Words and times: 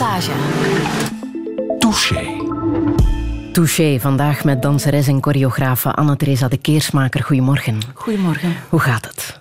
Passage. 0.00 0.32
Touché. 1.78 2.36
Touché, 3.52 4.00
vandaag 4.00 4.44
met 4.44 4.62
danseres 4.62 5.06
en 5.06 5.22
choreografe 5.22 5.92
Anne-Theresa 5.92 6.48
de 6.48 6.56
Keersmaker. 6.56 7.22
Goedemorgen. 7.22 7.78
Goedemorgen. 7.94 8.56
Hoe 8.68 8.80
gaat 8.80 9.06
het? 9.06 9.39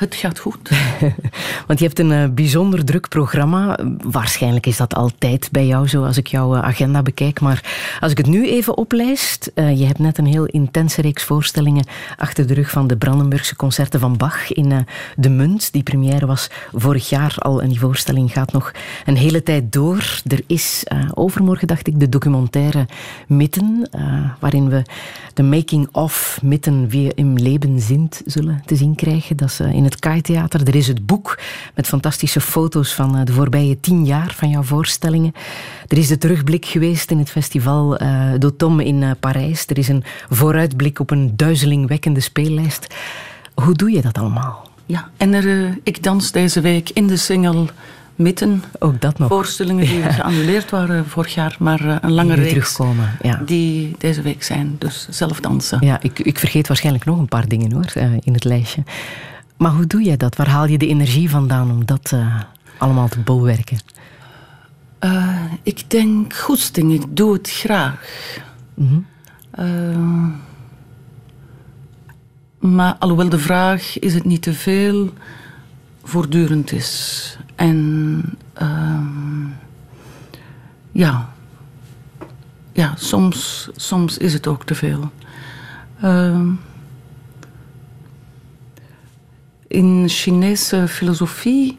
Het 0.00 0.14
gaat 0.14 0.38
goed. 0.38 0.70
Want 1.66 1.78
je 1.78 1.84
hebt 1.84 1.98
een 1.98 2.10
uh, 2.10 2.24
bijzonder 2.28 2.84
druk 2.84 3.08
programma. 3.08 3.78
Waarschijnlijk 4.02 4.66
is 4.66 4.76
dat 4.76 4.94
altijd 4.94 5.48
bij 5.52 5.66
jou 5.66 5.88
zo 5.88 6.04
als 6.04 6.16
ik 6.16 6.26
jouw 6.26 6.56
uh, 6.56 6.62
agenda 6.62 7.02
bekijk. 7.02 7.40
Maar 7.40 7.96
als 8.00 8.10
ik 8.10 8.18
het 8.18 8.26
nu 8.26 8.48
even 8.48 8.76
oplijst. 8.76 9.50
Uh, 9.54 9.78
je 9.78 9.86
hebt 9.86 9.98
net 9.98 10.18
een 10.18 10.26
heel 10.26 10.46
intense 10.46 11.02
reeks 11.02 11.22
voorstellingen 11.22 11.86
achter 12.16 12.46
de 12.46 12.54
rug 12.54 12.70
van 12.70 12.86
de 12.86 12.96
Brandenburgse 12.96 13.56
concerten 13.56 14.00
van 14.00 14.16
Bach 14.16 14.52
in 14.52 14.86
De 15.16 15.28
Munt. 15.28 15.72
Die 15.72 15.82
première 15.82 16.26
was 16.26 16.50
vorig 16.72 17.08
jaar 17.08 17.34
al 17.38 17.62
en 17.62 17.68
die 17.68 17.80
voorstelling 17.80 18.32
gaat 18.32 18.52
nog 18.52 18.72
een 19.06 19.16
hele 19.16 19.42
tijd 19.42 19.72
door. 19.72 20.20
Er 20.26 20.42
is 20.46 20.84
overmorgen, 21.14 21.66
dacht 21.66 21.86
ik, 21.86 22.00
de 22.00 22.08
documentaire 22.08 22.86
Mitten. 23.26 23.88
waarin 24.38 24.68
we 24.68 24.82
de 25.34 25.42
making-of 25.42 26.38
Mitten 26.42 26.88
wie 26.88 27.14
im 27.14 27.36
Leben 27.36 27.80
sind 27.80 28.22
zullen 28.26 28.62
te 28.66 28.76
zien 28.76 28.94
krijgen. 28.94 29.36
Dat 29.36 29.48
is 29.48 29.60
in 29.60 29.84
het 29.84 29.89
Kai-theater. 29.98 30.68
Er 30.68 30.74
is 30.74 30.86
het 30.86 31.06
boek 31.06 31.38
met 31.74 31.86
fantastische 31.86 32.40
foto's 32.40 32.94
van 32.94 33.16
eh, 33.16 33.24
de 33.24 33.32
voorbije 33.32 33.80
tien 33.80 34.06
jaar 34.06 34.34
van 34.36 34.50
jouw 34.50 34.62
voorstellingen. 34.62 35.34
Er 35.88 35.98
is 35.98 36.08
de 36.08 36.18
terugblik 36.18 36.64
geweest 36.64 37.10
in 37.10 37.18
het 37.18 37.30
festival 37.30 38.02
uh, 38.02 38.32
d'Automne 38.38 38.84
in 38.84 39.02
uh, 39.02 39.10
Parijs. 39.20 39.66
Er 39.66 39.78
is 39.78 39.88
een 39.88 40.04
vooruitblik 40.28 40.98
op 40.98 41.10
een 41.10 41.36
duizelingwekkende 41.36 42.20
speellijst. 42.20 42.94
Hoe 43.54 43.74
doe 43.74 43.90
je 43.90 44.00
dat 44.02 44.18
allemaal? 44.18 44.68
Ja, 44.86 45.08
en 45.16 45.34
er, 45.34 45.78
ik 45.82 46.02
dans 46.02 46.32
deze 46.32 46.60
week 46.60 46.90
in 46.90 47.06
de 47.06 47.16
single 47.16 47.66
Mitten. 48.20 48.64
Ook 48.78 49.00
dat 49.00 49.18
nog. 49.18 49.28
Voorstellingen 49.28 49.86
die 49.86 49.98
ja. 50.02 50.12
geannuleerd 50.12 50.70
waren 50.70 51.06
vorig 51.06 51.34
jaar, 51.34 51.56
maar 51.58 51.80
een 52.02 52.12
lange 52.12 52.34
die 52.34 52.42
reeks. 52.42 52.52
terugkomen, 52.52 53.16
ja. 53.22 53.42
Die 53.46 53.94
deze 53.98 54.22
week 54.22 54.42
zijn, 54.42 54.76
dus 54.78 55.06
zelf 55.10 55.40
dansen. 55.40 55.78
Ja, 55.80 55.98
ik, 56.02 56.18
ik 56.18 56.38
vergeet 56.38 56.68
waarschijnlijk 56.68 57.04
nog 57.04 57.18
een 57.18 57.28
paar 57.28 57.48
dingen 57.48 57.72
hoor, 57.72 57.92
in 58.20 58.32
het 58.32 58.44
lijstje. 58.44 58.82
Maar 59.60 59.72
hoe 59.72 59.86
doe 59.86 60.02
jij 60.02 60.16
dat? 60.16 60.36
Waar 60.36 60.48
haal 60.48 60.66
je 60.66 60.78
de 60.78 60.86
energie 60.86 61.30
vandaan 61.30 61.70
om 61.70 61.84
dat 61.84 62.10
uh, 62.14 62.40
allemaal 62.78 63.08
te 63.08 63.20
bolwerken? 63.20 63.78
Uh, 65.00 65.52
ik 65.62 65.90
denk 65.90 66.34
goesting, 66.34 66.92
ik 66.92 67.16
doe 67.16 67.32
het 67.32 67.50
graag. 67.50 68.38
Mm 68.74 68.88
-hmm. 68.88 69.06
uh, 69.64 70.28
maar 72.70 72.96
alhoewel 72.98 73.28
de 73.28 73.38
vraag, 73.38 73.98
is 73.98 74.14
het 74.14 74.24
niet 74.24 74.42
te 74.42 74.54
veel, 74.54 75.12
voortdurend 76.02 76.72
is. 76.72 77.38
En 77.54 78.22
ehm, 78.52 79.46
ja, 80.92 81.32
ja 82.72 82.94
soms, 82.96 83.68
soms 83.76 84.18
is 84.18 84.32
het 84.32 84.46
ook 84.46 84.64
te 84.64 84.74
veel. 84.74 85.10
In 89.70 90.08
Chinese 90.08 90.88
filosofie 90.88 91.78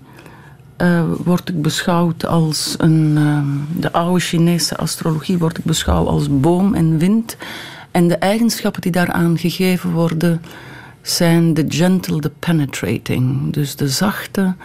uh, 0.78 1.04
word 1.24 1.50
ik 1.50 1.62
beschouwd 1.62 2.26
als 2.26 2.76
een. 2.78 3.18
Uh, 3.18 3.44
de 3.80 3.92
oude 3.92 4.20
Chinese 4.20 4.78
astrologie 4.78 5.38
wordt 5.38 5.58
ik 5.58 5.64
beschouwd 5.64 6.08
als 6.08 6.40
boom 6.40 6.74
en 6.74 6.98
wind. 6.98 7.38
En 7.92 8.08
de 8.08 8.16
eigenschappen 8.16 8.82
die 8.82 8.92
daaraan 8.92 9.38
gegeven 9.38 9.92
worden 9.92 10.42
zijn 11.02 11.54
de 11.54 11.66
gentle, 11.68 12.22
de 12.22 12.32
penetrating. 12.40 13.54
Dus 13.54 13.76
de 13.76 13.90
zachte, 13.90 14.56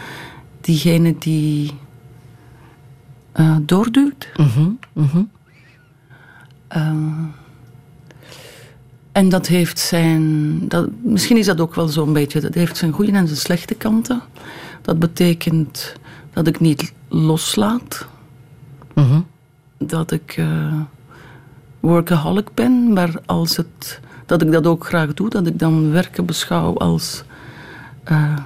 diegene 0.60 1.18
die 1.18 1.72
uh, 3.34 3.56
doorduwt. 3.62 4.28
Mm 4.36 4.46
-hmm, 4.46 4.78
mm 4.92 5.08
-hmm. 5.08 5.30
En 9.16 9.28
dat 9.28 9.46
heeft 9.46 9.78
zijn. 9.78 10.58
Dat, 10.68 10.88
misschien 11.02 11.36
is 11.36 11.46
dat 11.46 11.60
ook 11.60 11.74
wel 11.74 11.88
zo'n 11.88 12.12
beetje. 12.12 12.40
Dat 12.40 12.54
heeft 12.54 12.76
zijn 12.76 12.92
goede 12.92 13.12
en 13.12 13.26
zijn 13.26 13.38
slechte 13.38 13.74
kanten. 13.74 14.22
Dat 14.82 14.98
betekent 14.98 15.94
dat 16.32 16.46
ik 16.46 16.60
niet 16.60 16.92
loslaat. 17.08 18.06
-hmm. 18.94 19.26
Dat 19.78 20.10
ik 20.10 20.36
uh, 20.36 20.80
workaholic 21.80 22.54
ben. 22.54 22.92
Maar 22.92 23.20
als 23.26 23.56
het. 23.56 24.00
Dat 24.26 24.42
ik 24.42 24.52
dat 24.52 24.66
ook 24.66 24.86
graag 24.86 25.14
doe. 25.14 25.28
Dat 25.28 25.46
ik 25.46 25.58
dan 25.58 25.90
werken 25.90 26.24
beschouw 26.26 26.76
als. 26.76 27.22
Uh, 28.10 28.36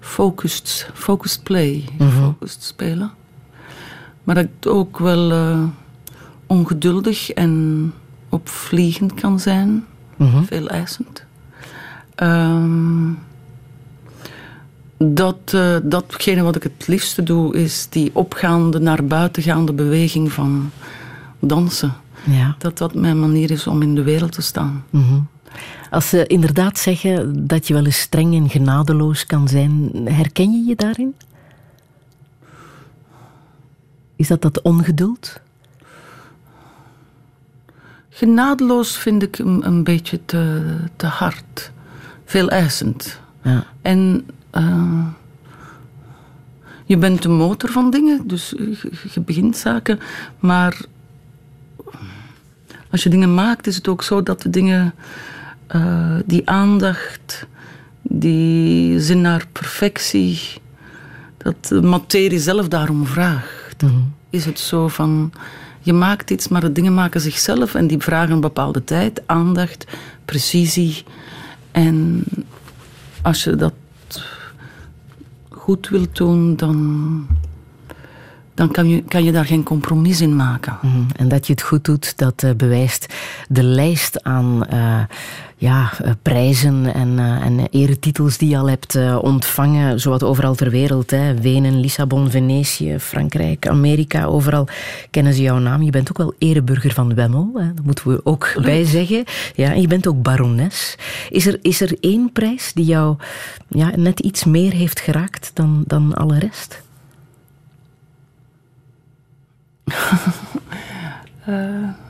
focused, 0.00 0.90
focused 0.94 1.42
play. 1.42 1.84
-hmm. 1.98 2.10
Focused 2.10 2.62
spelen. 2.62 3.10
Maar 4.24 4.34
dat 4.34 4.44
ik 4.44 4.66
ook 4.66 4.98
wel 4.98 5.30
uh, 5.30 5.62
ongeduldig 6.46 7.30
en 7.30 7.92
opvliegend 8.36 9.14
kan 9.14 9.40
zijn, 9.40 9.84
mm 10.16 10.30
-hmm. 10.30 10.44
veel 10.44 10.68
eisend. 10.68 11.24
Um, 12.22 13.18
dat, 14.98 15.52
uh, 15.54 15.76
datgene 15.82 16.42
wat 16.42 16.56
ik 16.56 16.62
het 16.62 16.86
liefste 16.86 17.22
doe, 17.22 17.56
is 17.56 17.86
die 17.88 18.10
opgaande, 18.12 18.78
naar 18.78 19.04
buiten 19.04 19.42
gaande 19.42 19.72
beweging 19.72 20.32
van 20.32 20.70
dansen. 21.40 21.94
Ja. 22.24 22.54
Dat 22.58 22.78
dat 22.78 22.94
mijn 22.94 23.20
manier 23.20 23.50
is 23.50 23.66
om 23.66 23.82
in 23.82 23.94
de 23.94 24.02
wereld 24.02 24.32
te 24.32 24.42
staan. 24.42 24.84
Mm 24.90 25.02
-hmm. 25.02 25.28
Als 25.90 26.08
ze 26.08 26.26
inderdaad 26.26 26.78
zeggen 26.78 27.46
dat 27.46 27.66
je 27.66 27.74
wel 27.74 27.84
eens 27.84 28.00
streng 28.00 28.34
en 28.34 28.50
genadeloos 28.50 29.26
kan 29.26 29.48
zijn, 29.48 29.90
herken 30.04 30.52
je 30.52 30.64
je 30.68 30.76
daarin? 30.76 31.14
Is 34.16 34.28
dat 34.28 34.42
dat 34.42 34.62
ongeduld? 34.62 35.40
Genadeloos 38.16 38.98
vind 38.98 39.22
ik 39.22 39.38
een, 39.38 39.66
een 39.66 39.84
beetje 39.84 40.20
te, 40.24 40.62
te 40.96 41.06
hard. 41.06 41.72
Veel 42.24 42.48
eisend. 42.48 43.20
Ja. 43.42 43.66
En 43.82 44.26
uh, 44.52 45.06
je 46.84 46.96
bent 46.96 47.22
de 47.22 47.28
motor 47.28 47.70
van 47.70 47.90
dingen, 47.90 48.26
dus 48.26 48.50
je, 48.56 48.90
je, 49.12 49.20
begint 49.20 49.56
zaken. 49.56 49.98
Maar 50.38 50.80
als 52.90 53.02
je 53.02 53.08
dingen 53.08 53.34
maakt, 53.34 53.66
is 53.66 53.76
het 53.76 53.88
ook 53.88 54.02
zo 54.02 54.22
dat 54.22 54.42
de 54.42 54.50
dingen, 54.50 54.94
uh, 55.74 56.16
die 56.24 56.48
aandacht, 56.48 57.46
die 58.02 59.00
zin 59.00 59.20
naar 59.20 59.46
perfectie, 59.52 60.40
dat 61.36 61.66
de 61.68 61.82
materie 61.82 62.38
zelf 62.38 62.68
daarom 62.68 63.06
vraagt. 63.06 63.82
Mm 63.82 63.88
-hmm. 63.88 64.14
Is 64.30 64.44
het 64.44 64.58
zo 64.58 64.88
van 64.88 65.32
je 65.86 65.92
maakt 65.92 66.30
iets, 66.30 66.48
maar 66.48 66.60
de 66.60 66.72
dingen 66.72 66.94
maken 66.94 67.20
zichzelf 67.20 67.74
en 67.74 67.86
die 67.86 67.98
vragen 67.98 68.34
een 68.34 68.40
bepaalde 68.40 68.84
tijd, 68.84 69.22
aandacht, 69.26 69.86
precisie. 70.24 71.04
En 71.70 72.24
als 73.22 73.44
je 73.44 73.56
dat 73.56 73.72
goed 75.48 75.88
wilt 75.88 76.16
doen, 76.16 76.56
dan, 76.56 77.26
dan 78.56 78.70
kan, 78.70 78.88
je, 78.88 79.02
kan 79.02 79.24
je 79.24 79.32
daar 79.32 79.44
geen 79.44 79.62
compromis 79.62 80.20
in 80.20 80.36
maken. 80.36 80.78
Mm 80.82 80.90
-hmm. 80.90 81.06
En 81.16 81.28
dat 81.28 81.46
je 81.46 81.52
het 81.52 81.62
goed 81.62 81.84
doet, 81.84 82.18
dat 82.18 82.42
uh, 82.42 82.50
bewijst 82.56 83.14
de 83.48 83.62
lijst 83.62 84.22
aan 84.24 84.66
uh, 84.72 85.00
ja, 85.56 85.92
uh, 86.04 86.10
prijzen 86.22 86.94
en, 86.94 87.18
en 87.18 87.68
eretitels 87.70 88.38
die 88.38 88.48
je 88.48 88.56
al 88.56 88.68
hebt 88.68 88.98
ontvangen, 89.20 90.00
zowat 90.00 90.22
overal 90.22 90.54
ter 90.54 90.70
wereld. 90.70 91.10
Hè. 91.10 91.40
Wenen, 91.40 91.80
Lissabon, 91.80 92.30
Venetië, 92.30 92.98
Frankrijk, 92.98 93.68
Amerika, 93.68 94.24
overal 94.24 94.68
kennen 95.10 95.34
ze 95.34 95.42
jouw 95.42 95.58
naam. 95.58 95.82
Je 95.82 95.90
bent 95.90 96.08
ook 96.08 96.18
wel 96.18 96.34
ereburger 96.38 96.92
van 96.92 97.14
Wemmel, 97.14 97.50
hè. 97.54 97.74
dat 97.74 97.84
moeten 97.84 98.08
we 98.08 98.20
ook 98.24 98.52
Leuk. 98.54 98.64
bij 98.64 98.84
zeggen. 98.84 99.24
Ja, 99.54 99.72
en 99.72 99.80
je 99.80 99.88
bent 99.88 100.06
ook 100.06 100.22
barones. 100.22 100.96
Is 101.30 101.46
er, 101.46 101.58
is 101.62 101.80
er 101.80 101.96
één 102.00 102.32
prijs 102.32 102.72
die 102.72 102.84
jou 102.84 103.16
ja, 103.68 103.90
net 103.96 104.20
iets 104.20 104.44
meer 104.44 104.72
heeft 104.72 105.00
geraakt 105.00 105.50
dan, 105.54 105.84
dan 105.86 106.14
alle 106.14 106.38
rest? 106.38 106.84
Uh... 111.48 111.88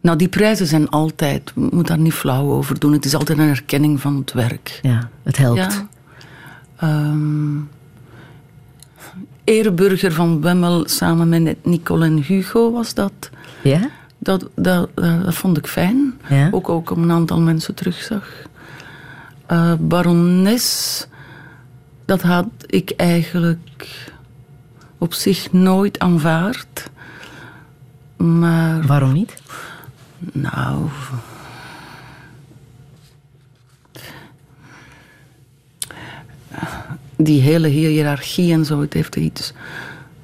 Nou, 0.00 0.16
die 0.16 0.28
prijzen 0.28 0.66
zijn 0.66 0.88
altijd, 0.88 1.52
je 1.54 1.68
moet 1.70 1.86
daar 1.86 1.98
niet 1.98 2.12
flauw 2.12 2.50
over 2.50 2.78
doen. 2.78 2.92
Het 2.92 3.04
is 3.04 3.14
altijd 3.14 3.38
een 3.38 3.48
erkenning 3.48 4.00
van 4.00 4.16
het 4.16 4.32
werk. 4.32 4.78
Ja, 4.82 5.08
het 5.22 5.36
helpt. 5.36 5.84
Ja. 6.80 7.08
Um, 7.10 7.68
ereburger 9.44 10.12
van 10.12 10.40
Wemmel 10.40 10.88
samen 10.88 11.42
met 11.42 11.64
Nicole 11.64 12.04
en 12.04 12.16
Hugo 12.16 12.72
was 12.72 12.94
dat. 12.94 13.30
Ja? 13.62 13.90
Dat, 14.18 14.48
dat, 14.54 14.88
dat, 14.94 15.24
dat 15.24 15.34
vond 15.34 15.56
ik 15.56 15.66
fijn. 15.66 16.14
Ja? 16.28 16.48
Ook, 16.50 16.68
ook 16.68 16.90
om 16.90 17.02
een 17.02 17.12
aantal 17.12 17.40
mensen 17.40 17.74
terugzag. 17.74 18.28
Uh, 19.52 19.72
barones, 19.78 21.06
dat 22.10 22.22
had 22.22 22.46
ik 22.66 22.90
eigenlijk 22.96 24.10
op 24.98 25.14
zich 25.14 25.52
nooit 25.52 25.98
aanvaard. 25.98 26.90
Maar... 28.16 28.86
Waarom 28.86 29.12
niet? 29.12 29.42
Nou. 30.32 30.88
die 37.16 37.40
hele 37.40 37.68
hiërarchie 37.68 38.52
en 38.52 38.64
zo, 38.64 38.80
het 38.80 38.94
heeft 38.94 39.16
iets... 39.16 39.52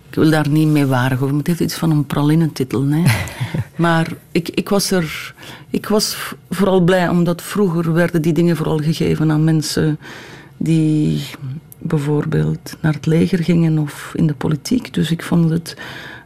Ik 0.08 0.14
wil 0.14 0.30
daar 0.30 0.48
niet 0.48 0.68
mee 0.68 0.86
waardig 0.86 1.18
over, 1.18 1.28
maar 1.28 1.38
het 1.38 1.46
heeft 1.46 1.60
iets 1.60 1.74
van 1.74 1.90
een 1.90 2.06
pralinnentitel. 2.06 2.86
Hè. 2.86 3.02
maar 3.86 4.12
ik, 4.32 4.48
ik, 4.48 4.68
was 4.68 4.90
er... 4.90 5.34
Ik 5.70 5.88
was 5.88 6.34
vooral 6.50 6.80
blij, 6.80 7.08
omdat 7.08 7.42
vroeger 7.42 7.92
werden 7.92 8.22
die 8.22 8.32
dingen 8.32 8.56
vooral 8.56 8.78
gegeven 8.78 9.30
aan 9.30 9.44
mensen 9.44 9.98
die 10.56 11.22
bijvoorbeeld 11.88 12.76
naar 12.80 12.92
het 12.92 13.06
leger 13.06 13.44
gingen 13.44 13.78
of 13.78 14.12
in 14.14 14.26
de 14.26 14.34
politiek. 14.34 14.94
Dus 14.94 15.10
ik 15.10 15.22
vond 15.22 15.50
het 15.50 15.76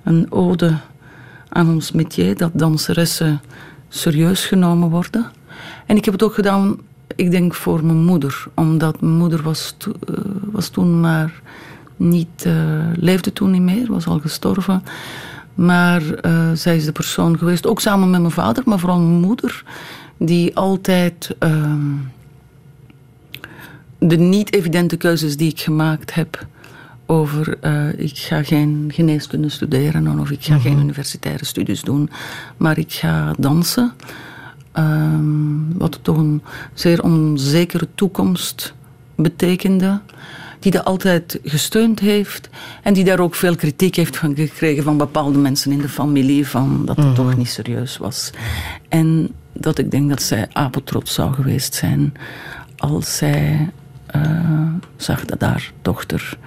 een 0.05 0.33
ode 0.33 0.77
aan 1.49 1.69
ons 1.69 1.93
métier, 1.93 2.37
dat 2.37 2.51
danseressen 2.55 3.41
serieus 3.89 4.47
genomen 4.47 4.91
worden. 4.91 5.31
En 5.87 5.97
ik 5.97 6.05
heb 6.05 6.15
het 6.15 6.23
ook 6.23 6.35
gedaan, 6.35 6.79
ik 7.17 7.31
denk 7.31 7.55
voor 7.55 7.85
mijn 7.85 8.05
moeder, 8.05 8.45
omdat 8.55 9.01
mijn 9.01 9.17
moeder 9.17 9.43
was, 9.43 9.77
uh, 9.89 10.17
was 10.45 10.69
toen 10.69 11.01
maar 11.01 11.43
niet, 11.97 12.45
uh, 12.47 12.55
leefde 12.95 13.33
toen 13.33 13.51
niet 13.51 13.63
meer, 13.63 13.87
was 13.87 14.07
al 14.07 14.19
gestorven. 14.19 14.83
Maar 15.55 16.03
uh, 16.03 16.51
zij 16.55 16.77
is 16.77 16.85
de 16.85 16.93
persoon 16.93 17.39
geweest, 17.39 17.67
ook 17.67 17.81
samen 17.81 18.11
met 18.11 18.21
mijn 18.21 18.33
vader, 18.33 18.63
maar 18.67 18.79
vooral 18.79 19.01
mijn 19.01 19.21
moeder, 19.21 19.65
die 20.17 20.57
altijd 20.57 21.35
ehm, 21.39 21.95
de 24.01 24.17
niet-evidente 24.17 24.97
keuzes 24.97 25.37
die 25.37 25.51
ik 25.51 25.61
gemaakt 25.61 26.15
heb 26.15 26.47
over 27.07 27.57
uh, 27.63 27.99
ik 27.99 28.19
ga 28.19 28.43
geen 28.43 28.91
geneeskunde 28.95 29.49
studeren 29.49 30.21
of 30.21 30.31
ik 30.31 30.45
ga 30.45 30.59
geen 30.59 30.73
mhm. 30.73 30.83
universitaire 30.83 31.45
studies 31.45 31.83
doen, 31.83 32.11
maar 32.57 32.79
ik 32.79 32.93
ga 32.93 33.35
dansen. 33.39 33.93
Um, 34.75 35.79
wat 35.79 35.99
toch 36.03 36.17
een 36.17 36.43
zeer 36.75 37.03
onzekere 37.03 37.89
toekomst 37.95 38.75
betekende. 39.15 40.01
Die 40.59 40.73
dat 40.73 40.85
altijd 40.85 41.41
gesteund 41.45 42.01
heeft. 42.01 42.49
En 42.83 42.95
die 42.95 43.05
daar 43.05 43.21
ook 43.21 43.35
veel 43.35 43.57
kritiek 43.57 43.97
heeft 43.97 44.17
van 44.17 44.37
gekregen 44.37 44.83
van 44.83 44.97
bepaalde 44.97 45.39
mensen 45.39 45.73
in 45.73 45.81
de 45.81 45.89
familie. 45.89 46.47
Van 46.47 46.87
dat 46.87 46.97
het 46.97 47.05
mhm. 47.05 47.15
toch 47.15 47.37
niet 47.37 47.49
serieus 47.49 47.97
was. 47.97 48.31
En 48.89 49.29
dat 49.53 49.79
ik 49.79 49.91
denk 49.91 50.09
dat 50.09 50.23
zij 50.23 50.49
apetrots 50.53 51.15
zou 51.15 51.33
geweest 51.33 51.75
zijn. 51.75 52.15
Als 52.77 53.17
zij 53.17 53.71
zag 54.97 55.25
dat 55.25 55.41
haar 55.41 55.73
dochter 55.83 56.39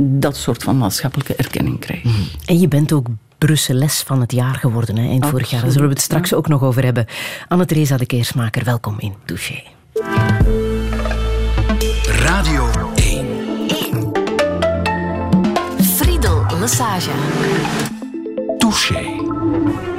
dat 0.00 0.36
soort 0.36 0.62
van 0.62 0.78
maatschappelijke 0.78 1.34
erkenning 1.34 1.80
kreeg. 1.80 2.04
Mhm. 2.04 2.14
En 2.44 2.58
je 2.58 2.68
bent 2.68 2.92
ook 2.92 3.06
Brusseles 3.38 4.02
van 4.06 4.20
het 4.20 4.32
jaar 4.32 4.54
geworden, 4.54 4.96
hè, 4.96 5.08
eind 5.08 5.26
vorig 5.26 5.50
jaar. 5.50 5.62
Daar 5.62 5.70
zullen 5.70 5.88
we 5.88 5.94
het 5.94 6.02
straks 6.02 6.34
ook 6.34 6.48
nog 6.48 6.62
over 6.62 6.84
hebben. 6.84 7.06
Anne-Theresa 7.48 7.96
de 7.96 8.06
Keersmaker, 8.06 8.64
welkom 8.64 8.96
in 8.98 9.14
Touché. 9.24 9.62
Radio 12.06 12.70
1. 12.94 13.26
1. 13.68 14.12
Friedel 15.80 16.44
Lassage. 16.60 17.10
Touché. 18.58 19.97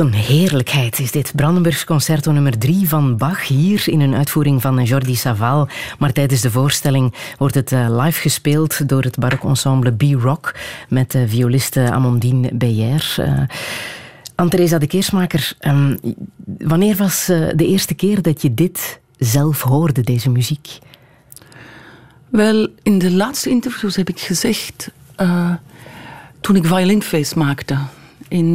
Een 0.00 0.12
heerlijkheid 0.12 0.98
is 0.98 1.10
dit. 1.10 1.32
Brandenburgs 1.36 1.84
Concerto 1.84 2.32
nummer 2.32 2.58
3 2.58 2.88
van 2.88 3.16
Bach. 3.16 3.46
Hier 3.46 3.88
in 3.88 4.00
een 4.00 4.14
uitvoering 4.14 4.60
van 4.60 4.82
Jordi 4.84 5.14
Saval. 5.14 5.68
Maar 5.98 6.12
tijdens 6.12 6.40
de 6.40 6.50
voorstelling 6.50 7.14
wordt 7.38 7.54
het 7.54 7.72
eh, 7.72 7.86
live 7.88 8.20
gespeeld 8.20 8.88
door 8.88 9.02
het 9.02 9.18
barokensemble 9.18 9.92
B-Rock. 9.92 10.54
Met 10.88 11.10
de 11.10 11.28
violiste 11.28 11.90
Amandine 11.90 12.50
Beyer. 12.52 13.16
Uh, 13.18 13.40
Anne-Theresa 14.34 14.78
de 14.78 14.86
Keersmaker, 14.86 15.52
um, 15.60 15.98
wanneer 16.58 16.96
was 16.96 17.26
de 17.26 17.66
eerste 17.66 17.94
keer 17.94 18.22
dat 18.22 18.42
je 18.42 18.54
dit 18.54 19.00
zelf 19.18 19.62
hoorde, 19.62 20.00
deze 20.00 20.30
muziek? 20.30 20.78
Wel, 22.28 22.68
in 22.82 22.98
de 22.98 23.10
laatste 23.10 23.50
interviews 23.50 23.96
heb 23.96 24.08
ik 24.08 24.20
gezegd... 24.20 24.90
Uh, 25.16 25.52
toen 26.40 26.56
ik 26.56 26.66
Violinface 26.66 27.38
maakte 27.38 27.78
in 28.28 28.54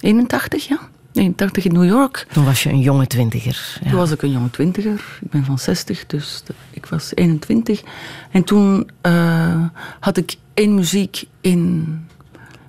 1981, 0.00 0.68
ja. 0.68 0.78
81 1.12 1.64
in 1.64 1.72
New 1.72 1.84
York. 1.84 2.26
Toen 2.32 2.44
was 2.44 2.62
je 2.62 2.70
een 2.70 2.80
jonge 2.80 3.06
twintiger. 3.06 3.78
Ja. 3.82 3.90
Toen 3.90 3.98
was 3.98 4.10
ik 4.10 4.22
een 4.22 4.30
jonge 4.30 4.50
twintiger. 4.50 5.18
Ik 5.20 5.30
ben 5.30 5.44
van 5.44 5.58
60, 5.58 6.06
dus 6.06 6.42
ik 6.70 6.86
was 6.86 7.12
21. 7.14 7.82
En 8.30 8.44
toen 8.44 8.90
uh, 9.02 9.64
had 10.00 10.16
ik 10.16 10.36
één 10.54 10.74
muziek 10.74 11.24
in 11.40 11.86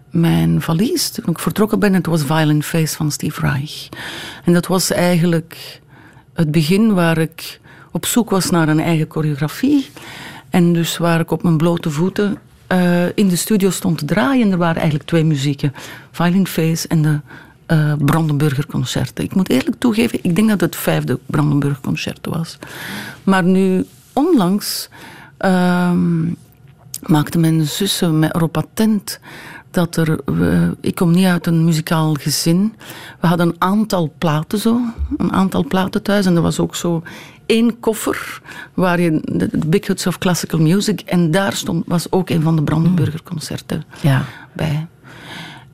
mijn 0.10 0.62
valies. 0.62 1.10
Toen 1.10 1.29
ik 1.29 1.39
vertrokken 1.39 1.79
ben, 1.79 1.93
het 1.93 2.05
was 2.05 2.24
Violin 2.24 2.63
Face 2.63 2.96
van 2.96 3.12
Steve 3.12 3.41
Reich. 3.41 3.89
En 4.43 4.53
dat 4.53 4.67
was 4.67 4.91
eigenlijk 4.91 5.81
het 6.34 6.51
begin 6.51 6.93
waar 6.93 7.17
ik 7.17 7.60
op 7.91 8.05
zoek 8.05 8.29
was 8.29 8.50
naar 8.50 8.69
een 8.69 8.79
eigen 8.79 9.05
choreografie. 9.10 9.89
En 10.50 10.74
dus 10.74 10.98
waar 10.98 11.19
ik 11.19 11.31
op 11.31 11.43
mijn 11.43 11.57
blote 11.57 11.91
voeten 11.91 12.38
uh, 12.72 13.06
in 13.16 13.28
de 13.28 13.36
studio 13.36 13.70
stond 13.70 13.98
te 13.98 14.06
draaien. 14.06 14.52
Er 14.52 14.58
waren 14.58 14.76
eigenlijk 14.76 15.10
twee 15.10 15.24
muzieken. 15.24 15.74
Violin 16.12 16.48
Face 16.48 16.88
en 16.88 17.02
de 17.02 17.20
uh, 17.68 17.94
Brandenburger 17.98 18.66
Concerten. 18.66 19.24
Ik 19.24 19.36
moet 19.36 19.50
eerlijk 19.50 19.76
toegeven, 19.80 20.20
ik 20.22 20.36
denk 20.36 20.50
dat 20.50 20.62
het 20.62 20.76
vijfde 20.76 21.20
Brandenburger 21.26 21.82
Concert 21.82 22.26
was. 22.26 22.58
Maar 23.24 23.44
nu, 23.44 23.86
onlangs, 24.14 24.90
uh, 25.40 25.92
maakte 27.06 27.38
mijn 27.38 27.66
zussen 27.66 28.20
met 28.20 28.36
erop 28.36 28.58
attent 28.58 29.20
dat 29.72 29.96
er... 29.96 30.20
Ik 30.82 30.96
kom 30.96 31.12
niet 31.12 31.26
uit 31.26 31.48
een 31.48 31.66
muzikaal 31.66 32.14
gezin. 32.14 32.74
We 33.20 33.28
hadden 33.28 33.48
een 33.48 33.56
aantal 33.58 34.14
platen 34.18 34.60
zo. 34.60 34.82
Een 35.18 35.34
aantal 35.34 35.66
platen 35.66 36.04
thuis. 36.04 36.26
En 36.26 36.36
er 36.36 36.42
was 36.42 36.60
ook 36.60 36.76
zo 36.76 37.04
één 37.48 37.80
koffer 37.80 38.42
waar 38.74 39.00
je 39.00 39.20
de, 39.24 39.50
Big 39.68 39.88
Huts 39.88 40.08
of 40.08 40.18
Classical 40.18 40.60
Music 40.60 41.01
en 41.01 41.32
daar 41.32 41.54
stond, 41.54 41.84
was 41.88 42.12
ook 42.12 42.30
een 42.30 42.42
van 42.42 42.56
de 42.56 42.63
Brandenburger 42.63 43.24
concerten 43.24 43.84
ja. 44.01 44.25
bij. 44.54 44.88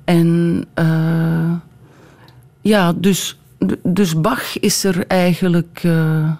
En 0.03 0.63
uh, 0.79 1.51
ja, 2.61 2.93
dus, 2.93 3.39
dus 3.83 4.21
Bach 4.21 4.59
is 4.59 4.83
er 4.83 5.07
eigenlijk. 5.07 5.81
Uh, 5.85 6.31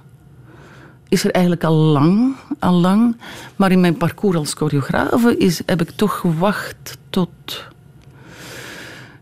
is 1.10 1.24
er 1.24 1.32
eigenlijk 1.32 1.64
al 1.64 1.76
lang, 1.76 2.36
al 2.60 2.74
lang. 2.74 3.18
Maar 3.56 3.72
in 3.72 3.80
mijn 3.80 3.98
parcours 3.98 4.38
als 4.38 4.54
choreografe 4.54 5.38
is, 5.38 5.62
heb 5.66 5.82
ik 5.82 5.90
toch 5.90 6.20
gewacht 6.20 6.98
tot 7.10 7.30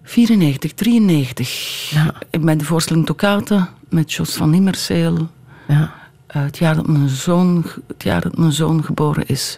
94, 0.03 0.73
93. 0.73 1.89
Ja. 1.89 2.13
Bij 2.41 2.55
de 2.55 2.65
voorstelling 2.65 3.05
Toccata 3.05 3.73
met 3.89 4.13
Jos 4.13 4.33
van 4.35 4.53
Immerseel. 4.53 5.29
Ja. 5.67 6.00
Uh, 6.35 6.43
het, 6.43 6.57
jaar 6.57 6.75
dat 6.75 6.87
mijn 6.87 7.09
zoon, 7.09 7.65
het 7.87 8.03
jaar 8.03 8.21
dat 8.21 8.37
mijn 8.37 8.51
zoon 8.51 8.83
geboren 8.83 9.27
is. 9.27 9.57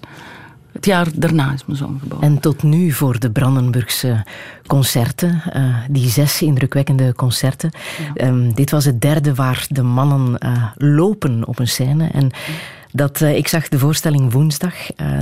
Het 0.71 0.85
jaar 0.85 1.07
daarna 1.15 1.53
is 1.53 1.65
mijn 1.65 1.77
zoon 1.77 1.97
geboren. 2.01 2.23
En 2.23 2.39
tot 2.39 2.63
nu 2.63 2.91
voor 2.91 3.19
de 3.19 3.31
Brandenburgse 3.31 4.25
concerten, 4.67 5.41
uh, 5.55 5.75
die 5.89 6.09
zes 6.09 6.41
indrukwekkende 6.41 7.13
concerten. 7.13 7.71
Ja. 8.13 8.27
Um, 8.27 8.53
dit 8.53 8.71
was 8.71 8.85
het 8.85 9.01
derde 9.01 9.33
waar 9.33 9.65
de 9.69 9.83
mannen 9.83 10.35
uh, 10.45 10.63
lopen 10.75 11.47
op 11.47 11.59
een 11.59 11.67
scène. 11.67 12.07
En 12.07 12.31
dat, 12.91 13.21
uh, 13.21 13.35
ik 13.35 13.47
zag 13.47 13.67
de 13.67 13.79
voorstelling 13.79 14.31
woensdag, 14.31 14.73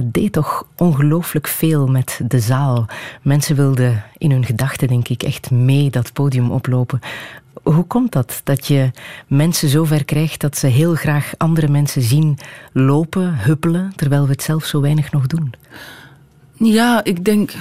deed 0.04 0.32
toch 0.32 0.68
ongelooflijk 0.78 1.48
veel 1.48 1.88
met 1.88 2.20
de 2.28 2.40
zaal. 2.40 2.86
Mensen 3.22 3.56
wilden 3.56 4.04
in 4.18 4.32
hun 4.32 4.46
gedachten, 4.46 4.88
denk 4.88 5.08
ik, 5.08 5.24
echt 5.24 5.52
mee 5.52 5.90
dat 5.90 6.14
podium 6.14 6.52
oplopen. 6.52 7.00
Hoe 7.64 7.86
komt 7.86 8.12
dat? 8.12 8.42
Dat 8.44 8.68
je 8.68 8.92
mensen 9.28 9.70
zover 9.70 10.06
krijgt 10.06 10.42
dat 10.42 10.58
ze 10.58 10.68
heel 10.68 10.96
graag 10.96 11.32
andere 11.38 11.68
mensen 11.68 12.02
zien 12.02 12.38
lopen, 12.74 13.38
huppelen, 13.38 13.94
terwijl 13.96 14.24
we 14.24 14.32
het 14.32 14.44
zelf 14.44 14.66
zo 14.66 14.82
weinig 14.82 15.12
nog 15.12 15.28
doen? 15.28 15.54
Ja, 16.54 17.04
ik 17.04 17.26
denk, 17.26 17.52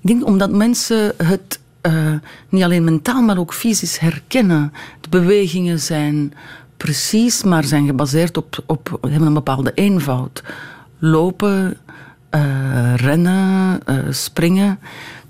ik 0.00 0.02
denk 0.02 0.26
omdat 0.26 0.50
mensen 0.50 1.12
het 1.16 1.60
uh, 1.82 2.12
niet 2.48 2.62
alleen 2.62 2.84
mentaal, 2.84 3.22
maar 3.22 3.38
ook 3.38 3.54
fysisch 3.54 3.98
herkennen. 3.98 4.72
De 5.00 5.08
bewegingen 5.08 5.80
zijn 5.80 6.32
precies, 6.76 7.42
maar 7.42 7.64
zijn 7.64 7.86
gebaseerd 7.86 8.36
op, 8.36 8.62
op 8.66 8.98
hebben 9.00 9.26
een 9.26 9.34
bepaalde 9.34 9.72
eenvoud. 9.74 10.42
Lopen, 10.98 11.76
uh, 12.30 12.94
rennen, 12.94 13.80
uh, 13.86 13.98
springen. 14.10 14.78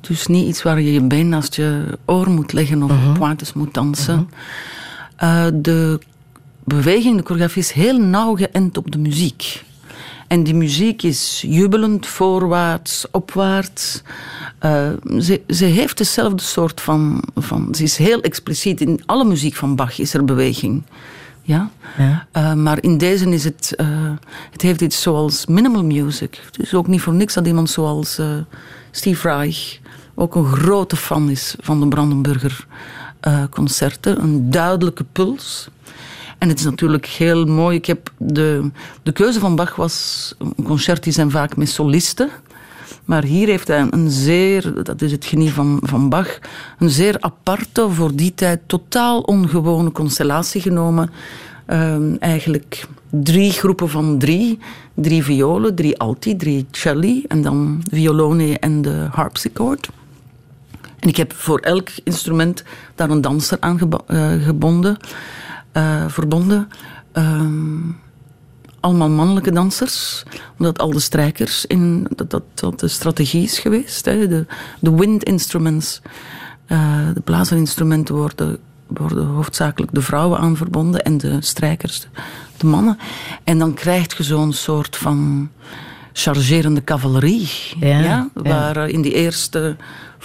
Dus 0.06 0.26
niet 0.26 0.46
iets 0.46 0.62
waar 0.62 0.80
je 0.80 0.92
je 0.92 1.00
been 1.00 1.28
naast 1.28 1.54
je 1.54 1.98
oor 2.04 2.30
moet 2.30 2.52
leggen 2.52 2.82
of 2.82 2.90
uh-huh. 2.90 3.18
pointes 3.18 3.52
moet 3.52 3.74
dansen. 3.74 4.28
Uh-huh. 5.18 5.46
Uh, 5.46 5.60
de 5.62 5.98
beweging, 6.64 7.16
de 7.16 7.22
choreografie 7.22 7.62
is 7.62 7.70
heel 7.70 7.98
nauw 7.98 8.34
geënt 8.36 8.76
op 8.76 8.90
de 8.90 8.98
muziek. 8.98 9.64
En 10.26 10.42
die 10.42 10.54
muziek 10.54 11.02
is 11.02 11.44
jubelend, 11.46 12.06
voorwaarts, 12.06 13.06
opwaarts. 13.10 14.02
Uh, 14.64 14.88
ze, 15.20 15.40
ze 15.48 15.64
heeft 15.64 15.98
dezelfde 15.98 16.42
soort 16.42 16.80
van, 16.80 17.22
van... 17.34 17.74
Ze 17.74 17.82
is 17.82 17.96
heel 17.96 18.20
expliciet. 18.20 18.80
In 18.80 19.02
alle 19.06 19.24
muziek 19.24 19.54
van 19.54 19.76
Bach 19.76 19.98
is 19.98 20.14
er 20.14 20.24
beweging. 20.24 20.82
Ja? 21.42 21.70
ja. 21.98 22.26
Uh, 22.36 22.54
maar 22.54 22.82
in 22.82 22.98
deze 22.98 23.28
is 23.30 23.44
het... 23.44 23.74
Uh, 23.76 23.86
het 24.50 24.62
heeft 24.62 24.80
iets 24.80 25.02
zoals 25.02 25.46
minimal 25.46 25.84
music. 25.84 26.40
Het 26.46 26.58
is 26.58 26.74
ook 26.74 26.86
niet 26.86 27.00
voor 27.00 27.14
niks 27.14 27.34
dat 27.34 27.46
iemand 27.46 27.70
zoals 27.70 28.20
Steve 28.90 29.28
Reich 29.28 29.78
ook 30.18 30.34
een 30.34 30.46
grote 30.46 30.96
fan 30.96 31.30
is 31.30 31.54
van 31.60 31.80
de 31.80 31.88
Brandenburger 31.88 32.66
uh, 33.28 33.42
concerten. 33.50 34.22
Een 34.22 34.50
duidelijke 34.50 35.04
puls. 35.12 35.68
En 36.38 36.48
het 36.48 36.58
is 36.58 36.64
natuurlijk 36.64 37.06
heel 37.06 37.44
mooi. 37.44 37.76
Ik 37.76 37.86
heb 37.86 38.10
de, 38.18 38.70
de 39.02 39.12
keuze 39.12 39.40
van 39.40 39.56
Bach 39.56 39.76
was... 39.76 40.34
Een 40.38 40.64
concert 40.64 41.02
die 41.02 41.12
zijn 41.12 41.30
vaak 41.30 41.56
met 41.56 41.68
solisten. 41.68 42.30
Maar 43.04 43.24
hier 43.24 43.48
heeft 43.48 43.68
hij 43.68 43.86
een 43.90 44.10
zeer, 44.10 44.82
dat 44.82 45.02
is 45.02 45.12
het 45.12 45.24
genie 45.24 45.52
van, 45.52 45.78
van 45.82 46.08
Bach, 46.08 46.38
een 46.78 46.90
zeer 46.90 47.16
aparte, 47.20 47.90
voor 47.90 48.14
die 48.14 48.34
tijd 48.34 48.60
totaal 48.66 49.20
ongewone 49.20 49.92
constellatie 49.92 50.60
genomen. 50.60 51.10
Uh, 51.66 52.22
eigenlijk 52.22 52.86
drie 53.10 53.50
groepen 53.50 53.88
van 53.88 54.18
drie. 54.18 54.58
Drie 54.94 55.24
violen, 55.24 55.74
drie 55.74 55.98
alti, 55.98 56.36
drie 56.36 56.66
celli 56.70 57.24
en 57.28 57.42
dan 57.42 57.82
violone 57.90 58.58
en 58.58 58.82
de 58.82 59.06
harpsichord. 59.10 59.88
En 61.06 61.12
ik 61.12 61.18
heb 61.18 61.32
voor 61.32 61.58
elk 61.58 61.88
instrument 62.04 62.64
daar 62.94 63.10
een 63.10 63.20
danser 63.20 63.56
aan 63.60 63.78
uh, 64.08 64.44
gebonden, 64.44 64.96
uh, 65.72 66.04
verbonden. 66.08 66.68
Uh, 67.14 67.40
allemaal 68.80 69.08
mannelijke 69.08 69.52
dansers, 69.52 70.24
omdat 70.58 70.78
al 70.78 70.90
de 70.90 71.00
strijkers 71.00 71.66
in 71.66 72.06
dat, 72.16 72.30
dat, 72.30 72.42
dat 72.54 72.80
de 72.80 72.88
strategie 72.88 73.42
is 73.42 73.58
geweest. 73.58 74.04
Hè. 74.04 74.28
De, 74.28 74.46
de 74.80 74.94
wind 74.94 75.24
instruments, 75.24 76.02
uh, 76.68 77.08
de 77.14 77.20
blazerinstrumenten 77.20 78.14
worden, 78.14 78.58
worden 78.86 79.26
hoofdzakelijk 79.26 79.94
de 79.94 80.02
vrouwen 80.02 80.38
aan 80.38 80.56
verbonden 80.56 81.02
en 81.02 81.18
de 81.18 81.36
strijkers, 81.40 82.00
de, 82.00 82.08
de 82.56 82.66
mannen. 82.66 82.98
En 83.44 83.58
dan 83.58 83.74
krijg 83.74 84.16
je 84.16 84.22
zo'n 84.22 84.52
soort 84.52 84.96
van 84.96 85.50
chargerende 86.12 86.84
cavalerie, 86.84 87.50
ja, 87.80 87.98
ja, 87.98 88.28
waar 88.34 88.88
in 88.88 89.02
die 89.02 89.12
eerste 89.12 89.76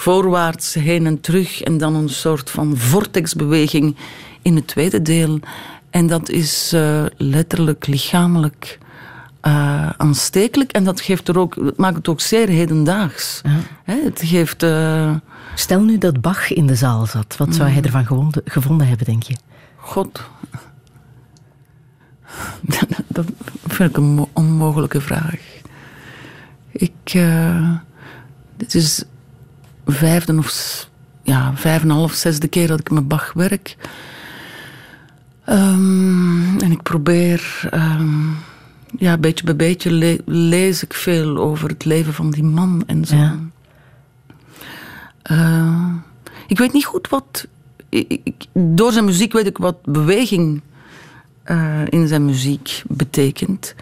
voorwaarts, 0.02 0.74
heen 0.74 1.06
en 1.06 1.22
terug. 1.22 1.62
En 1.62 1.78
dan 1.78 1.96
een 1.96 2.10
soort 2.10 2.50
van 2.50 2.78
vortexbeweging 2.78 3.96
in 4.42 4.56
het 4.56 4.68
tweede 4.68 5.02
deel. 5.02 5.40
En 5.90 6.08
dat 6.08 6.30
is 6.30 6.72
uh, 6.74 7.06
letterlijk 7.18 7.88
lichamelijk 7.88 8.80
uh, 9.42 9.90
aanstekelijk. 9.90 10.72
En 10.72 10.84
dat, 10.84 11.02
geeft 11.02 11.28
er 11.28 11.38
ook, 11.38 11.56
dat 11.56 11.78
maakt 11.78 11.96
het 11.96 12.08
ook 12.08 12.22
zeer 12.22 12.48
hedendaags. 12.48 13.42
Ja. 13.44 13.94
het 13.94 14.22
geeft... 14.24 14.64
Uh... 14.64 15.16
Stel 15.56 15.82
nu 15.82 15.98
dat 15.98 16.22
Bach 16.22 16.52
in 16.54 16.68
de 16.68 16.76
zaal 16.76 17.06
zat. 17.06 17.38
Wat 17.38 17.56
zou 17.56 17.70
hij 17.70 17.82
ervan 17.82 18.06
gevonden, 18.06 18.42
gevonden 18.46 18.88
hebben, 18.88 19.06
denk 19.06 19.24
je? 19.24 19.36
God. 19.76 20.24
dat 23.08 23.26
vind 23.68 23.90
ik 23.90 23.98
een 23.98 24.28
onmogelijke 24.34 25.02
vraag. 25.02 25.40
Ik... 26.72 27.18
dit 28.58 28.76
is 28.76 29.04
vijfde 29.86 30.38
of 30.38 30.90
ja, 31.24 31.52
vijf 31.56 31.82
en 31.82 31.90
een 31.90 31.96
half, 31.96 32.14
zesde 32.14 32.48
keer 32.48 32.68
dat 32.68 32.80
ik 32.80 32.92
met 32.92 33.08
Bach 33.08 33.34
werk. 33.34 33.78
Um, 35.50 36.60
en 36.60 36.72
ik 36.72 36.84
probeer, 36.84 37.70
um, 37.74 38.38
ja, 38.98 39.18
beetje 39.18 39.46
bij 39.46 39.56
beetje 39.56 39.92
le 39.92 40.22
lees 40.26 40.84
ik 40.84 40.94
veel 40.94 41.38
over 41.38 41.70
het 41.70 41.86
leven 41.86 42.14
van 42.14 42.32
die 42.32 42.44
man 42.44 42.84
en 42.88 43.06
zo. 43.06 43.16
Ja. 43.16 43.40
Uh, 45.32 45.94
ik 46.48 46.58
weet 46.58 46.74
niet 46.74 46.86
goed 46.86 47.10
wat. 47.10 47.48
Ik, 47.90 48.46
door 48.54 48.92
zijn 48.92 49.06
muziek 49.06 49.34
weet 49.34 49.46
ik 49.46 49.58
wat 49.58 49.86
beweging 49.86 50.62
uh, 51.46 51.82
in 51.90 52.08
zijn 52.08 52.26
muziek 52.26 52.84
betekent. 52.88 53.76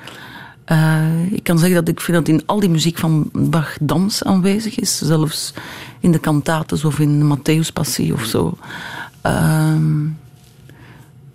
Uh, 0.71 1.31
ik 1.31 1.43
kan 1.43 1.59
zeggen 1.59 1.75
dat 1.75 1.87
ik 1.87 2.01
vind 2.01 2.17
dat 2.17 2.27
in 2.27 2.43
al 2.45 2.59
die 2.59 2.69
muziek 2.69 2.97
van 2.97 3.29
Bach 3.33 3.77
dans 3.81 4.23
aanwezig 4.23 4.79
is. 4.79 4.97
Zelfs 4.97 5.53
in 5.99 6.11
de 6.11 6.19
cantates 6.19 6.83
of 6.83 6.99
in 6.99 7.19
de 7.19 7.37
Matthäuspassie 7.37 8.13
of 8.13 8.23
zo. 8.23 8.57
Uh, 9.25 9.75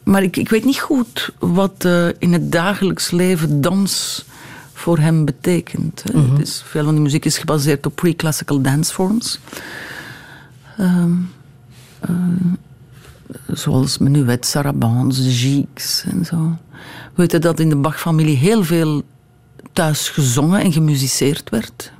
maar 0.03 0.23
ik, 0.23 0.37
ik 0.37 0.49
weet 0.49 0.65
niet 0.65 0.81
goed 0.81 1.31
wat 1.39 1.85
uh, 1.85 2.09
in 2.19 2.33
het 2.33 2.53
dagelijks 2.53 3.11
leven 3.11 3.61
dans 3.61 4.25
voor 4.73 4.99
hem 4.99 5.25
betekent. 5.25 6.03
Mm 6.13 6.25
-hmm. 6.25 6.41
is, 6.41 6.63
veel 6.67 6.85
van 6.85 6.95
die 6.95 7.03
muziek 7.03 7.25
is 7.25 7.39
gebaseerd 7.39 7.87
op 7.87 7.95
pre-classical 7.95 8.61
danceforms. 8.61 9.41
Um, 10.81 11.31
zoals 13.47 13.99
menuet, 13.99 14.47
sarabands, 14.47 15.19
gigs 15.23 16.05
en 16.11 16.25
zo. 16.25 16.57
We 17.15 17.23
weten 17.23 17.41
dat 17.41 17.61
in 17.61 17.69
de 17.69 17.77
Bach-familie 17.77 18.37
heel 18.37 18.65
veel 18.65 19.03
thuis 19.73 20.09
gezongen 20.09 20.61
en 20.61 20.73
gemusiceerd 20.73 21.51
werd. 21.51 21.93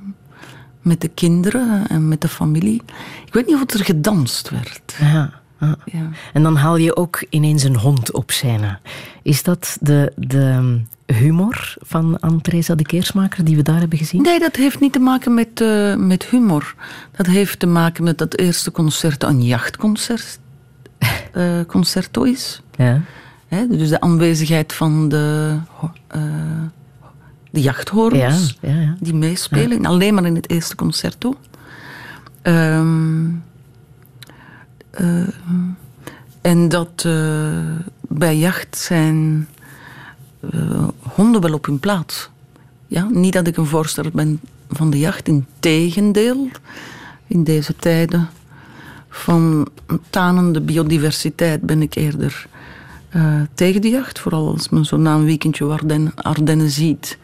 Met 0.85 1.01
de 1.01 1.07
kinderen 1.07 1.87
en 1.87 2.07
met 2.07 2.21
de 2.21 2.27
familie. 2.27 2.81
Ik 3.25 3.33
weet 3.33 3.45
niet 3.45 3.55
of 3.55 3.73
er 3.73 3.85
gedanst 3.85 4.49
werd. 4.49 4.95
Ja. 4.99 5.43
Ja. 5.85 6.09
En 6.33 6.43
dan 6.43 6.55
haal 6.55 6.75
je 6.75 6.95
ook 6.95 7.25
ineens 7.29 7.63
een 7.63 7.75
hond 7.75 8.11
op 8.11 8.31
scène. 8.31 8.77
Is 9.21 9.43
dat 9.43 9.77
de, 9.81 10.11
de 10.15 10.79
humor 11.05 11.75
van 11.81 12.19
Anne-Theresa 12.19 12.75
de 12.75 12.83
Keersmaker 12.83 13.43
die 13.43 13.55
we 13.55 13.61
daar 13.61 13.79
hebben 13.79 13.97
gezien? 13.97 14.21
Nee, 14.21 14.39
dat 14.39 14.55
heeft 14.55 14.79
niet 14.79 14.93
te 14.93 14.99
maken 14.99 15.33
met, 15.33 15.61
uh, 15.61 15.95
met 15.95 16.25
humor. 16.25 16.75
Dat 17.11 17.25
heeft 17.25 17.59
te 17.59 17.65
maken 17.65 18.03
met 18.03 18.17
dat 18.17 18.37
eerste 18.37 18.71
concert, 18.71 19.23
een 19.23 19.43
jachtconcert. 19.43 20.39
Uh, 21.33 21.59
concerto 21.67 22.23
is. 22.23 22.61
Ja. 22.75 23.01
He, 23.47 23.67
dus 23.67 23.89
de 23.89 24.01
aanwezigheid 24.01 24.73
van 24.73 25.09
de, 25.09 25.57
uh, 26.15 26.21
de 27.55 27.61
jachthorens 27.61 28.57
ja, 28.61 28.69
ja, 28.69 28.95
die 28.99 29.13
meespelen. 29.13 29.85
Alleen 29.85 30.13
maar 30.13 30.25
in 30.25 30.35
het 30.35 30.49
eerste 30.49 30.75
concerto. 30.75 31.35
Um, 32.43 33.43
uh, 34.99 35.27
en 36.41 36.69
dat 36.69 37.03
uh, 37.05 37.57
bij 38.01 38.37
jacht 38.37 38.77
zijn 38.77 39.47
uh, 40.53 40.87
honden 40.99 41.41
wel 41.41 41.53
op 41.53 41.65
hun 41.65 41.79
plaats. 41.79 42.29
Ja, 42.87 43.07
niet 43.11 43.33
dat 43.33 43.47
ik 43.47 43.57
een 43.57 43.65
voorstander 43.65 44.13
ben 44.13 44.39
van 44.69 44.89
de 44.89 44.99
jacht, 44.99 45.27
in 45.27 45.45
tegendeel. 45.59 46.49
In 47.27 47.43
deze 47.43 47.75
tijden 47.75 48.29
van 49.09 49.67
tanende 50.09 50.61
biodiversiteit 50.61 51.61
ben 51.61 51.81
ik 51.81 51.95
eerder 51.95 52.47
tegen 53.53 53.81
de 53.81 53.89
jacht. 53.89 54.19
Vooral 54.19 54.47
als 54.47 54.69
men 54.69 54.85
zo 54.85 54.97
na 54.97 55.13
een 55.13 55.25
weekendje 55.25 55.65
Ardennen, 55.65 56.15
Ardennen 56.15 56.69
ziet 56.69 57.17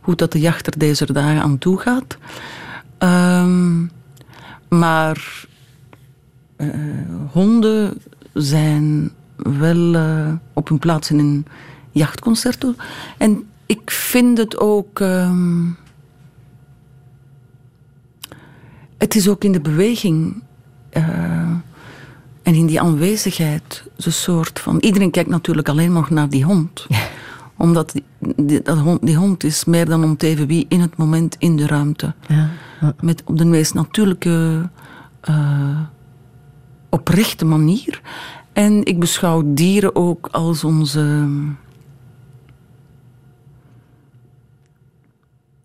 hoe 0.00 0.14
dat 0.14 0.32
de 0.32 0.40
jacht 0.40 0.66
er 0.66 0.78
deze 0.78 1.12
dagen 1.12 1.42
aan 1.42 1.58
toe 1.58 1.78
gaat. 1.78 2.16
Ehm, 2.98 3.84
maar 4.68 5.46
uh, 6.56 6.70
honden 7.30 8.02
zijn 8.32 9.10
wel 9.36 9.94
uh, 9.94 10.32
op 10.52 10.68
hun 10.68 10.78
plaats 10.78 11.10
in 11.10 11.18
een 11.18 11.46
jachtconcerto. 11.90 12.74
En 13.18 13.48
ik 13.66 13.90
vind 13.90 14.38
het 14.38 14.58
ook. 14.58 14.98
Um, 15.00 15.76
het 18.98 19.14
is 19.14 19.28
ook 19.28 19.44
in 19.44 19.52
de 19.52 19.60
beweging 19.60 20.42
en 22.46 22.54
in 22.54 22.66
die 22.66 22.80
aanwezigheid 22.80 23.84
een 23.96 24.12
soort 24.12 24.60
van. 24.60 24.78
Iedereen 24.78 25.10
kijkt 25.10 25.30
natuurlijk 25.30 25.68
alleen 25.68 25.92
nog 25.92 26.10
naar 26.10 26.28
die 26.28 26.44
hond. 26.44 26.86
Omdat 27.56 27.92
die, 27.92 28.04
die, 28.36 28.62
dat 28.62 28.78
hond, 28.78 29.06
die 29.06 29.16
hond 29.16 29.44
is 29.44 29.64
meer 29.64 29.86
dan 29.86 30.04
om 30.04 30.16
te 30.16 30.26
even 30.26 30.46
wie 30.46 30.66
in 30.68 30.80
het 30.80 30.96
moment 30.96 31.36
in 31.38 31.56
de 31.56 31.66
ruimte. 31.66 32.14
Ja. 32.28 32.50
Met 33.00 33.22
op 33.24 33.38
de 33.38 33.44
meest 33.44 33.74
natuurlijke 33.74 34.68
oprechte 36.88 37.44
manier. 37.44 38.00
En 38.52 38.84
ik 38.84 38.98
beschouw 38.98 39.42
dieren 39.44 39.96
ook 39.96 40.28
als 40.30 40.64
onze. 40.64 41.28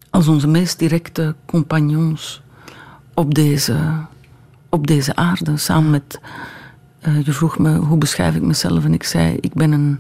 als 0.09 0.27
onze 0.27 0.47
meest 0.47 0.79
directe 0.79 1.35
compagnons 1.45 2.41
op 3.13 3.35
deze, 3.35 3.77
op 4.69 4.87
deze 4.87 5.15
aarde. 5.15 5.57
Samen 5.57 5.89
met. 5.89 6.19
Uh, 7.07 7.25
je 7.25 7.33
vroeg 7.33 7.57
me 7.57 7.75
hoe 7.75 7.97
beschrijf 7.97 8.35
ik 8.35 8.41
mezelf 8.41 8.85
en 8.85 8.93
ik 8.93 9.03
zei: 9.03 9.37
ik 9.39 9.53
ben 9.53 9.71
een. 9.71 9.99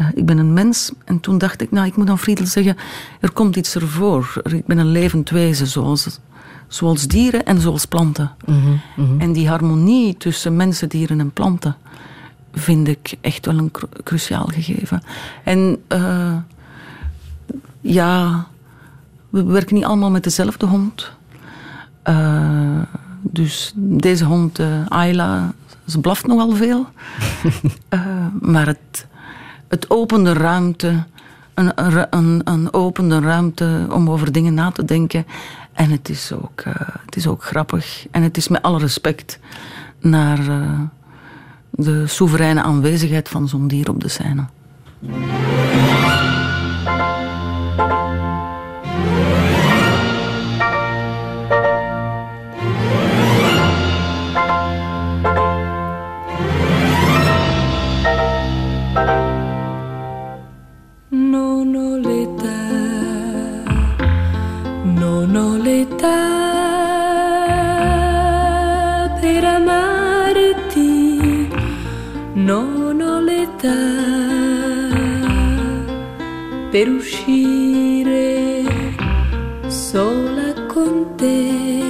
Uh, 0.00 0.06
ik 0.14 0.26
ben 0.26 0.38
een 0.38 0.52
mens. 0.52 0.92
En 1.04 1.20
toen 1.20 1.38
dacht 1.38 1.60
ik, 1.60 1.70
nou, 1.70 1.86
ik 1.86 1.96
moet 1.96 2.08
aan 2.08 2.18
Friedel 2.18 2.46
zeggen: 2.46 2.76
er 3.20 3.32
komt 3.32 3.56
iets 3.56 3.74
ervoor. 3.74 4.42
Ik 4.42 4.66
ben 4.66 4.78
een 4.78 4.90
levend 4.90 5.30
wezen, 5.30 5.66
zoals 5.66 6.20
zoals 6.68 7.06
dieren 7.06 7.44
en 7.44 7.60
zoals 7.60 7.86
planten. 7.86 8.30
Mm 8.44 8.62
-hmm, 8.62 8.80
mm 8.96 9.06
-hmm. 9.06 9.20
En 9.20 9.32
die 9.32 9.48
harmonie 9.48 10.16
tussen 10.16 10.56
mensen, 10.56 10.88
dieren 10.88 11.20
en 11.20 11.32
planten 11.32 11.76
vind 12.52 12.88
ik 12.88 13.14
echt 13.20 13.46
wel 13.46 13.58
een 13.58 13.70
cru 13.70 13.86
cruciaal 14.04 14.46
gegeven. 14.46 15.02
En 15.44 15.82
uh, 15.88 16.36
ja, 17.80 18.46
we 19.30 19.44
werken 19.44 19.74
niet 19.74 19.84
allemaal 19.84 20.10
met 20.10 20.24
dezelfde 20.24 20.66
hond. 20.66 21.12
Uh, 22.08 22.82
dus 23.22 23.72
deze 23.76 24.24
hond, 24.24 24.60
uh, 24.60 24.86
Ayla, 24.88 25.52
ze 25.86 26.00
blaft 26.00 26.26
nogal 26.26 26.50
veel. 26.50 26.86
maar 28.52 28.66
het, 28.66 29.06
het 29.68 29.90
opende 29.90 30.32
ruimte, 30.32 31.04
een, 31.54 31.72
een, 32.10 32.40
een 32.44 32.72
opende 32.72 33.20
ruimte 33.20 33.86
om 33.90 34.10
over 34.10 34.32
dingen 34.32 34.54
na 34.54 34.70
te 34.70 34.84
denken 34.84 35.26
en 35.72 35.90
het 35.90 36.08
is 36.08 36.32
ook, 36.32 36.62
uh, 36.66 36.74
het 37.04 37.16
is 37.16 37.26
ook 37.26 37.44
grappig. 37.44 38.06
En 38.10 38.22
het 38.22 38.36
is 38.36 38.48
met 38.48 38.62
alle 38.62 38.78
respect 38.78 39.38
naar 40.00 40.40
de 41.70 42.06
soevereine 42.06 42.62
aanwezigheid 42.62 43.28
van 43.28 43.48
zo'n 43.48 43.68
dier 43.68 43.88
op 43.88 44.00
de 44.00 44.08
scène. 44.08 44.44
Per 76.72 76.88
uscire 76.88 78.72
sola 79.68 80.54
con 80.72 81.16
te 81.16 81.82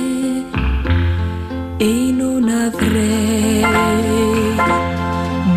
e 1.77 2.13
non 2.13 2.49
avrei, 2.49 3.61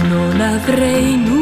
non 0.10 0.40
avrei 0.40 1.18
nulla 1.18 1.35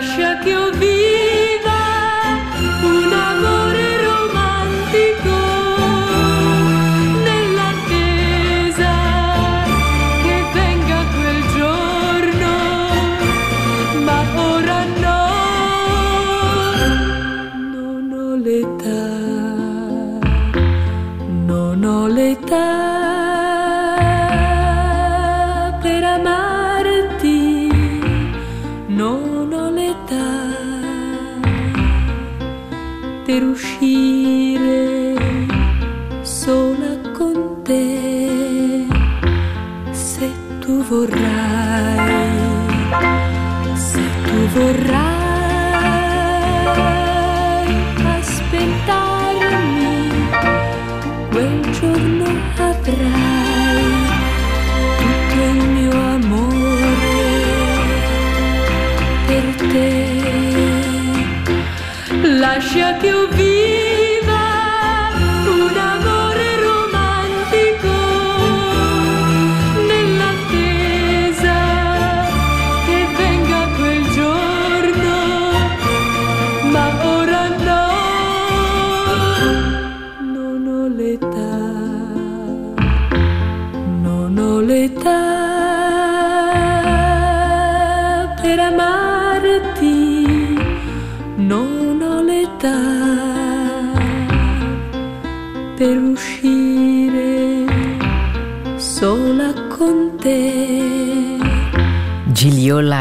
acha 0.00 0.36
que 0.36 0.48
eu 0.48 0.69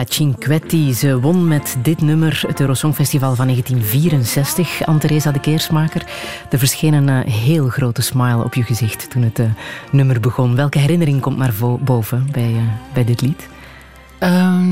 Cinquetti, 0.09 0.93
ze 0.93 1.19
won 1.19 1.47
met 1.47 1.77
dit 1.81 2.01
nummer 2.01 2.43
het 2.47 2.59
Eurosongfestival 2.59 3.35
van 3.35 3.45
1964. 3.45 4.85
Anne-Theresa 4.85 5.31
de 5.31 5.39
Keersmaker, 5.39 6.05
er 6.49 6.59
verscheen 6.59 6.93
een 6.93 7.09
eh, 7.09 7.33
heel 7.33 7.67
grote 7.67 8.01
smile 8.01 8.43
op 8.43 8.53
je 8.53 8.63
gezicht 8.63 9.09
toen 9.09 9.21
het 9.21 9.39
eh, 9.39 9.45
nummer 9.91 10.19
begon. 10.19 10.55
Welke 10.55 10.79
herinnering 10.79 11.21
komt 11.21 11.37
naar 11.37 11.53
boven 11.79 12.27
bij, 12.31 12.53
eh, 12.53 12.93
bij 12.93 13.03
dit 13.03 13.21
lied? 13.21 13.47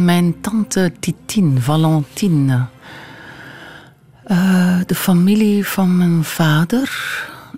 Mijn 0.03 0.41
tante 0.41 0.91
Titine, 0.99 1.59
Valentine. 1.59 2.65
De 4.85 4.95
familie 4.95 5.67
van 5.67 5.97
mijn 5.97 6.23
vader. 6.23 6.89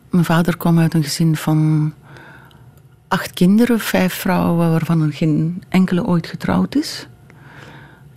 Mijn 0.10 0.26
vader 0.26 0.58
kwam 0.58 0.80
uit 0.80 0.94
een 0.94 1.04
gezin 1.04 1.36
van 1.36 1.94
acht 3.08 3.34
kinderen, 3.34 3.80
vijf 3.80 4.14
vrouwen 4.14 4.70
waarvan 4.70 5.02
er 5.02 5.14
geen 5.14 5.64
enkele 5.70 6.06
ooit 6.06 6.28
getrouwd 6.28 6.76
is. 6.76 7.08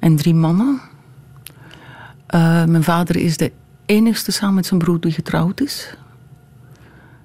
En 0.03 0.17
drie 0.17 0.35
mannen. 0.35 0.81
Eh, 2.27 2.65
mijn 2.65 2.83
vader 2.83 3.17
is 3.17 3.37
de 3.37 3.53
enigste 3.87 4.33
samen 4.33 4.55
met 4.55 4.67
zijn 4.67 4.81
broer 4.81 5.01
die 5.01 5.12
getrouwd 5.12 5.61
is. 5.61 5.97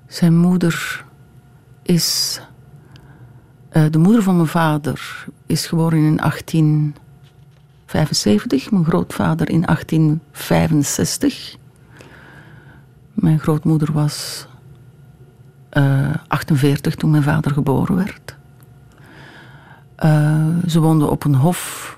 Zijn 0.07 0.37
moeder 0.37 1.05
is 1.81 2.39
eh, 3.69 3.85
de 3.91 3.97
moeder 3.97 4.23
van 4.23 4.35
mijn 4.35 4.47
vader 4.47 5.25
is 5.45 5.65
geboren 5.65 5.97
in 5.97 6.17
1875, 6.17 8.71
mijn 8.71 8.85
grootvader 8.85 9.49
in 9.49 9.61
1865. 9.61 11.55
Mijn 13.13 13.39
grootmoeder 13.39 13.91
was 13.91 14.47
eh, 15.69 16.13
48 16.27 16.95
toen 16.95 17.11
mijn 17.11 17.23
vader 17.23 17.51
geboren 17.51 17.95
werd. 17.95 18.35
Eh, 19.95 20.47
ze 20.67 20.79
woonden 20.79 21.09
op 21.09 21.23
een 21.23 21.35
hof 21.35 21.95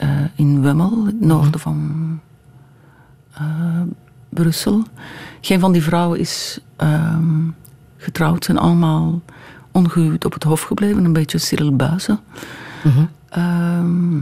eh, 0.00 0.08
in 0.34 0.62
Wemmel, 0.62 1.06
het 1.06 1.20
noorden 1.20 1.60
van 1.60 2.20
eh, 3.32 3.80
Brussel. 4.28 4.82
Geen 5.40 5.60
van 5.60 5.72
die 5.72 5.82
vrouwen 5.82 6.18
is 6.18 6.60
ehm, 6.76 7.48
getrouwd, 7.96 8.44
zijn 8.44 8.58
allemaal 8.58 9.20
ongehuwd 9.70 10.24
op 10.24 10.32
het 10.32 10.42
hof 10.42 10.62
gebleven, 10.62 11.04
een 11.04 11.12
beetje 11.12 11.38
Cyril 11.38 11.76
Buizen. 11.76 12.20
Ehm, 13.28 14.18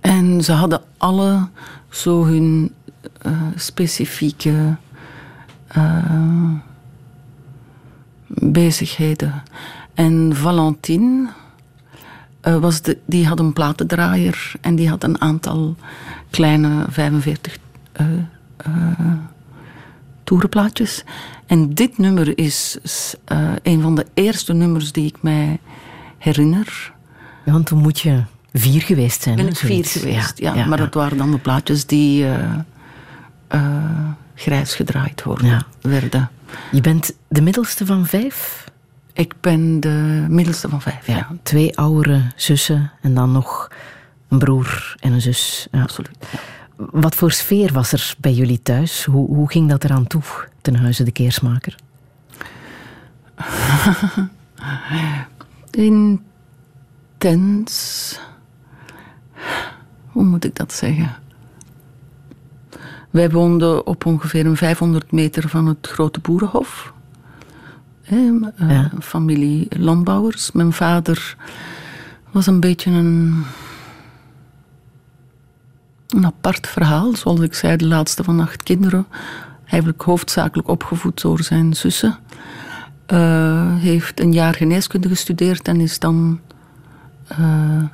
en 0.00 0.44
ze 0.44 0.52
hadden 0.52 0.80
alle 0.96 1.48
zo 1.88 2.24
hun 2.24 2.72
eh, 3.18 3.32
specifieke 3.56 4.76
bezigheden. 8.26 9.42
En 9.94 10.36
Valentine 10.36 11.28
eh, 12.42 12.56
was 12.56 12.82
de, 12.82 12.98
die 13.06 13.26
had 13.26 13.38
een 13.38 13.52
platendraaier 13.52 14.52
en 14.60 14.74
die 14.74 14.88
had 14.88 15.02
een 15.04 15.20
aantal 15.20 15.76
kleine 16.30 16.84
45 16.88 17.58
eh, 17.92 18.06
eh, 18.56 18.70
toerenplaatjes. 20.24 21.04
En 21.46 21.74
dit 21.74 21.98
nummer 21.98 22.38
is 22.38 22.78
eh, 23.24 23.48
een 23.62 23.80
van 23.82 23.94
de 23.94 24.06
eerste 24.14 24.52
nummers 24.52 24.92
die 24.92 25.06
ik 25.06 25.22
mij 25.22 25.60
herinner. 26.18 26.92
Ja, 27.44 27.52
want 27.52 27.66
toen 27.66 27.78
moet 27.78 28.00
je 28.00 28.22
vier 28.52 28.80
geweest 28.82 29.22
zijn. 29.22 29.36
Ben 29.36 29.48
ik 29.48 29.56
vier 29.56 29.84
geweest, 29.84 30.38
ja. 30.38 30.66
maar 30.66 30.78
dat 30.78 30.94
waren 30.94 31.18
dan 31.18 31.30
de 31.30 31.38
plaatjes 31.38 31.86
die 31.86 32.26
eh, 33.48 34.10
grijs 34.34 34.74
gedraaid 34.74 35.22
worden, 35.22 35.46
Ja. 35.46 35.62
werden. 35.80 36.30
Je 36.70 36.80
bent 36.80 37.14
de 37.28 37.42
middelste 37.42 37.86
van 37.86 38.06
vijf? 38.06 38.61
Ik 39.12 39.34
ben 39.40 39.80
de 39.80 40.26
middelste 40.28 40.68
van 40.68 40.82
vijf, 40.82 41.06
ja. 41.06 41.28
Twee 41.42 41.78
oudere 41.78 42.22
zussen 42.36 42.92
en 43.00 43.14
dan 43.14 43.32
nog 43.32 43.70
een 44.28 44.38
broer 44.38 44.94
en 45.00 45.12
een 45.12 45.20
zus. 45.20 45.68
Ja. 45.70 45.82
Absoluut. 45.82 46.16
ja. 46.32 46.38
Wat 46.76 47.14
voor 47.14 47.32
sfeer 47.32 47.72
was 47.72 47.92
er 47.92 48.14
bij 48.18 48.32
jullie 48.32 48.62
thuis? 48.62 49.04
Hoe, 49.04 49.26
hoe 49.26 49.50
ging 49.50 49.68
dat 49.68 49.84
eraan 49.84 50.06
toe, 50.06 50.22
ten 50.60 50.76
huize 50.76 51.04
de 51.04 51.12
Keersmaker? 51.12 51.76
Intens. 57.18 58.18
Hoe 60.06 60.24
moet 60.24 60.44
ik 60.44 60.56
dat 60.56 60.72
zeggen? 60.72 61.16
Wij 63.10 63.30
woonden 63.30 63.86
op 63.86 64.06
ongeveer 64.06 64.46
een 64.46 64.56
500 64.56 65.12
meter 65.12 65.48
van 65.48 65.66
het 65.66 65.86
grote 65.86 66.20
boerenhof. 66.20 66.92
Hè, 68.12 68.30
eh, 68.56 68.70
Ja. 68.70 68.90
Familie 69.00 69.66
landbouwers. 69.78 70.52
Mijn 70.52 70.72
vader 70.72 71.36
was 72.30 72.46
een 72.46 72.60
beetje 72.60 72.90
een, 72.90 73.44
een 76.08 76.26
apart 76.26 76.66
verhaal. 76.66 77.16
Zoals 77.16 77.40
ik 77.40 77.54
zei, 77.54 77.76
de 77.76 77.86
laatste 77.86 78.24
van 78.24 78.40
acht 78.40 78.62
kinderen. 78.62 79.06
Eigenlijk 79.64 80.02
hoofdzakelijk 80.02 80.68
opgevoed 80.68 81.22
door 81.22 81.42
zijn 81.42 81.74
zussen. 81.74 82.18
Eh, 83.06 83.76
heeft 83.76 84.20
een 84.20 84.32
jaar 84.32 84.54
geneeskunde 84.54 85.08
gestudeerd 85.08 85.68
en 85.68 85.80
is 85.80 85.98
dan 85.98 86.40
eh, 87.26 87.84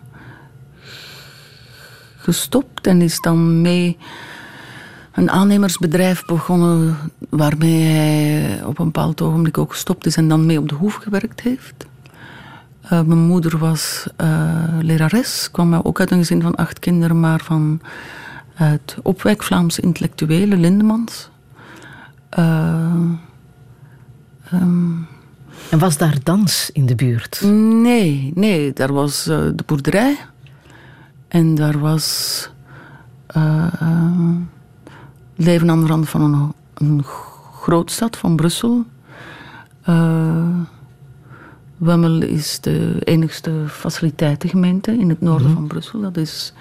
gestopt 2.17 2.87
en 2.87 3.03
is 3.03 3.21
dan 3.21 3.61
mee 3.61 3.97
een 5.13 5.31
aannemersbedrijf 5.31 6.25
begonnen 6.25 6.97
waarmee 7.29 7.83
hij 7.83 8.65
op 8.65 8.79
een 8.79 8.85
bepaald 8.85 9.21
ogenblik 9.21 9.59
ook 9.59 9.73
gestopt 9.73 10.07
is 10.07 10.17
en 10.17 10.29
dan 10.29 10.47
mee 10.47 10.59
op 10.59 10.69
de 10.69 10.75
hoef 10.75 10.95
gewerkt 10.95 11.41
heeft. 11.41 11.87
Eh, 12.83 13.03
mijn 13.03 13.19
moeder 13.19 13.59
was 13.59 14.07
eh, 14.17 14.65
lerares, 14.81 15.49
kwam 15.51 15.75
ook 15.75 16.01
uit 16.01 16.11
een 16.11 16.19
gezin 16.19 16.43
van 16.43 16.55
acht 16.55 16.79
kinderen, 16.79 17.21
maar 17.21 17.41
van 17.41 17.81
het 18.55 18.97
opwek 19.03 19.43
Vlaamse 19.43 19.81
intellectuele 19.81 20.57
Lindemans. 20.57 21.31
Eh, 22.29 22.93
En 25.71 25.79
was 25.79 25.97
daar 25.97 26.17
dans 26.23 26.71
in 26.73 26.87
de 26.87 26.95
buurt? 26.95 27.41
Nee, 27.83 28.33
nee, 28.35 28.73
daar 28.73 28.93
was 28.93 29.25
de 29.25 29.63
boerderij. 29.67 30.17
En 31.29 31.55
daar 31.55 31.79
was 31.79 32.49
eh, 33.27 33.67
eh, 33.81 34.35
leven 35.37 35.71
aan 35.71 35.81
de 35.81 35.87
rand 35.87 36.09
van 36.09 36.21
een, 36.21 36.53
een 36.81 37.05
grootstad 37.61 38.17
van 38.17 38.37
Brussel. 38.37 38.85
Eh, 39.83 40.61
Wemmel 41.77 42.23
is 42.23 42.61
de 42.61 42.97
enigste 43.05 43.65
faciliteitengemeente 43.69 44.99
in 44.99 45.09
het 45.09 45.21
noorden 45.21 45.53
van 45.53 45.67
Brussel. 45.67 46.01
Dat 46.01 46.17
is 46.17 46.53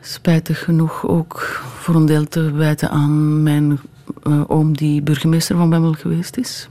spijtig 0.00 0.64
genoeg 0.64 1.06
ook 1.06 1.40
voor 1.78 1.94
een 1.94 2.06
deel 2.06 2.28
te 2.28 2.50
wijten 2.52 2.90
aan 2.90 3.42
mijn 3.42 3.78
eh, 4.22 4.42
oom 4.46 4.76
die 4.76 5.02
burgemeester 5.02 5.56
van 5.56 5.70
Wemmel 5.70 5.92
geweest 5.92 6.36
is. 6.36 6.68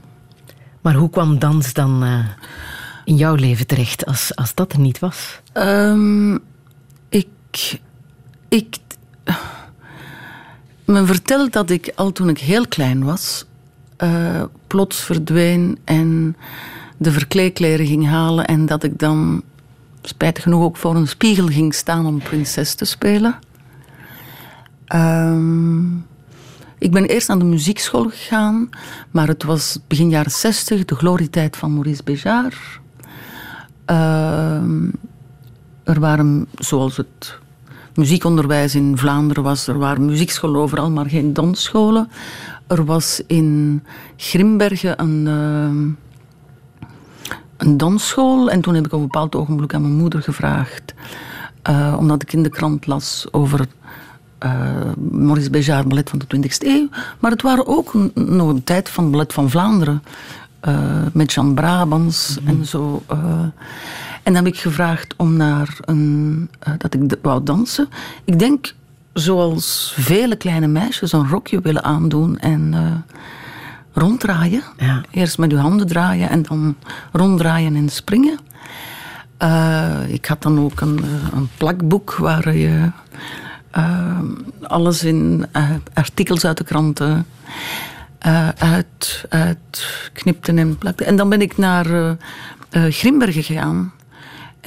Maar 0.80 0.94
hoe 0.94 1.10
kwam 1.10 1.38
dans 1.38 1.72
dan 1.72 2.04
eh, 2.04 2.24
in 3.04 3.16
jouw 3.16 3.34
leven 3.34 3.66
terecht 3.66 4.06
als, 4.06 4.36
als 4.36 4.54
dat 4.54 4.72
er 4.72 4.78
niet 4.78 4.98
was? 4.98 5.40
Ehm, 5.52 6.34
ik, 7.08 7.80
ik. 8.48 8.76
Men 10.86 11.06
vertelt 11.06 11.52
dat 11.52 11.70
ik 11.70 11.92
al 11.94 12.12
toen 12.12 12.28
ik 12.28 12.38
heel 12.38 12.68
klein 12.68 13.04
was, 13.04 13.44
eh, 13.96 14.42
plots 14.66 15.00
verdween 15.00 15.78
en 15.84 16.36
de 16.96 17.12
verkleedkleren 17.12 17.86
ging 17.86 18.06
halen 18.06 18.46
en 18.46 18.66
dat 18.66 18.82
ik 18.82 18.98
dan 18.98 19.42
spijtig 20.02 20.42
genoeg 20.42 20.62
ook 20.62 20.76
voor 20.76 20.96
een 20.96 21.08
spiegel 21.08 21.46
ging 21.46 21.74
staan 21.74 22.06
om 22.06 22.18
prinses 22.18 22.74
te 22.74 22.84
spelen. 22.84 23.38
Ehm, 24.84 25.96
ik 26.78 26.90
ben 26.90 27.04
eerst 27.04 27.30
aan 27.30 27.38
de 27.38 27.44
muziekschool 27.44 28.08
gegaan, 28.08 28.70
maar 29.10 29.28
het 29.28 29.42
was 29.42 29.78
begin 29.86 30.08
jaren 30.08 30.30
zestig, 30.30 30.84
de 30.84 30.94
glorietijd 30.94 31.56
van 31.56 31.72
Maurice 31.72 32.02
Béjart. 32.02 32.56
Ehm, 33.84 34.90
er 35.84 36.00
waren, 36.00 36.46
zoals 36.54 36.96
het 36.96 37.38
muziekonderwijs 37.96 38.74
in 38.74 38.98
Vlaanderen 38.98 39.42
was. 39.42 39.66
Er 39.66 39.78
waren 39.78 40.04
muziekscholen 40.04 40.60
overal, 40.60 40.90
maar 40.90 41.06
geen 41.06 41.32
dansscholen. 41.32 42.08
Er 42.66 42.84
was 42.84 43.22
in 43.26 43.82
Grimbergen 44.16 45.00
een, 45.00 45.26
uh, 45.26 46.88
een 47.56 47.76
dansschool. 47.76 48.50
En 48.50 48.60
toen 48.60 48.74
heb 48.74 48.86
ik 48.86 48.92
op 48.92 48.98
een 48.98 49.06
bepaald 49.06 49.34
ogenblik 49.34 49.74
aan 49.74 49.80
mijn 49.80 49.96
moeder 49.96 50.22
gevraagd. 50.22 50.94
Uh, 51.70 51.94
omdat 51.98 52.22
ik 52.22 52.32
in 52.32 52.42
de 52.42 52.48
krant 52.48 52.86
las 52.86 53.26
over 53.30 53.66
uh, 54.44 54.50
Maurice 55.10 55.50
Béjart 55.50 55.88
ballet 55.88 56.10
van 56.10 56.18
de 56.26 56.36
20e 56.36 56.66
eeuw. 56.66 56.88
Maar 57.18 57.30
het 57.30 57.42
waren 57.42 57.66
ook 57.66 57.94
nog 58.14 58.48
een 58.48 58.64
tijd 58.64 58.88
van 58.88 59.10
ballet 59.10 59.32
van 59.32 59.50
Vlaanderen. 59.50 60.02
Uh, 60.68 61.06
met 61.12 61.32
Jean 61.32 61.54
Brabants 61.54 62.38
mm 62.40 62.46
-hmm. 62.46 62.58
en 62.58 62.66
zo. 62.66 63.02
Uh, 63.12 63.46
en 64.26 64.32
dan 64.32 64.44
heb 64.44 64.54
ik 64.54 64.60
gevraagd 64.60 65.14
om 65.16 65.36
naar 65.36 65.78
een, 65.84 66.50
dat 66.78 66.94
ik 66.94 67.14
wou 67.22 67.42
dansen. 67.42 67.88
Ik 68.24 68.38
denk, 68.38 68.74
zoals 69.12 69.92
vele 69.96 70.36
kleine 70.36 70.66
meisjes, 70.66 71.12
een 71.12 71.28
rokje 71.28 71.60
willen 71.60 71.84
aandoen 71.84 72.38
en 72.38 72.74
ronddraaien. 73.92 74.62
Ja. 74.78 75.02
Eerst 75.10 75.38
met 75.38 75.52
uw 75.52 75.58
handen 75.58 75.86
draaien 75.86 76.28
en 76.28 76.42
dan 76.42 76.76
ronddraaien 77.12 77.76
en 77.76 77.88
springen. 77.88 78.38
ik 80.08 80.26
had 80.26 80.42
dan 80.42 80.60
ook 80.60 80.80
een, 80.80 81.04
een 81.34 81.48
plakboek 81.56 82.14
waar 82.14 82.56
je 82.56 82.90
uh, 83.78 84.18
alles 84.62 85.04
in 85.04 85.46
uh, 85.52 85.70
artikels 85.94 86.44
uit 86.44 86.56
de 86.56 86.64
kranten 86.64 87.26
uh, 88.26 88.48
uit, 88.48 89.24
uit 89.28 90.10
knipten 90.12 90.58
en 90.58 90.78
plakten. 90.78 91.06
En 91.06 91.16
dan 91.16 91.28
ben 91.28 91.40
ik 91.40 91.56
naar 91.56 92.16
Grimbergen 92.70 93.42
gegaan. 93.42 93.92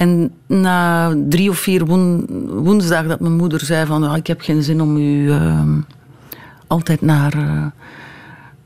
En 0.00 0.32
na 0.46 1.14
drie 1.28 1.50
of 1.50 1.58
vier 1.58 1.84
woen, 1.86 2.26
woensdagen 2.48 3.08
dat 3.08 3.20
mijn 3.20 3.36
moeder 3.36 3.60
zei 3.60 3.86
van... 3.86 4.04
Oh, 4.04 4.16
ik 4.16 4.26
heb 4.26 4.40
geen 4.40 4.62
zin 4.62 4.80
om 4.80 4.96
u 4.96 5.30
ehm, 5.30 5.80
altijd 6.66 7.00
naar 7.00 7.32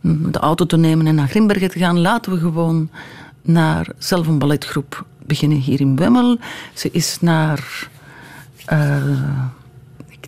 de 0.05 0.39
auto 0.39 0.67
te 0.67 0.77
nemen 0.77 1.07
en 1.07 1.15
naar 1.15 1.29
Grimbergen 1.29 1.71
te 1.71 1.79
gaan. 1.79 2.01
Laten 2.01 2.33
we 2.33 2.39
gewoon 2.39 2.91
naar 3.43 3.89
zelf 3.99 4.27
een 4.27 4.39
balletgroep 4.39 5.05
beginnen 5.27 5.59
hier 5.59 5.81
in 5.81 5.97
Wemmel. 5.97 6.39
Ze 6.75 6.91
is 6.91 7.19
naar 7.21 7.89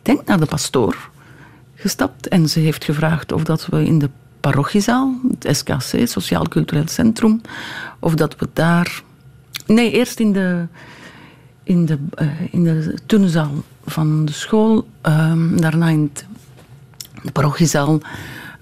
denk 0.07 0.27
naar 0.27 0.41
de 0.41 0.47
pastoor 0.47 1.11
gestapt 1.75 2.29
en 2.29 2.49
ze 2.49 2.61
heeft 2.61 2.85
gevraagd 2.85 3.33
of 3.33 3.43
dat 3.43 3.67
we 3.67 3.85
in 3.85 3.99
de 3.99 4.11
parochiezaal, 4.41 5.15
het 5.39 5.57
SKC, 5.57 6.09
Sociaal 6.09 6.49
Cultureel 6.49 6.89
Centrum, 6.89 7.41
of 7.99 8.15
dat 8.15 8.37
we 8.37 8.49
daar. 8.53 9.03
Nee, 9.67 9.91
eerst 9.91 10.21
in 10.21 10.33
de, 10.33 10.67
in 11.67 11.87
de, 11.87 11.99
uh, 12.23 12.29
in 12.51 12.65
de 12.65 12.95
turnzaal 13.07 13.51
van 13.85 14.25
de 14.25 14.33
school, 14.33 14.87
um, 15.03 15.61
daarna 15.61 15.89
in 15.89 16.11
de 17.23 17.33
parochiezaal 17.33 18.01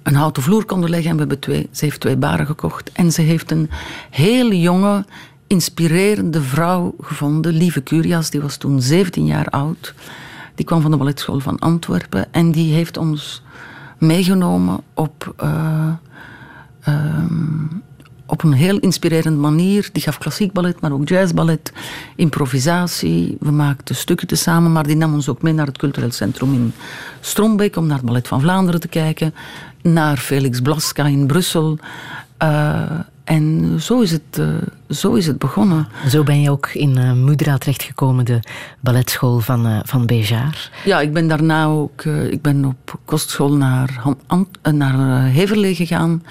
een 0.03 0.15
houten 0.15 0.43
vloer 0.43 0.65
konden 0.65 0.91
leggen. 0.91 1.09
En 1.09 1.15
we 1.15 1.21
hebben 1.21 1.39
twee, 1.39 1.69
ze 1.71 1.85
heeft 1.85 2.01
twee 2.01 2.17
baren 2.17 2.47
gekocht. 2.47 2.93
En 2.93 3.13
ze 3.13 3.23
heeft 3.23 3.51
een 3.51 3.71
hele 4.11 4.61
jonge, 4.61 5.05
inspirerende 5.47 6.43
vrouw 6.43 6.95
gevonden, 7.01 7.53
Lieve 7.53 7.83
Curias, 7.83 8.31
die 8.31 8.41
was 8.41 8.57
toen 8.57 8.83
17 8.83 9.27
jaar 9.27 9.49
oud. 9.49 9.95
Die 10.55 10.67
kwam 10.67 10.81
van 10.81 10.91
de 10.91 10.97
balletschool 10.97 11.41
van 11.41 11.59
Antwerpen 11.59 12.33
en 12.33 12.53
die 12.53 12.75
heeft 12.75 12.97
ons 12.97 13.43
meegenomen 13.99 14.81
op, 14.95 15.35
uh, 15.43 15.93
um, 16.89 17.83
op 18.27 18.43
een 18.43 18.53
heel 18.53 18.79
inspirerende 18.79 19.39
manier. 19.39 19.89
Die 19.93 20.03
gaf 20.03 20.19
klassiek 20.19 20.53
ballet, 20.53 20.81
maar 20.81 20.93
ook 20.93 21.09
jazzballet, 21.09 21.73
improvisatie. 22.17 23.37
We 23.41 23.51
maakten 23.51 23.95
stukken 23.95 24.27
te 24.27 24.37
samen, 24.37 24.73
maar 24.73 24.87
die 24.87 24.97
nam 24.97 25.15
ons 25.15 25.29
ook 25.29 25.43
mee 25.43 25.53
naar 25.53 25.67
het 25.67 25.79
cultureel 25.79 26.13
centrum 26.13 26.53
in 26.53 26.73
Strombeek 27.21 27.77
om 27.77 27.87
naar 27.87 27.97
het 27.97 28.07
Ballet 28.07 28.29
van 28.29 28.41
Vlaanderen 28.41 28.81
te 28.81 28.89
kijken, 28.89 29.35
naar 29.83 30.17
Felix 30.17 30.61
Blaska 30.61 31.07
in 31.07 31.27
Brussel. 31.27 31.79
Uh, 32.43 32.91
en 33.25 33.77
zo 33.81 34.01
is, 34.01 34.11
het, 34.11 34.39
uh, 34.39 34.49
zo 34.89 35.15
is 35.15 35.27
het 35.27 35.39
begonnen. 35.39 35.89
Zo 36.09 36.23
ben 36.23 36.41
je 36.41 36.51
ook 36.51 36.69
in 36.69 36.99
uh, 36.99 37.13
Mudra 37.13 37.59
terechtgekomen, 37.59 38.25
de 38.25 38.41
balletschool 38.81 39.39
van, 39.39 39.67
uh, 39.67 39.79
van 39.83 40.07
Béjar. 40.07 40.71
Ja, 40.85 41.01
ik 41.01 41.13
ben 41.13 41.29
daarna 41.29 41.65
ook 41.65 42.05
ik 42.05 42.43
ben 42.43 42.65
op 42.65 42.99
kostschool 43.05 43.53
naar, 43.55 44.03
naar 44.73 45.23
Heverlee 45.23 45.75
gegaan. 45.75 46.23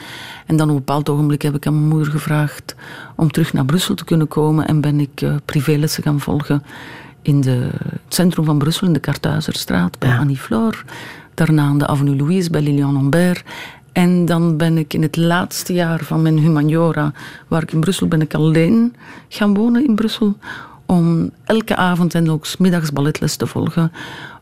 En 0.45 0.55
dan 0.55 0.69
op 0.69 0.75
een 0.75 0.83
bepaald 0.83 1.09
ogenblik 1.09 1.41
heb 1.41 1.55
ik 1.55 1.67
aan 1.67 1.73
mijn 1.73 1.87
moeder 1.87 2.11
gevraagd 2.11 2.75
om 3.15 3.31
terug 3.31 3.53
naar 3.53 3.65
Brussel 3.65 3.95
te 3.95 4.03
kunnen 4.03 4.27
komen. 4.27 4.67
En 4.67 4.81
ben 4.81 4.99
ik 4.99 5.25
privélessen 5.45 6.03
gaan 6.03 6.19
volgen 6.19 6.63
in 7.21 7.41
de, 7.41 7.69
het 7.83 8.01
centrum 8.07 8.45
van 8.45 8.57
Brussel, 8.57 8.87
in 8.87 8.93
de 8.93 8.99
Kartuizerstraat, 8.99 9.99
bij 9.99 10.09
ja. 10.09 10.17
Annie 10.17 10.37
Floor. 10.37 10.83
Daarna 11.33 11.63
aan 11.63 11.77
de 11.77 11.87
Avenue 11.87 12.15
Louise 12.15 12.49
bij 12.49 12.61
Lilian 12.61 12.93
Lambert. 12.93 13.43
En 13.93 14.25
dan 14.25 14.57
ben 14.57 14.77
ik 14.77 14.93
in 14.93 15.01
het 15.01 15.15
laatste 15.15 15.73
jaar 15.73 16.03
van 16.03 16.21
mijn 16.21 16.37
humaniora, 16.37 17.13
waar 17.47 17.61
ik 17.61 17.71
in 17.71 17.79
Brussel 17.79 18.07
ben 18.07 18.21
ik 18.21 18.33
alleen 18.33 18.95
gaan 19.27 19.53
wonen 19.53 19.85
in 19.85 19.95
Brussel, 19.95 20.37
om 20.85 21.31
elke 21.43 21.75
avond 21.75 22.15
en 22.15 22.29
ook 22.29 22.59
middags 22.59 22.91
balletles 22.91 23.35
te 23.35 23.47
volgen. 23.47 23.91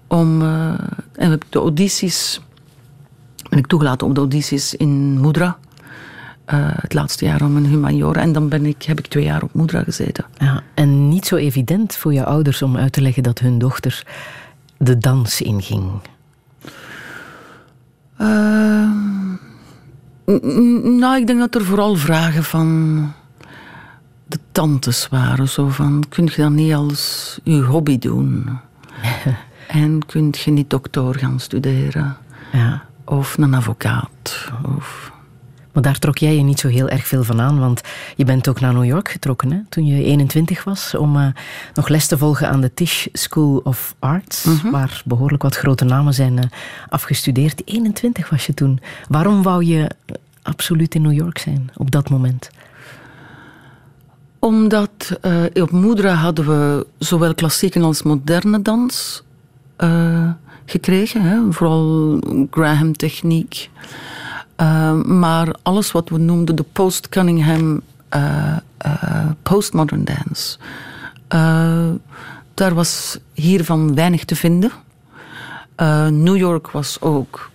Om, 0.08 0.42
uh, 0.42 0.68
en 1.14 1.32
heb 1.32 1.44
ik 1.44 1.52
de 1.52 1.60
audities, 1.60 2.42
ben 3.50 3.60
ik 3.60 3.68
toegelaten 3.68 4.08
op 4.08 4.14
de 4.14 4.20
audities 4.20 4.76
in 4.76 5.20
Moedra. 5.20 5.58
Uh, 6.54 6.70
het 6.72 6.94
laatste 6.94 7.26
jaar 7.26 7.38
van 7.38 7.54
mijn 7.54 7.66
humaniora. 7.66 8.22
En 8.22 8.32
dan 8.32 8.50
ben 8.50 8.66
ik, 8.66 8.84
heb 8.84 9.00
ik 9.00 9.08
twee 9.08 9.24
jaar 9.24 9.44
op 9.44 9.54
Moedra 9.54 9.84
gezeten. 9.84 10.26
Ja, 10.38 10.64
en 10.74 11.10
niet 11.10 11.26
zo 11.26 11.36
evident 11.36 11.96
voor 11.96 12.14
je 12.14 12.26
ouders 12.26 12.62
om 12.62 12.78
uit 12.78 12.94
te 12.94 13.02
leggen 13.02 13.24
dat 13.24 13.40
hun 13.40 13.58
dochter 13.58 14.04
de 14.78 14.98
dans 14.98 15.42
inging. 15.42 15.92
Uh, 18.22 19.11
nou, 20.84 21.18
ik 21.20 21.28
denk 21.28 21.40
dat 21.40 21.56
er 21.56 21.66
vooral 21.66 21.96
vragen 21.96 22.44
van 22.44 23.14
de 24.28 24.40
tantes 24.52 25.08
waren. 25.08 25.50
Zo 25.50 25.68
van, 25.68 26.04
kun 26.10 26.26
je 26.26 26.42
dat 26.42 26.52
niet 26.52 26.74
als 26.74 27.40
je 27.44 27.62
hobby 27.62 27.98
doen? 27.98 28.60
en 29.68 30.06
kun 30.06 30.34
je 30.44 30.52
niet 30.52 30.70
dokter 30.70 31.16
gaan 31.16 31.40
studeren? 31.40 32.18
Ja. 32.52 32.84
Of 33.06 33.38
een 33.38 33.54
advocaat? 33.54 34.50
Of... 34.78 35.11
Maar 35.74 35.84
daar 35.84 36.00
trok 36.00 36.18
jij 36.18 36.36
je 36.36 36.42
niet 36.42 36.60
zo 36.60 36.68
heel 36.68 36.90
erg 36.90 37.08
veel 37.08 37.24
van 37.24 37.42
aan, 37.42 37.60
want 37.60 37.82
je 38.16 38.26
bent 38.26 38.48
ook 38.48 38.60
naar 38.60 38.74
New 38.74 38.86
York 38.86 39.10
getrokken 39.10 39.52
hè, 39.52 39.60
toen 39.70 39.86
je 39.86 40.04
21 40.04 40.64
was, 40.64 40.96
om 40.96 41.16
uh, 41.16 41.28
nog 41.74 41.88
les 41.88 42.08
te 42.08 42.18
volgen 42.18 42.50
aan 42.50 42.62
de 42.62 42.74
Tisch 42.74 43.08
School 43.14 43.62
of 43.64 43.96
Arts, 44.00 44.44
mm 44.44 44.58
-hmm. 44.62 44.72
waar 44.72 45.02
behoorlijk 45.06 45.44
wat 45.44 45.56
grote 45.56 45.86
namen 45.86 46.14
zijn 46.14 46.38
uh, 46.38 46.44
afgestudeerd. 46.90 47.62
21 47.66 48.30
was 48.30 48.46
je 48.46 48.54
toen. 48.54 48.80
Waarom 49.08 49.44
wou 49.44 49.66
je 49.66 49.90
absoluut 50.42 50.96
in 50.96 51.02
New 51.02 51.14
York 51.14 51.38
zijn 51.38 51.70
op 51.76 51.92
dat 51.92 52.10
moment? 52.10 52.50
Omdat 54.40 55.20
uh, 55.22 55.64
op 55.64 55.72
Moedra 55.72 56.14
hadden 56.14 56.48
we 56.48 56.88
zowel 56.98 57.34
klassieke 57.34 57.80
als 57.80 58.04
moderne 58.04 58.62
dans 58.62 59.24
gekregen, 60.66 61.22
hè, 61.22 61.52
vooral 61.52 62.20
Graham-techniek. 62.52 63.70
Uh, 64.62 64.94
maar 65.02 65.56
alles 65.62 65.92
wat 65.92 66.10
we 66.10 66.18
noemden 66.18 66.56
de 66.56 66.66
post-Cunningham 66.72 67.82
uh, 68.16 68.58
uh, 68.86 69.26
postmodern 69.44 70.04
dance, 70.04 70.58
daar 72.54 72.74
was 72.74 73.18
hiervan 73.34 73.96
weinig 73.96 74.26
te 74.26 74.36
vinden. 74.36 74.72
New 76.10 76.38
York 76.38 76.72
was 76.72 77.02
ook 77.02 77.50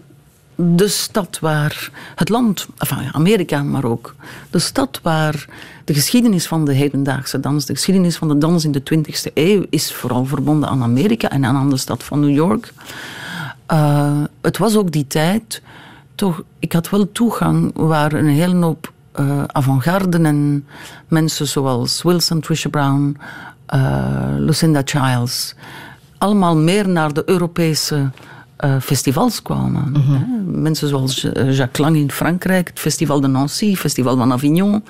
de 0.55 0.89
stad 0.89 1.39
waar 1.39 1.91
het 2.15 2.29
land, 2.29 2.67
enfin 2.79 3.13
Amerika, 3.13 3.63
maar 3.63 3.85
ook 3.85 4.15
de 4.51 4.59
stad 4.59 5.01
waar 5.03 5.47
de 5.85 5.95
geschiedenis 5.95 6.47
van 6.47 6.65
de 6.65 6.73
hedendaagse 6.73 7.41
dans, 7.41 7.67
de 7.67 7.75
geschiedenis 7.75 8.17
van 8.17 8.29
de 8.29 8.39
dans 8.39 8.65
in 8.65 8.73
de 8.73 8.83
20e 8.95 9.33
eeuw, 9.35 9.65
is 9.71 9.93
vooral 9.93 10.25
verbonden 10.25 10.69
aan 10.69 10.83
Amerika 10.83 11.31
en 11.31 11.45
aan 11.45 11.71
de 11.71 11.77
stad 11.77 12.03
van 12.05 12.21
New 12.21 12.35
York. 12.35 12.73
het 14.41 14.59
was 14.59 14.77
ook 14.77 14.93
die 14.93 15.07
tijd 15.07 15.63
toch, 16.17 16.43
ik 16.59 16.73
had 16.73 16.91
wel 16.91 17.13
toegang 17.13 17.71
waar 17.75 18.13
een 18.13 18.29
hele 18.29 18.65
hoop 18.65 18.93
uh, 19.21 19.45
avant-garden 19.47 20.27
en 20.27 20.67
mensen 21.09 21.47
zoals 21.47 22.03
Wilson, 22.03 22.41
Trisha 22.41 22.69
Brown, 22.69 23.17
uh, 23.75 24.35
Lucinda 24.39 24.83
Childs, 24.85 25.55
allemaal 26.19 26.57
meer 26.57 26.89
naar 26.89 27.13
de 27.13 27.23
Europese 27.27 28.11
uh, 28.65 28.81
festivals 28.81 29.43
kwamen. 29.43 29.89
Mm 29.89 29.95
-hmm. 29.95 30.61
Mensen 30.63 30.89
zoals 30.89 31.21
Jacques 31.33 31.79
Lang 31.79 31.97
in 31.97 32.11
Frankrijk, 32.11 32.69
het 32.69 32.79
Festival 32.79 33.21
de 33.21 33.27
Nancy, 33.27 33.71
het 33.71 33.79
Festival 33.79 34.17
van 34.17 34.33
Avignon, 34.33 34.85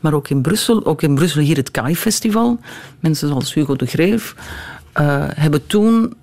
maar 0.00 0.12
ook 0.12 0.28
in 0.28 0.42
Brussel, 0.42 0.84
ook 0.84 1.02
in 1.02 1.14
Brussel 1.14 1.40
hier 1.40 1.56
het 1.56 1.70
KAI 1.70 1.96
Festival. 1.96 2.58
Mensen 3.00 3.28
zoals 3.28 3.54
Hugo 3.54 3.76
de 3.76 3.86
Greef 3.86 4.34
hebben 5.34 5.66
toen 5.66 6.14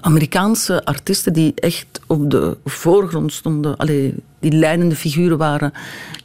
Amerikaanse 0.00 0.84
artiesten 0.84 1.32
die 1.32 1.52
echt 1.54 2.00
op 2.06 2.30
de 2.30 2.56
voorgrond 2.64 3.32
stonden, 3.32 3.76
allee, 3.76 4.14
die 4.38 4.52
leidende 4.52 4.96
figuren 4.96 5.38
waren 5.38 5.72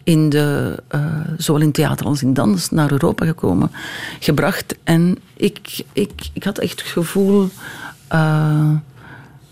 in 0.03 0.29
de, 0.29 0.77
uh, 0.95 1.05
zowel 1.37 1.61
in 1.61 1.71
theater 1.71 2.05
als 2.05 2.23
in 2.23 2.33
dans, 2.33 2.69
naar 2.69 2.91
Europa 2.91 3.25
gekomen, 3.25 3.71
gebracht. 4.19 4.75
En 4.83 5.17
ik, 5.33 5.83
ik, 5.93 6.29
ik 6.33 6.43
had 6.43 6.57
echt 6.57 6.79
het 6.79 6.89
gevoel 6.89 7.49
uh, 8.13 8.69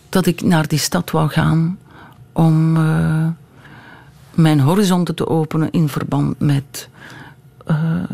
dat 0.09 0.25
ik 0.25 0.41
naar 0.41 0.67
die 0.67 0.79
stad 0.79 1.11
wou 1.11 1.29
gaan 1.29 1.77
om 2.31 2.77
uh, 2.77 3.27
mijn 4.33 4.59
horizonten 4.59 5.15
te 5.15 5.27
openen 5.27 5.71
in 5.71 5.89
verband 5.89 6.39
met 6.39 6.89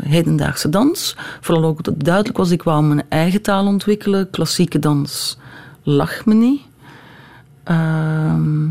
hedendaagse 0.00 0.68
dans. 0.68 1.16
Vooral 1.40 1.64
ook 1.64 1.84
dat 1.84 1.94
het 1.94 2.04
duidelijk 2.04 2.36
was, 2.36 2.50
ik 2.50 2.62
wou 2.62 2.84
mijn 2.84 3.04
eigen 3.08 3.42
taal 3.42 3.66
ontwikkelen. 3.66 4.30
Klassieke 4.30 4.78
dans 4.78 5.38
lag 5.86 6.24
me 6.24 6.34
niet. 6.34 6.62
Ehm, 7.62 8.64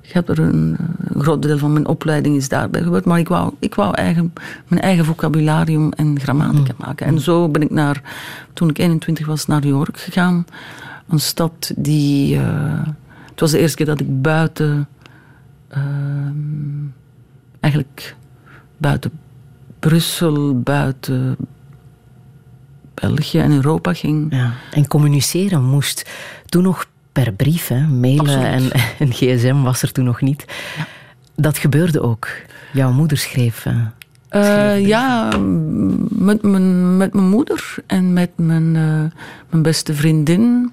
ik 0.00 0.12
heb 0.12 0.28
er 0.28 0.38
een, 0.38 0.76
een, 0.98 1.22
groot 1.22 1.42
deel 1.42 1.58
van 1.58 1.72
mijn 1.72 1.86
opleiding 1.86 2.36
is 2.36 2.48
daarbij 2.48 2.82
gebeurd, 2.82 3.04
maar 3.04 3.18
ik 3.18 3.28
wou, 3.28 3.54
ik 3.58 3.74
wou 3.74 3.94
eigen, 3.94 4.32
mijn 4.68 4.80
eigen 4.80 5.04
vocabularium 5.04 5.92
en 5.92 6.20
grammatica 6.20 6.74
hmm. 6.76 6.86
maken. 6.86 7.06
En 7.06 7.20
zo 7.20 7.48
ben 7.48 7.62
ik 7.62 7.70
naar, 7.70 8.02
toen 8.52 8.68
ik 8.68 8.78
21 8.78 9.26
was, 9.26 9.46
naar 9.46 9.60
New 9.60 9.70
York 9.70 9.98
gegaan. 9.98 10.46
Een 11.08 11.20
stad 11.20 11.72
die. 11.76 12.34
Uh, 12.34 12.86
het 13.30 13.40
was 13.40 13.50
de 13.50 13.58
eerste 13.58 13.76
keer 13.76 13.86
dat 13.86 14.00
ik 14.00 14.22
buiten. 14.22 14.88
Uh, 15.70 15.78
eigenlijk 17.60 18.16
buiten 18.76 19.10
Brussel, 19.78 20.60
buiten 20.60 21.36
België 23.08 23.38
en 23.38 23.52
Europa 23.52 23.94
ging. 23.94 24.26
Ja, 24.30 24.52
en 24.70 24.86
communiceren 24.86 25.64
moest 25.64 26.10
toen 26.46 26.62
nog 26.62 26.86
per 27.12 27.32
brief, 27.32 27.68
hè? 27.68 27.86
mailen 27.86 28.46
en, 28.46 28.70
en, 28.98 29.12
gsm 29.12 29.62
was 29.62 29.82
er 29.82 29.92
toen 29.92 30.04
nog 30.04 30.20
niet. 30.20 30.44
Ja. 30.76 30.86
Dat 31.36 31.58
gebeurde 31.58 32.00
ook. 32.00 32.28
Jouw 32.72 32.92
moeder 32.92 33.18
schreef. 33.18 33.66
Uh, 34.30 34.86
ja, 34.86 35.36
met 36.08 36.42
mijn, 36.42 36.96
met 36.96 37.14
mijn 37.14 37.28
moeder 37.28 37.74
en 37.86 38.12
met 38.12 38.30
mijn, 38.36 38.74
uh, 38.74 39.04
mijn 39.50 39.62
beste 39.62 39.94
vriendin. 39.94 40.72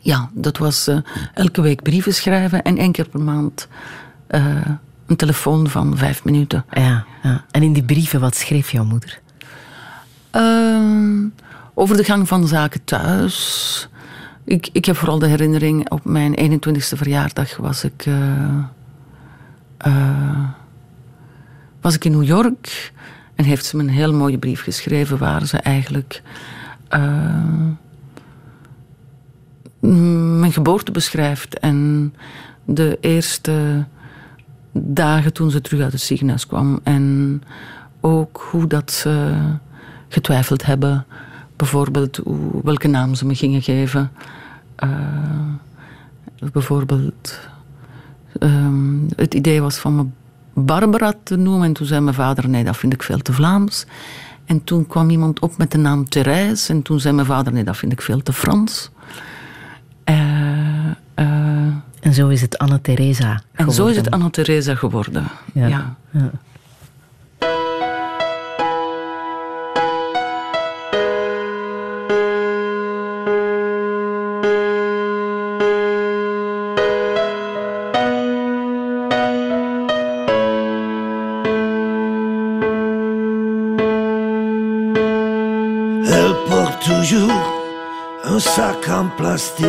Ja, 0.00 0.30
dat 0.32 0.58
was 0.58 0.88
uh, 0.88 0.96
elke 1.34 1.60
week 1.60 1.82
brieven 1.82 2.14
schrijven 2.14 2.62
en 2.62 2.78
één 2.78 2.92
keer 2.92 3.08
per 3.08 3.20
maand 3.20 3.68
een 5.06 5.16
telefoon 5.16 5.68
van 5.68 5.96
vijf 5.96 6.24
minuten. 6.24 6.64
Ja, 6.70 7.04
ja, 7.22 7.44
En 7.50 7.62
in 7.62 7.72
die 7.72 7.84
brieven, 7.84 8.20
wat 8.20 8.36
schreef 8.36 8.70
jouw 8.70 8.84
moeder? 8.84 9.20
Ehm, 10.32 11.28
over 11.74 11.96
de 11.96 12.04
gang 12.04 12.28
van 12.28 12.48
zaken 12.48 12.84
thuis. 12.84 13.88
Ik, 14.44 14.68
ik 14.72 14.84
heb 14.84 14.96
vooral 14.96 15.18
de 15.18 15.26
herinnering, 15.26 15.90
op 15.90 16.04
mijn 16.04 16.34
21ste 16.38 16.96
verjaardag 16.96 17.56
was 17.56 17.84
ik, 17.84 18.06
uh, 18.06 18.58
uh, 19.86 20.48
was 21.80 21.94
ik 21.94 22.04
in 22.04 22.12
New 22.12 22.24
York. 22.24 22.92
En 23.34 23.44
heeft 23.44 23.64
ze 23.64 23.76
me 23.76 23.82
een 23.82 23.88
heel 23.88 24.14
mooie 24.14 24.38
brief 24.38 24.62
geschreven 24.62 25.18
waar 25.18 25.46
ze 25.46 25.56
eigenlijk 25.56 26.22
uh, 26.90 27.44
mijn 30.38 30.52
geboorte 30.52 30.92
beschrijft. 30.92 31.58
En 31.58 32.14
de 32.64 32.98
eerste 33.00 33.86
dagen 34.72 35.32
toen 35.32 35.50
ze 35.50 35.60
terug 35.60 35.82
uit 35.82 35.92
het 35.92 36.00
ziekenhuis 36.00 36.46
kwam. 36.46 36.80
En 36.82 37.42
ook 38.00 38.46
hoe 38.50 38.66
dat 38.66 38.92
ze 38.92 39.34
getwijfeld 40.12 40.66
hebben 40.66 41.06
bijvoorbeeld 41.56 42.16
hoe, 42.16 42.60
welke 42.64 42.88
naam 42.88 43.14
ze 43.14 43.26
me 43.26 43.34
gingen 43.34 43.62
geven. 43.62 44.10
Uh, 44.84 44.90
bijvoorbeeld, 46.52 47.38
um, 48.38 49.06
het 49.16 49.34
idee 49.34 49.60
was 49.60 49.76
van 49.76 49.96
me 49.96 50.04
Barbara 50.54 51.12
te 51.22 51.36
noemen. 51.36 51.66
En 51.66 51.72
toen 51.72 51.86
zei 51.86 52.00
mijn 52.00 52.14
vader, 52.14 52.48
nee, 52.48 52.64
dat 52.64 52.76
vind 52.76 52.92
ik 52.92 53.02
veel 53.02 53.18
te 53.18 53.32
Vlaams. 53.32 53.86
En 54.44 54.64
toen 54.64 54.86
kwam 54.86 55.10
iemand 55.10 55.40
op 55.40 55.56
met 55.56 55.70
de 55.70 55.78
naam 55.78 56.08
Therese. 56.08 56.72
En 56.72 56.82
toen 56.82 57.00
zei 57.00 57.14
mijn 57.14 57.26
vader, 57.26 57.52
nee, 57.52 57.64
dat 57.64 57.76
vind 57.76 57.92
ik 57.92 58.02
veel 58.02 58.22
te 58.22 58.32
Frans. 58.32 58.90
Uh, 60.04 60.16
uh, 61.16 61.74
en 62.00 62.14
zo 62.14 62.28
is 62.28 62.40
het 62.40 62.58
Anna-Theresa 62.58 63.24
geworden. 63.24 63.66
En 63.66 63.72
zo 63.72 63.86
is 63.86 63.96
het 63.96 64.10
Anna-Theresa 64.10 64.74
geworden, 64.74 65.26
ja. 65.52 65.66
ja. 65.66 65.96
ja. 66.10 66.30
Un 88.32 88.38
sac 88.38 88.88
en 88.88 89.08
plastique. 89.18 89.66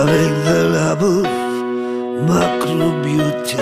Avec 0.00 0.32
de 0.48 0.58
la 0.74 0.94
bouffe 0.94 1.26
macrobiotique. 2.28 3.60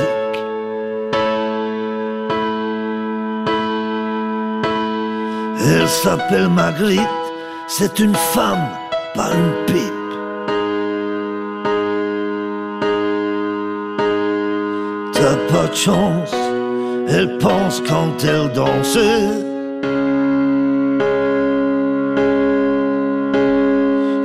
Elle 5.64 5.88
s'appelle 5.88 6.48
Marguerite, 6.48 7.00
c'est 7.68 7.98
une 8.00 8.16
femme, 8.34 8.68
pas 9.14 9.30
une 9.32 9.52
pipe. 9.66 10.10
T'as 15.12 15.36
pas 15.52 15.66
de 15.68 15.76
chance 15.76 16.34
elle 17.12 17.38
pense 17.38 17.82
quand 17.88 18.24
elle 18.24 18.52
danse. 18.52 18.96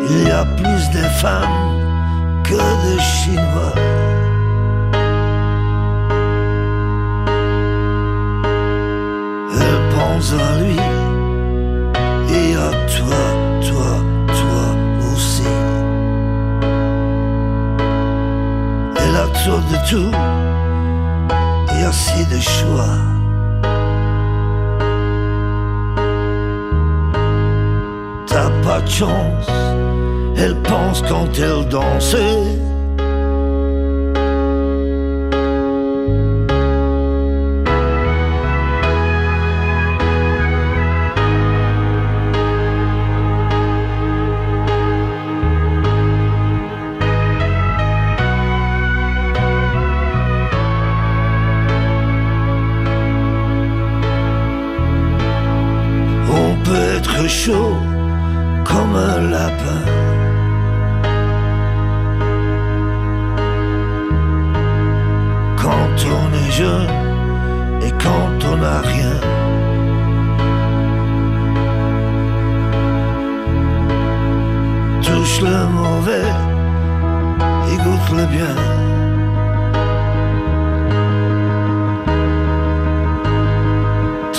Il 0.10 0.28
y 0.28 0.32
a 0.32 0.46
plus 0.46 0.90
de 0.92 1.04
femmes 1.22 2.42
que 2.44 2.54
de 2.54 3.00
Chinois. 3.00 3.74
Elle 9.52 9.82
pense 9.96 10.34
à 10.34 10.62
lui 10.62 10.80
et 12.30 12.56
à 12.56 12.72
toi, 12.96 13.24
toi, 13.68 13.92
toi 14.28 15.12
aussi. 15.12 15.44
Elle 18.98 19.16
a 19.16 19.28
trop 19.34 19.60
de 19.72 19.90
tout 19.90 20.35
T'as 28.28 28.50
pas 28.64 28.82
de 28.82 28.90
chance, 28.90 29.48
elle 30.38 30.56
pense 30.62 31.02
quand 31.04 31.28
elle 31.38 31.68
danse. 31.70 32.16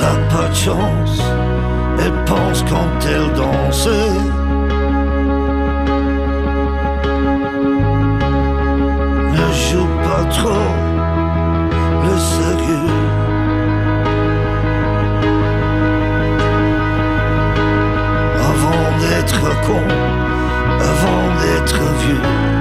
T'as 0.07 0.37
pas 0.37 0.49
de 0.49 0.55
chance, 0.55 1.21
elle 1.99 2.25
pense 2.27 2.63
quand 2.63 3.07
elle 3.09 3.33
danse. 3.33 3.89
Ne 9.35 9.47
joue 9.65 9.89
pas 10.07 10.25
trop 10.31 10.71
le 12.05 12.17
sérieux. 12.35 12.93
Avant 18.51 18.85
d'être 19.01 19.61
con, 19.67 19.83
avant 20.93 21.25
d'être 21.41 21.83
vieux. 21.99 22.56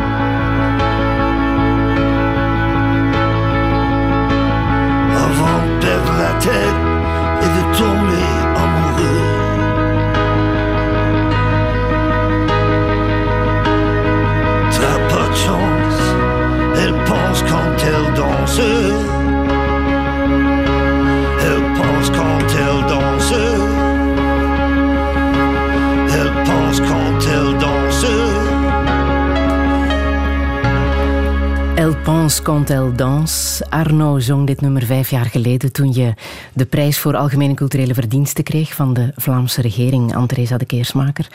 Quand 32.46 32.70
elle 32.70 32.92
danse. 32.96 33.66
Arno 33.70 34.20
zong 34.20 34.48
dit 34.48 34.62
nummer 34.62 34.86
vijf 34.86 35.10
jaar 35.10 35.26
geleden 35.26 35.72
toen 35.72 35.94
je 35.94 36.14
de 36.54 36.66
prijs 36.66 37.00
voor 37.00 37.16
algemene 37.16 37.54
culturele 37.54 37.94
verdiensten 37.94 38.44
kreeg 38.44 38.74
van 38.74 38.94
de 38.94 39.12
Vlaamse 39.16 39.62
regering, 39.62 40.16
Anne-Theresa 40.16 40.58
de 40.58 40.66
Keersmaker. 40.66 41.28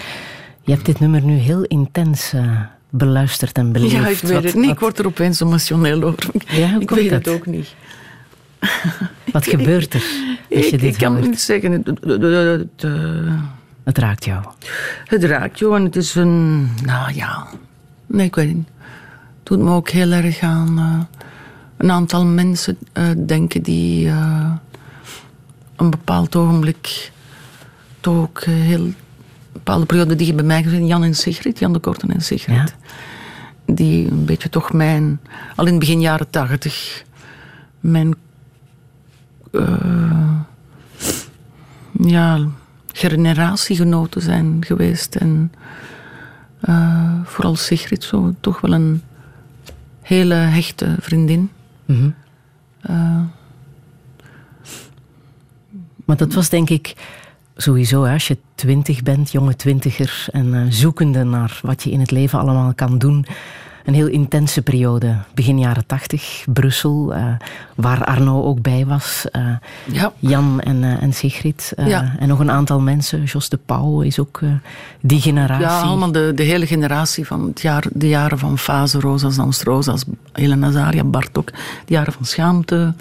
Je 0.63 0.73
hebt 0.73 0.85
dit 0.87 1.01
nummer 1.01 1.23
nu 1.23 1.35
heel 1.35 1.63
intens 1.63 2.33
eh, 2.33 2.61
beluisterd 2.91 3.59
en 3.59 3.73
beleefd. 3.73 3.93
Ja, 3.93 4.07
ik 4.09 4.19
weet 4.21 4.33
Wat- 4.33 4.45
het 4.45 4.55
niet. 4.55 4.63
Ik 4.65 4.69
wat- 4.71 4.79
word 4.81 4.99
er 4.99 5.07
opeens 5.07 5.41
emotioneel 5.41 6.03
over. 6.03 6.31
Ja, 6.47 6.77
ik 6.81 6.91
weet 6.91 7.11
dat? 7.11 7.25
het 7.25 7.35
ook 7.35 7.47
niet. 7.47 7.75
Wat 9.33 9.47
gebeurt 9.47 9.95
er 9.95 10.03
als 10.51 10.67
je 10.67 10.73
Ik, 10.75 10.81
dit 10.81 10.83
ik 10.83 10.99
kan 10.99 11.13
hoort? 11.15 11.27
niet 11.27 11.41
zeggen. 11.41 11.73
Het, 11.73 11.87
het- 11.87 12.05
het- 12.05 12.23
het- 12.83 12.87
Het 13.85 13.99
raakt 13.99 14.25
jou. 14.25 14.45
het 15.05 15.25
raakt 15.25 15.59
jou 15.59 15.77
en 15.77 15.85
het 15.85 15.97
is 15.97 16.15
een... 16.15 16.69
Nou 16.85 17.15
ja... 17.15 17.47
Nee, 18.07 18.27
ik 18.27 18.35
weet 18.35 18.55
niet. 18.55 18.69
Doet 19.51 19.59
me 19.59 19.71
ook 19.71 19.89
heel 19.89 20.11
erg 20.11 20.41
aan 20.41 20.79
eh, 20.79 21.21
een 21.77 21.91
aantal 21.91 22.25
mensen 22.25 22.79
eh, 22.93 23.05
denken 23.27 23.63
die 23.63 24.09
eh, 24.09 24.53
een 25.77 25.91
bepaald 25.91 26.37
ogenblik 26.37 27.13
toch 28.01 28.17
ook 28.17 28.45
heel... 28.45 28.81
Een 28.81 28.97
bepaalde 29.53 29.87
periode 29.87 30.17
die 30.17 30.27
je 30.27 30.35
bij 30.35 30.45
mij 30.45 30.63
gezien, 30.63 30.87
Jan 30.87 31.03
en 31.03 31.15
Sigrid, 31.15 31.59
Jan 31.59 31.73
de 31.73 31.79
Korten 31.79 32.11
en 32.11 32.21
Sigrid. 32.21 32.75
Die 33.67 34.11
een 34.11 34.25
beetje 34.25 34.49
toch 34.49 34.73
mijn... 34.73 35.21
Al 35.57 35.65
in 35.65 35.71
het 35.71 35.81
begin 35.81 36.01
jaren 36.01 36.31
tachtig... 36.31 37.05
Mijn... 37.81 38.15
ja, 42.01 42.47
generatiegenoten 42.93 44.23
zijn 44.23 44.65
geweest. 44.67 45.15
En 45.15 45.53
vooral 47.25 47.57
Sigrid, 47.57 48.05
zo, 48.05 48.35
toch 48.41 48.61
wel 48.61 48.73
een 48.73 49.03
hele 50.11 50.35
hechte 50.35 50.97
vriendin. 51.01 51.51
Mhm. 51.85 52.11
Eh, 52.81 53.21
Maar 56.05 56.19
dat 56.19 56.35
was 56.35 56.49
denk 56.49 56.71
ik 56.71 56.95
sowieso, 57.57 58.03
hè, 58.05 58.13
als 58.13 58.29
je 58.29 58.39
twintig 58.55 59.03
bent, 59.03 59.31
jonge 59.33 59.57
twintiger 59.57 60.27
en 60.31 60.55
eh, 60.55 60.63
zoekende 60.69 61.25
naar 61.25 61.61
wat 61.63 61.83
je 61.83 61.91
in 61.91 62.01
het 62.01 62.11
leven 62.11 62.39
allemaal 62.39 62.75
kan 62.75 62.99
doen. 62.99 63.27
Een 63.85 63.95
heel 63.95 64.07
intense 64.07 64.63
periode, 64.63 65.17
begin 65.35 65.59
jaren 65.59 65.87
tachtig, 65.87 66.45
Brussel, 66.53 67.15
eh, 67.15 67.25
waar 67.75 68.05
Arno 68.05 68.43
ook 68.43 68.63
bij 68.63 68.87
was. 68.87 69.27
eh, 69.31 69.43
ja, 69.93 70.13
Jan 70.19 70.61
en, 70.61 70.85
eh, 70.85 71.03
en 71.03 71.13
Sigrid. 71.13 71.73
Ja. 71.87 72.15
En 72.19 72.29
nog 72.29 72.39
een 72.39 72.51
aantal 72.51 72.81
mensen. 72.81 73.23
Jos 73.25 73.49
de 73.49 73.59
Pauw 73.67 74.01
is 74.01 74.19
ook 74.19 74.41
die 75.01 75.21
generatie. 75.21 75.65
ja, 75.65 75.81
allemaal 75.81 76.13
de, 76.13 76.33
de 76.35 76.43
hele 76.43 76.67
generatie 76.67 77.27
van 77.27 77.47
het 77.47 77.61
jaar, 77.61 77.85
de 77.93 78.09
jaren 78.09 78.39
van 78.39 78.59
Fase, 78.59 79.01
Rosa's 79.01 79.37
Dans 79.37 79.63
Rosa's, 79.63 80.05
Helena 80.33 80.71
Zaria, 80.71 81.05
Bartok. 81.05 81.51
De 81.85 81.95
jaren 81.95 82.13
van 82.13 82.25
schaamte, 82.25 82.95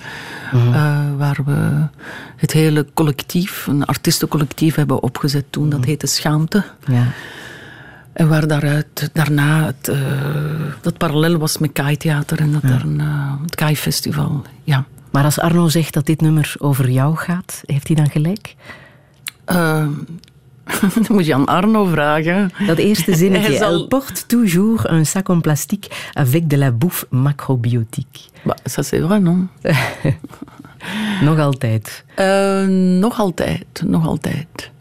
eh, 0.51 0.99
waar 1.17 1.37
we 1.45 1.87
het 2.35 2.51
hele 2.51 2.85
collectief, 2.93 3.67
een 3.67 3.85
artiestencollectief 3.85 4.75
hebben 4.75 5.03
opgezet 5.03 5.45
toen. 5.49 5.69
Dat 5.69 5.85
heette 5.85 6.07
Schaamte. 6.07 6.63
Ja. 6.85 7.03
En 8.19 8.27
waar 8.27 8.47
daaruit, 8.47 9.09
daarna 9.13 9.65
het, 9.65 9.87
eh, 9.87 9.97
dat 10.81 10.97
parallel 10.97 11.37
was 11.37 11.57
met 11.57 11.71
Kai 11.71 11.97
Theater 11.97 12.39
en 12.39 12.51
dat 12.51 12.61
daarna 12.61 13.37
het 13.41 13.55
Kai 13.55 13.75
Festival. 13.77 14.41
Ja. 14.63 14.85
Maar 15.11 15.23
als 15.23 15.39
Arno 15.39 15.67
zegt 15.67 15.93
dat 15.93 16.05
dit 16.05 16.21
nummer 16.21 16.53
over 16.57 16.89
jou 16.89 17.15
gaat, 17.15 17.61
heeft 17.65 17.87
hij 17.87 17.95
dan 17.95 18.09
gelijk? 18.09 18.55
Eh, 19.45 19.85
dan 20.93 21.05
moet 21.09 21.25
je 21.25 21.33
aan 21.33 21.45
Arno 21.45 21.85
vragen. 21.85 22.51
Dat 22.67 22.77
eerste 22.77 23.15
zinnetje. 23.15 23.57
zal- 23.57 23.73
Elle 23.73 23.87
porte 23.87 24.25
toujours 24.25 24.91
un 24.91 25.05
sac 25.05 25.29
en 25.29 25.41
plastique 25.41 25.89
avec 26.13 26.49
de 26.49 26.57
la 26.57 26.71
bouffe 26.71 27.05
macrobiotique. 27.09 28.19
Bah, 28.43 28.55
ça 28.63 28.83
c'est 28.83 29.01
vrai, 29.01 29.19
non? 29.19 29.49
Nog 31.21 31.39
altijd. 31.39 32.03
Eh, 32.15 32.65
nog 32.99 33.19
altijd, 33.19 33.65
nog 33.85 34.05
altijd. 34.05 34.71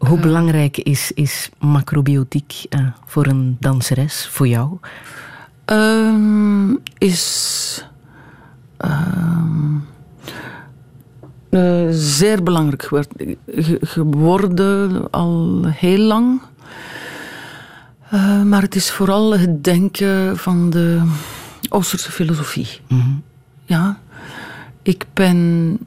Hoe 0.00 0.18
belangrijk 0.20 0.76
is, 0.78 1.12
is 1.14 1.50
macrobiotiek 1.58 2.64
eh, 2.68 2.86
voor 3.06 3.26
een 3.26 3.56
danseres, 3.60 4.26
voor 4.28 4.48
jou? 4.48 4.78
Ehm, 5.64 6.74
is 6.98 7.84
ehm, 8.76 9.76
eh, 11.50 11.86
zeer 11.90 12.42
belangrijk 12.42 12.82
geword- 12.82 13.12
ge- 13.46 13.78
geworden 13.80 15.10
al 15.10 15.62
heel 15.66 15.98
lang. 15.98 16.40
Eh, 18.10 18.42
maar 18.42 18.62
het 18.62 18.74
is 18.74 18.90
vooral 18.90 19.38
het 19.38 19.64
denken 19.64 20.36
van 20.36 20.70
de 20.70 21.02
Oosterse 21.68 22.12
filosofie. 22.12 22.68
Ja, 23.64 23.98
ik 24.82 25.06
ben 25.14 25.78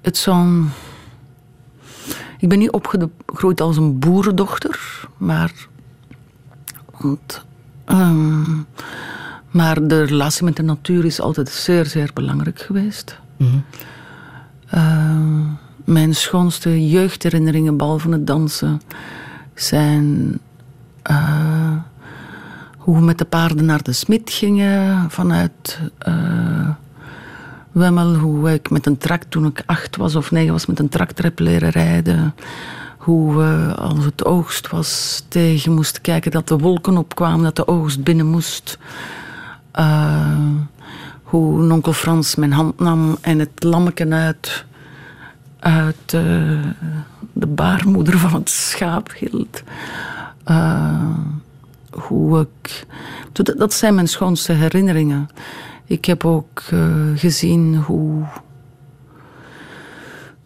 het 0.00 0.16
zo'n. 0.16 0.70
Ik 2.38 2.48
ben 2.48 2.58
niet 2.58 2.70
opgegroeid 2.70 3.60
als 3.60 3.76
een 3.76 3.98
boerendochter, 3.98 5.06
maar. 5.16 5.52
Want, 7.00 7.44
ehm, 7.84 8.60
maar 9.50 9.86
de 9.86 10.02
relatie 10.02 10.44
met 10.44 10.56
de 10.56 10.62
natuur 10.62 11.04
is 11.04 11.20
altijd 11.20 11.48
zeer, 11.48 11.86
zeer 11.86 12.10
belangrijk 12.14 12.60
geweest. 12.60 13.18
Ehm, 14.70 15.42
mijn 15.84 16.14
schoonste 16.14 16.88
jeugdherinneringen, 16.88 17.76
behalve 17.76 18.10
het 18.10 18.26
dansen, 18.26 18.80
zijn 19.54 20.38
eh, 21.02 21.76
hoe 22.78 22.96
we 22.96 23.02
met 23.02 23.18
de 23.18 23.24
paarden 23.24 23.64
naar 23.64 23.82
de 23.82 23.92
smid 23.92 24.30
gingen 24.30 25.10
vanuit 25.10 25.80
eh, 25.98 26.68
Wemmel. 27.76 28.14
Hoe 28.14 28.52
ik 28.52 28.70
met 28.70 28.86
een 28.86 28.98
tractor, 28.98 29.30
toen 29.30 29.46
ik 29.46 29.62
acht 29.66 29.96
was 29.96 30.14
of 30.14 30.30
negen 30.30 30.52
was, 30.52 30.66
met 30.66 30.78
een 30.78 30.88
tractor 30.88 31.24
heb 31.24 31.38
leren 31.38 31.70
rijden. 31.70 32.34
Hoe 32.98 33.36
we, 33.36 33.74
als 33.74 34.04
het 34.04 34.24
oogst 34.24 34.70
was, 34.70 35.22
tegen 35.28 35.72
moesten 35.72 36.02
kijken 36.02 36.30
dat 36.30 36.48
de 36.48 36.58
wolken 36.58 36.96
opkwamen, 36.96 37.44
dat 37.44 37.56
de 37.56 37.68
oogst 37.68 38.02
binnen 38.02 38.26
moest. 38.26 38.78
Eh, 39.70 40.38
hoe 41.22 41.72
onkel 41.72 41.92
Frans 41.92 42.34
mijn 42.34 42.52
hand 42.52 42.78
nam 42.78 43.16
en 43.20 43.38
het 43.38 43.62
lammeken 43.62 44.12
uit, 44.12 44.64
eh, 45.60 46.64
de 47.32 47.46
baarmoeder 47.46 48.18
van 48.18 48.34
het 48.34 48.50
schaap 48.50 49.12
hield. 49.12 49.62
Eh, 50.44 51.10
hoe 51.90 52.40
ik... 52.40 52.86
Dat 53.56 53.74
zijn 53.74 53.94
mijn 53.94 54.08
schoonste 54.08 54.52
herinneringen. 54.52 55.28
Ik 55.86 56.04
heb 56.04 56.24
ook 56.24 56.62
eh, 56.70 56.96
gezien 57.14 57.76
hoe... 57.76 58.24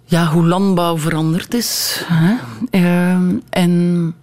Ja, 0.05 0.27
hoe 0.27 0.47
landbouw 0.47 0.99
veranderd 0.99 1.55
is. 1.55 2.03
Hè? 2.07 2.35
Eh, 2.71 3.19
en 3.51 4.15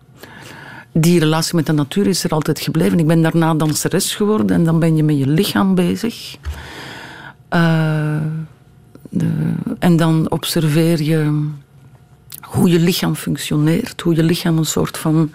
die 0.92 1.20
relatie 1.20 1.56
met 1.56 1.66
de 1.66 1.72
natuur 1.72 2.08
is 2.08 2.24
er 2.24 2.30
altijd 2.32 2.60
gebleven. 2.60 3.00
Ik 3.00 3.08
ben 3.08 3.22
daarna 3.22 3.54
danseres 3.54 4.16
geworden 4.16 4.56
en 4.56 4.64
dan 4.64 4.80
ben 4.80 4.96
je 4.96 5.04
met 5.04 5.18
je 5.18 5.28
lichaam 5.28 5.76
bezig. 5.76 6.38
Eh, 7.50 8.18
de- 9.10 9.54
en 9.80 9.96
dan 9.98 10.30
observeer 10.32 11.02
je 11.02 11.48
hoe 12.42 12.70
je 12.70 12.80
lichaam 12.80 13.16
functioneert, 13.16 14.02
hoe 14.02 14.16
je 14.16 14.24
lichaam 14.24 14.58
een 14.58 14.66
soort 14.66 14.98
van 14.98 15.32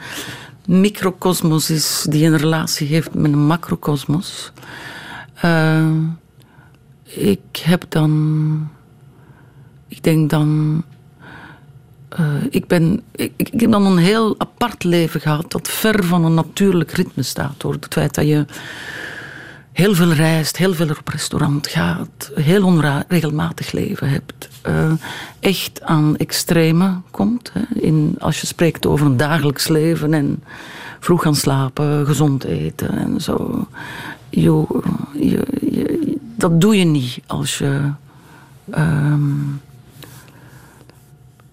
microcosmos 0.66 1.70
is 1.70 2.07
die 2.09 2.26
een 2.26 2.37
relatie 2.39 2.87
heeft 2.87 3.14
met 3.14 3.33
een 3.33 3.47
macrocosmos. 3.47 4.53
Eh, 5.43 5.86
ik 7.05 7.57
heb 7.62 7.84
dan, 7.88 8.68
ik 9.88 10.03
denk 10.03 10.30
dan, 10.30 10.82
eh, 12.09 12.45
ik, 12.51 12.66
ben, 12.66 13.03
ik, 13.12 13.51
heb 13.57 13.70
dan 13.70 13.86
een 13.86 13.99
heel 13.99 14.34
apart 14.38 14.84
leven 14.84 15.20
gehad 15.20 15.51
dat 15.51 15.68
ver 15.68 16.05
van 16.05 16.24
een 16.24 16.34
natuurlijk 16.34 16.90
ritme 16.90 17.22
staat. 17.22 17.61
Door 17.61 17.72
het 17.72 17.86
feit 17.90 18.14
dat 18.14 18.26
je 18.26 18.45
heel 19.72 19.95
veel 19.95 20.12
reist, 20.12 20.57
heel 20.57 20.74
veel 20.74 20.88
op 20.88 21.09
restaurant 21.09 21.66
gaat, 21.66 22.30
heel 22.34 22.64
onregelmatig 22.64 23.72
leven 23.72 24.09
hebt, 24.09 24.49
eh, 24.62 24.93
echt 25.40 25.82
aan 25.82 26.16
extreme 26.16 27.01
komt. 27.11 27.53
Hè, 27.53 27.80
in, 27.80 28.16
als 28.18 28.40
je 28.40 28.47
spreekt 28.47 28.86
over 28.86 29.07
een 29.07 29.16
dagelijks 29.16 29.68
leven 29.68 30.14
en 30.14 30.43
vroeg 31.01 31.22
gaan 31.22 31.36
slapen, 31.36 32.07
gezond 32.07 32.45
eten 32.45 32.90
en 32.90 33.20
zo. 33.20 33.66
Je, 34.33 34.66
je, 35.12 35.47
je- 35.70 36.18
dat 36.37 36.61
doe 36.61 36.76
je 36.78 36.85
niet 36.85 37.20
als 37.26 37.59
je. 37.59 37.91
ehm, 38.70 39.30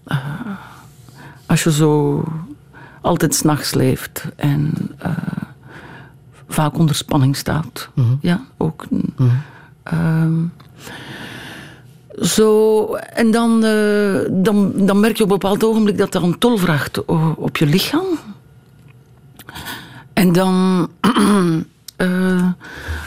eh, 0.04 0.16
als 1.46 1.62
je 1.64 1.72
zo 1.72 2.24
altijd 3.00 3.34
s'nachts 3.34 3.74
leeft 3.74 4.24
en 4.36 4.72
eh, 4.98 5.10
vaak 6.48 6.78
onder 6.78 6.94
spanning 6.94 7.36
staat. 7.36 7.88
Ja, 8.20 8.40
ook. 8.56 8.86
Ehm, 9.82 10.34
zo, 12.20 12.84
en 12.94 13.30
dan, 13.30 13.64
eh, 13.64 14.20
dan, 14.30 14.72
dan 14.76 15.00
merk 15.00 15.16
je 15.16 15.24
op 15.24 15.30
een 15.30 15.38
bepaald 15.38 15.64
ogenblik 15.64 15.98
dat 15.98 16.14
er 16.14 16.22
een 16.22 16.38
tol 16.38 16.56
vraagt 16.56 17.04
op 17.36 17.56
je 17.56 17.66
lichaam. 17.66 18.06
En 20.12 20.32
dan 20.32 20.88
eh, 22.00 22.46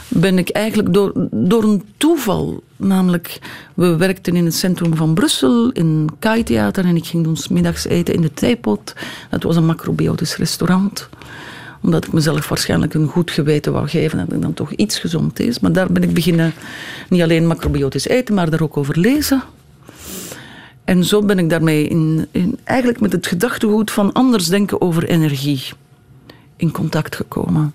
ben 0.08 0.38
ik 0.38 0.48
eigenlijk 0.48 0.92
door, 0.92 1.12
door 1.30 1.62
een 1.62 1.82
toeval, 1.96 2.62
namelijk 2.76 3.38
we 3.74 3.96
werkten 3.96 4.36
in 4.36 4.44
het 4.44 4.54
centrum 4.54 4.96
van 4.96 5.14
Brussel, 5.14 5.70
in 5.70 6.08
Kai 6.18 6.42
Theater, 6.42 6.84
en 6.84 6.96
ik 6.96 7.06
ging 7.06 7.26
ons 7.26 7.48
middags 7.48 7.86
eten 7.86 8.14
in 8.14 8.20
de 8.20 8.32
Theepot. 8.32 8.94
Dat 9.30 9.42
was 9.42 9.56
een 9.56 9.66
macrobiotisch 9.66 10.36
restaurant 10.36 11.08
omdat 11.80 12.04
ik 12.04 12.12
mezelf 12.12 12.48
waarschijnlijk 12.48 12.94
een 12.94 13.08
goed 13.08 13.30
geweten 13.30 13.72
wou 13.72 13.88
geven 13.88 14.18
dat 14.18 14.32
ik 14.32 14.42
dan 14.42 14.54
toch 14.54 14.72
iets 14.72 14.98
gezond 14.98 15.40
is. 15.40 15.58
Maar 15.60 15.72
daar 15.72 15.92
ben 15.92 16.02
ik 16.02 16.14
beginnen 16.14 16.52
niet 17.08 17.22
alleen 17.22 17.46
macrobiotisch 17.46 18.08
eten, 18.08 18.34
maar 18.34 18.50
daar 18.50 18.62
ook 18.62 18.76
over 18.76 18.98
lezen. 18.98 19.42
En 20.84 21.04
zo 21.04 21.22
ben 21.22 21.38
ik 21.38 21.50
daarmee 21.50 21.88
in, 21.88 22.26
in, 22.30 22.58
eigenlijk 22.64 23.00
met 23.00 23.12
het 23.12 23.26
gedachtegoed 23.26 23.90
van 23.90 24.12
anders 24.12 24.46
denken 24.46 24.80
over 24.80 25.04
energie 25.04 25.62
in 26.56 26.70
contact 26.70 27.16
gekomen. 27.16 27.74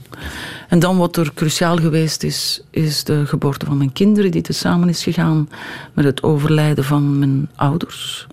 En 0.68 0.80
dan 0.80 0.98
wat 0.98 1.18
er 1.18 1.32
cruciaal 1.34 1.78
geweest 1.78 2.24
is, 2.24 2.62
is 2.70 3.04
de 3.04 3.26
geboorte 3.26 3.66
van 3.66 3.78
mijn 3.78 3.94
kinderen, 3.94 4.32
die 4.32 4.42
tezamen 4.42 4.90
is 4.90 5.04
gegaan 5.04 5.50
met 5.94 6.06
het 6.06 6.24
overlijden 6.24 6.84
van 6.84 7.20
mijn 7.20 7.50
ouders. 7.56 8.28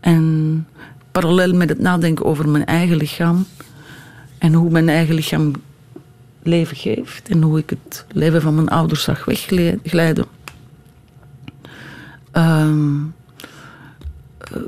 En 0.00 0.66
parallel 1.10 1.54
met 1.54 1.68
het 1.68 1.78
nadenken 1.78 2.24
over 2.24 2.48
mijn 2.48 2.66
eigen 2.66 2.96
lichaam 2.96 3.46
en 4.38 4.52
hoe 4.52 4.70
mijn 4.70 4.88
eigen 4.88 5.14
lichaam 5.14 5.52
leven 6.42 6.76
geeft 6.76 7.28
en 7.28 7.42
hoe 7.42 7.58
ik 7.58 7.70
het 7.70 8.04
leven 8.12 8.42
van 8.42 8.54
mijn 8.54 8.68
ouders 8.68 9.02
zag 9.02 9.24
wegglijden. 9.24 10.26
Ehm, 12.30 12.98
eh, 14.38 14.60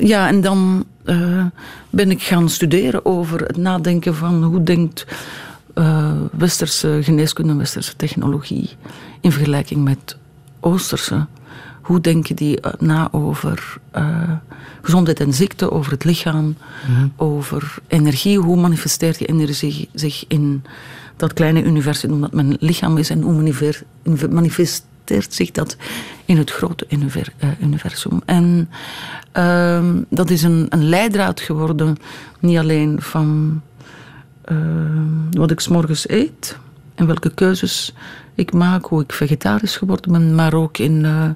ja, 0.00 0.28
en 0.28 0.40
dan 0.40 0.84
eh, 1.06 1.44
ben 1.90 2.10
ik 2.10 2.22
gaan 2.22 2.48
studeren 2.48 3.04
over 3.04 3.40
het 3.40 3.56
nadenken 3.56 4.14
van 4.14 4.42
hoe 4.42 4.62
denkt 4.62 5.06
eh, 5.74 6.12
westerse 6.32 6.98
geneeskunde 7.02 7.52
en 7.52 7.58
westerse 7.58 7.96
technologie 7.96 8.70
in 9.20 9.32
vergelijking 9.32 9.84
met 9.84 10.16
oosterse. 10.60 11.26
Hoe 11.82 12.00
denken 12.00 12.36
die 12.36 12.60
eh, 12.60 12.72
na 12.78 13.08
over 13.12 13.78
gezondheid 14.82 15.20
en 15.20 15.32
ziekte, 15.32 15.70
over 15.70 15.92
het 15.92 16.04
lichaam, 16.04 16.56
over 17.16 17.74
energie? 17.86 18.38
Hoe 18.38 18.56
manifesteert 18.56 19.18
die 19.18 19.26
energie 19.26 19.88
zich 19.94 20.24
in 20.28 20.64
dat 21.16 21.32
kleine 21.32 21.62
universum 21.62 22.20
dat 22.20 22.32
mijn 22.32 22.56
lichaam 22.60 22.98
is 22.98 23.10
en 23.10 23.20
hoe 23.20 23.32
maniver- 23.32 23.82
manifesteert 25.10 25.34
zich 25.34 25.50
dat 25.50 25.76
in 26.24 26.36
het 26.36 26.50
grote 26.50 26.86
eh, 26.86 27.48
universum? 27.60 28.20
En 28.24 28.68
ehm, 29.32 30.02
dat 30.08 30.30
is 30.30 30.42
een, 30.42 30.66
een 30.68 30.88
leidraad 30.88 31.40
geworden, 31.40 31.96
niet 32.40 32.58
alleen 32.58 33.02
van 33.02 33.60
ehm, 34.44 35.30
wat 35.30 35.50
ik 35.50 35.60
's 35.60 35.68
morgens 35.68 36.08
eet 36.08 36.58
en 36.94 37.06
welke 37.06 37.30
keuzes 37.34 37.94
ik 38.34 38.52
maak, 38.52 38.84
hoe 38.84 39.02
ik 39.02 39.12
vegetarisch 39.12 39.76
geworden 39.76 40.12
ben, 40.12 40.34
maar 40.34 40.54
ook 40.54 40.78
in 40.78 41.04
eh, 41.04 41.30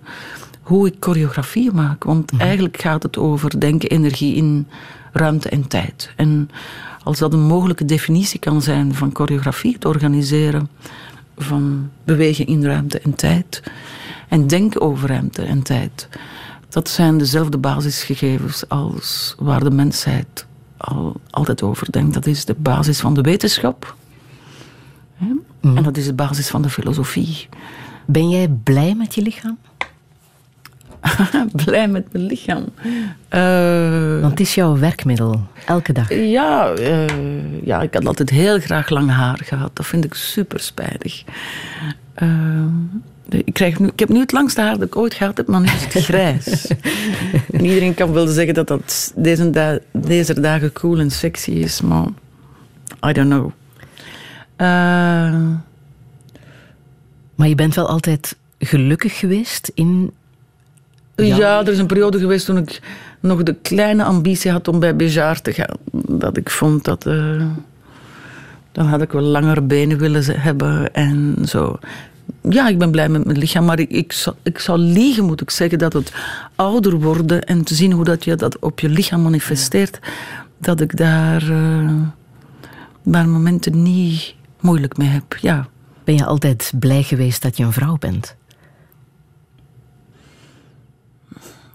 hoe 0.62 0.86
ik 0.86 0.96
choreografieën 1.00 1.74
maak. 1.74 2.04
Want 2.04 2.32
eigenlijk 2.38 2.80
gaat 2.80 3.02
het 3.02 3.16
over 3.18 3.60
denken 3.60 3.88
energie 3.88 4.34
in 4.34 4.66
ruimte 5.12 5.48
en 5.48 5.68
tijd. 5.68 6.10
En 6.16 6.50
als 7.04 7.18
dat 7.18 7.32
een 7.32 7.46
mogelijke 7.46 7.84
definitie 7.84 8.40
kan 8.40 8.62
zijn 8.62 8.94
van 8.94 9.10
choreografie, 9.12 9.74
het 9.74 9.84
organiseren 9.84 10.68
van 11.42 11.90
bewegen 12.04 12.46
in 12.46 12.64
ruimte 12.64 13.00
en 13.00 13.14
tijd 13.14 13.62
en 14.28 14.46
denken 14.46 14.80
over 14.80 15.08
ruimte 15.08 15.42
en 15.42 15.62
tijd, 15.62 16.08
dat 16.68 16.88
zijn 16.88 17.18
dezelfde 17.18 17.58
basisgegevens 17.58 18.68
als 18.68 19.34
waar 19.38 19.64
de 19.64 19.70
mensheid 19.70 20.46
al, 20.76 21.20
altijd 21.30 21.62
over 21.62 21.92
denkt. 21.92 22.14
Dat 22.14 22.26
is 22.26 22.44
de 22.44 22.54
basis 22.58 23.00
van 23.00 23.14
de 23.14 23.20
wetenschap. 23.20 23.96
Hè? 25.14 25.26
En 25.60 25.82
dat 25.82 25.96
is 25.96 26.04
de 26.04 26.14
basis 26.14 26.48
van 26.48 26.62
de 26.62 26.70
filosofie. 26.70 27.48
Ben 28.06 28.28
jij 28.28 28.48
blij 28.48 28.94
met 28.94 29.14
je 29.14 29.22
lichaam? 29.22 29.58
Blij 31.64 31.88
met 31.88 32.12
mijn 32.12 32.24
lichaam. 32.26 32.64
Eh, 33.28 34.20
Want 34.20 34.30
het 34.30 34.40
is 34.40 34.54
jouw 34.54 34.78
werkmiddel, 34.78 35.46
elke 35.66 35.92
dag. 35.92 36.14
ja, 36.14 36.70
eh, 36.72 37.64
ja, 37.64 37.80
ik 37.82 37.94
had 37.94 38.06
altijd 38.06 38.30
heel 38.30 38.60
graag 38.60 38.88
lang 38.88 39.10
haar 39.10 39.40
gehad. 39.44 39.76
Dat 39.76 39.86
vind 39.86 40.04
ik 40.04 40.14
super 40.14 40.60
spijtig. 40.60 41.24
Eh, 42.14 42.64
ik, 43.28 43.52
krijg 43.54 43.78
nu, 43.78 43.86
ik 43.86 43.98
heb 43.98 44.08
nu 44.08 44.20
het 44.20 44.32
langste 44.32 44.60
haar 44.60 44.78
dat 44.78 44.86
ik 44.86 44.96
ooit 44.96 45.14
gehad 45.14 45.36
heb, 45.36 45.46
maar 45.46 45.60
nu 45.60 45.66
is 45.66 45.84
het 45.94 46.04
grijs. 46.04 46.66
en 47.52 47.64
iedereen 47.64 47.94
kan 47.94 48.12
wel 48.12 48.26
zeggen 48.26 48.54
dat 48.54 48.68
dat 48.68 49.12
deze, 49.16 49.50
da- 49.50 49.78
deze 49.92 50.40
dagen 50.40 50.72
cool 50.72 50.98
en 50.98 51.10
sexy 51.10 51.50
is, 51.50 51.80
maar 51.80 52.06
I 53.06 53.12
don't 53.12 53.28
know. 53.28 53.50
Maar 57.34 57.48
je 57.48 57.54
bent 57.54 57.74
wel 57.74 57.88
altijd 57.88 58.36
gelukkig 58.58 59.18
geweest 59.18 59.70
in... 59.74 60.12
Ja. 61.26 61.60
er 61.60 61.72
is 61.72 61.78
een 61.78 61.86
periode 61.86 62.18
geweest 62.18 62.46
toen 62.46 62.56
ik 62.56 62.80
nog 63.20 63.42
de 63.42 63.54
kleine 63.62 64.04
ambitie 64.04 64.50
had 64.50 64.68
om 64.68 64.78
bij 64.78 64.96
Béjar 64.96 65.40
te 65.40 65.52
gaan. 65.52 65.76
Dat 66.08 66.36
ik 66.36 66.50
vond 66.50 66.84
dat... 66.84 67.06
eh, 67.06 67.42
dan 68.72 68.86
had 68.86 69.02
ik 69.02 69.12
wel 69.12 69.22
langere 69.22 69.62
benen 69.62 69.98
willen 69.98 70.40
hebben 70.40 70.94
en 70.94 71.36
zo. 71.46 71.78
Ja, 72.48 72.68
ik 72.68 72.78
ben 72.78 72.90
blij 72.90 73.08
met 73.08 73.24
mijn 73.24 73.38
lichaam, 73.38 73.64
maar 73.64 73.78
ik, 73.78 74.12
ik, 74.42 74.58
zou 74.58 74.78
liegen, 74.78 75.24
moet 75.24 75.40
ik 75.40 75.50
zeggen, 75.50 75.78
dat 75.78 75.92
het 75.92 76.12
ouder 76.54 77.00
worden 77.00 77.42
en 77.42 77.64
te 77.64 77.74
zien 77.74 77.92
hoe 77.92 78.04
dat 78.04 78.24
je 78.24 78.36
dat 78.36 78.58
op 78.58 78.80
je 78.80 78.88
lichaam 78.88 79.22
manifesteert, 79.22 79.98
dat 80.58 80.80
ik 80.80 80.96
daar 80.96 81.50
eh 81.50 81.92
bij 83.02 83.26
momenten 83.26 83.82
niet 83.82 84.34
moeilijk 84.60 84.96
mee 84.96 85.08
heb. 85.08 85.36
Ja. 85.40 85.68
Ben 86.04 86.14
je 86.14 86.24
altijd 86.24 86.72
blij 86.78 87.02
geweest 87.02 87.42
dat 87.42 87.56
je 87.56 87.64
een 87.64 87.72
vrouw 87.72 87.96
bent? 87.98 88.36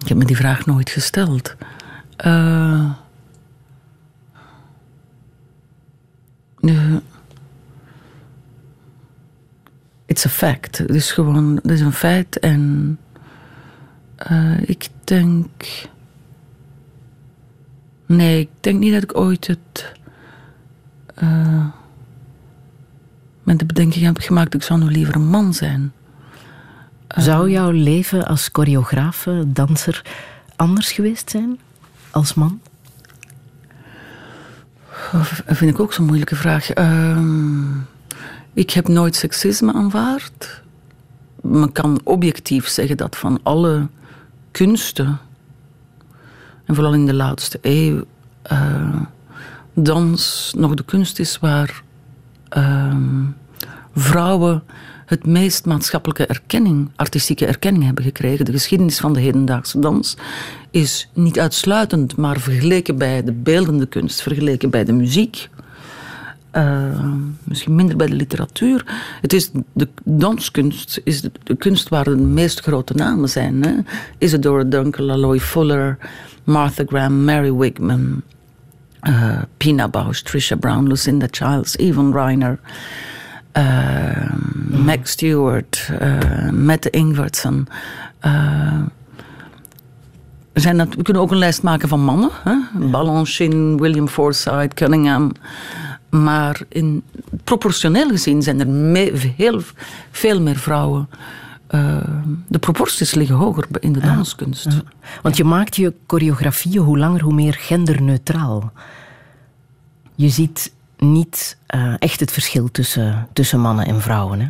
Ik 0.06 0.12
heb 0.12 0.20
me 0.20 0.26
die 0.26 0.36
vraag 0.36 0.66
nooit 0.66 0.90
gesteld. 0.90 1.56
Eh, 2.16 2.92
nee. 6.60 7.00
it's 10.06 10.26
a 10.26 10.30
fact. 10.30 10.78
Het 10.78 10.90
is 10.90 11.12
gewoon, 11.12 11.56
het 11.56 11.72
is 11.72 11.82
een 11.82 11.94
feit. 11.94 12.40
En 12.40 12.98
eh, 14.16 14.70
ik 14.70 14.88
denk. 15.04 15.64
Nee, 18.06 18.40
ik 18.40 18.50
denk 18.60 18.80
niet 18.80 18.94
dat 18.94 19.04
ik 19.04 19.18
ooit 19.18 19.48
het. 19.48 19.92
eh, 21.16 21.66
met 23.44 23.60
de 23.60 23.66
bedenking 23.66 24.06
heb 24.06 24.18
gemaakt, 24.18 24.54
ik 24.54 24.64
zou 24.64 24.80
nu 24.80 24.86
liever 24.92 25.16
een 25.16 25.28
man 25.28 25.54
zijn. 25.54 25.94
Zou 27.16 27.50
jouw 27.50 27.72
leven 27.72 28.26
als 28.26 28.50
choreograaf, 28.52 29.28
eh, 29.28 29.40
danser, 29.48 30.02
anders 30.56 30.92
geweest 30.92 31.30
zijn 31.30 31.60
als 32.12 32.34
man? 32.34 32.62
Dat 35.12 35.58
vind 35.58 35.72
ik 35.72 35.80
ook 35.80 35.94
zo'n 35.94 36.06
moeilijke 36.06 36.36
vraag. 36.36 36.70
Ehm, 36.70 37.80
ik 38.54 38.72
heb 38.72 38.88
nooit 38.88 39.16
seksisme 39.16 39.74
aanvaard. 39.74 40.62
Men 41.42 41.72
kan 41.72 42.00
objectief 42.04 42.68
zeggen 42.68 42.98
dat 42.98 43.16
van 43.16 43.40
alle 43.44 43.88
kunsten, 44.52 45.20
en 46.66 46.76
vooral 46.76 46.94
in 46.94 47.06
de 47.06 47.14
laatste 47.14 47.60
eeuw, 47.62 48.04
eh, 48.42 49.02
dans 49.74 50.54
nog 50.58 50.74
de 50.74 50.84
kunst 50.84 51.20
is 51.20 51.40
waar 51.40 51.84
ehm, 52.50 53.24
vrouwen 53.96 54.64
het 55.06 55.26
meest 55.26 55.66
maatschappelijke 55.66 56.26
erkenning, 56.26 56.90
artistieke 56.96 57.46
erkenning 57.46 57.84
hebben 57.84 58.04
gekregen. 58.04 58.46
De 58.46 58.52
geschiedenis 58.52 59.00
van 59.00 59.14
de 59.14 59.20
hedendaagse 59.20 59.80
dans 59.80 60.18
is 60.72 61.10
niet 61.14 61.40
uitsluitend, 61.40 62.16
maar 62.16 62.40
vergeleken 62.40 62.98
bij 62.98 63.24
de 63.24 63.32
beeldende 63.32 63.86
kunst, 63.86 64.22
vergeleken 64.22 64.70
bij 64.70 64.84
de 64.84 64.94
muziek, 64.94 65.50
eh, 66.52 67.14
misschien 67.44 67.76
minder 67.76 67.96
bij 67.96 68.08
de 68.08 68.16
literatuur. 68.16 68.86
Het 69.22 69.34
is 69.34 69.52
de 69.74 69.88
danskunst 70.04 71.02
is 71.04 71.22
de, 71.22 71.56
kunst 71.58 71.90
waar 71.90 72.04
de 72.04 72.16
meest 72.16 72.60
grote 72.60 72.94
namen 72.94 73.30
zijn. 73.30 73.64
Hè? 73.64 73.74
Isadora 74.18 74.64
Duncan, 74.64 75.10
Aloy 75.10 75.40
Fuller, 75.40 75.98
Martha 76.44 76.84
Graham, 76.88 77.24
Mary 77.24 77.54
Wigman. 77.54 78.22
uh, 79.08 79.44
Pina 79.60 79.88
Bausch, 79.88 80.24
Trisha 80.24 80.56
Brown, 80.56 80.88
Lucinda 80.88 81.28
Childs, 81.32 81.76
Yvonne 81.80 82.14
Reiner, 82.14 82.60
uh, 83.58 84.34
Meg 84.84 85.08
Stewart, 85.08 85.90
uh, 86.02 86.50
Mette 86.52 86.90
Ingwertsen. 86.90 87.68
er 90.54 90.62
zijn 90.62 90.78
dat, 90.78 90.96
we 90.96 91.02
kunnen 91.02 91.22
ook 91.22 91.32
een 91.32 91.38
lijst 91.38 91.64
maken 91.64 91.88
van 91.88 92.04
mannen. 92.04 92.30
Hè? 92.44 92.56
Balanchine, 92.90 93.78
William 93.78 94.08
Forsythe, 94.08 94.76
Cunningham. 94.76 95.32
Maar 96.10 96.62
in, 96.70 97.04
proportioneel 97.44 98.10
gezien 98.10 98.42
zijn 98.42 98.60
er 98.60 98.68
heel, 99.36 99.62
veel 100.12 100.42
meer 100.42 100.56
vrouwen. 100.58 101.10
Uh, 101.70 101.98
de 102.48 102.60
proporties 102.60 103.14
liggen 103.14 103.36
hoger 103.36 103.68
in 103.80 103.94
de 103.94 104.00
danskunst. 104.00 104.68
Want 105.22 105.38
je 105.38 105.44
maakt 105.44 105.76
je 105.76 105.94
choreografieën 106.08 106.82
hoe 106.82 106.98
langer 106.98 107.22
hoe 107.22 107.34
meer 107.34 107.54
genderneutraal. 107.54 108.72
Je 110.16 110.30
ziet 110.30 110.74
niet 110.98 111.58
uh, 111.76 111.94
echt 112.00 112.20
het 112.20 112.32
verschil 112.32 112.72
tussen, 112.72 113.28
tussen 113.34 113.60
mannen 113.60 113.86
en 113.86 114.02
vrouwen. 114.02 114.40
Hè? 114.40 114.48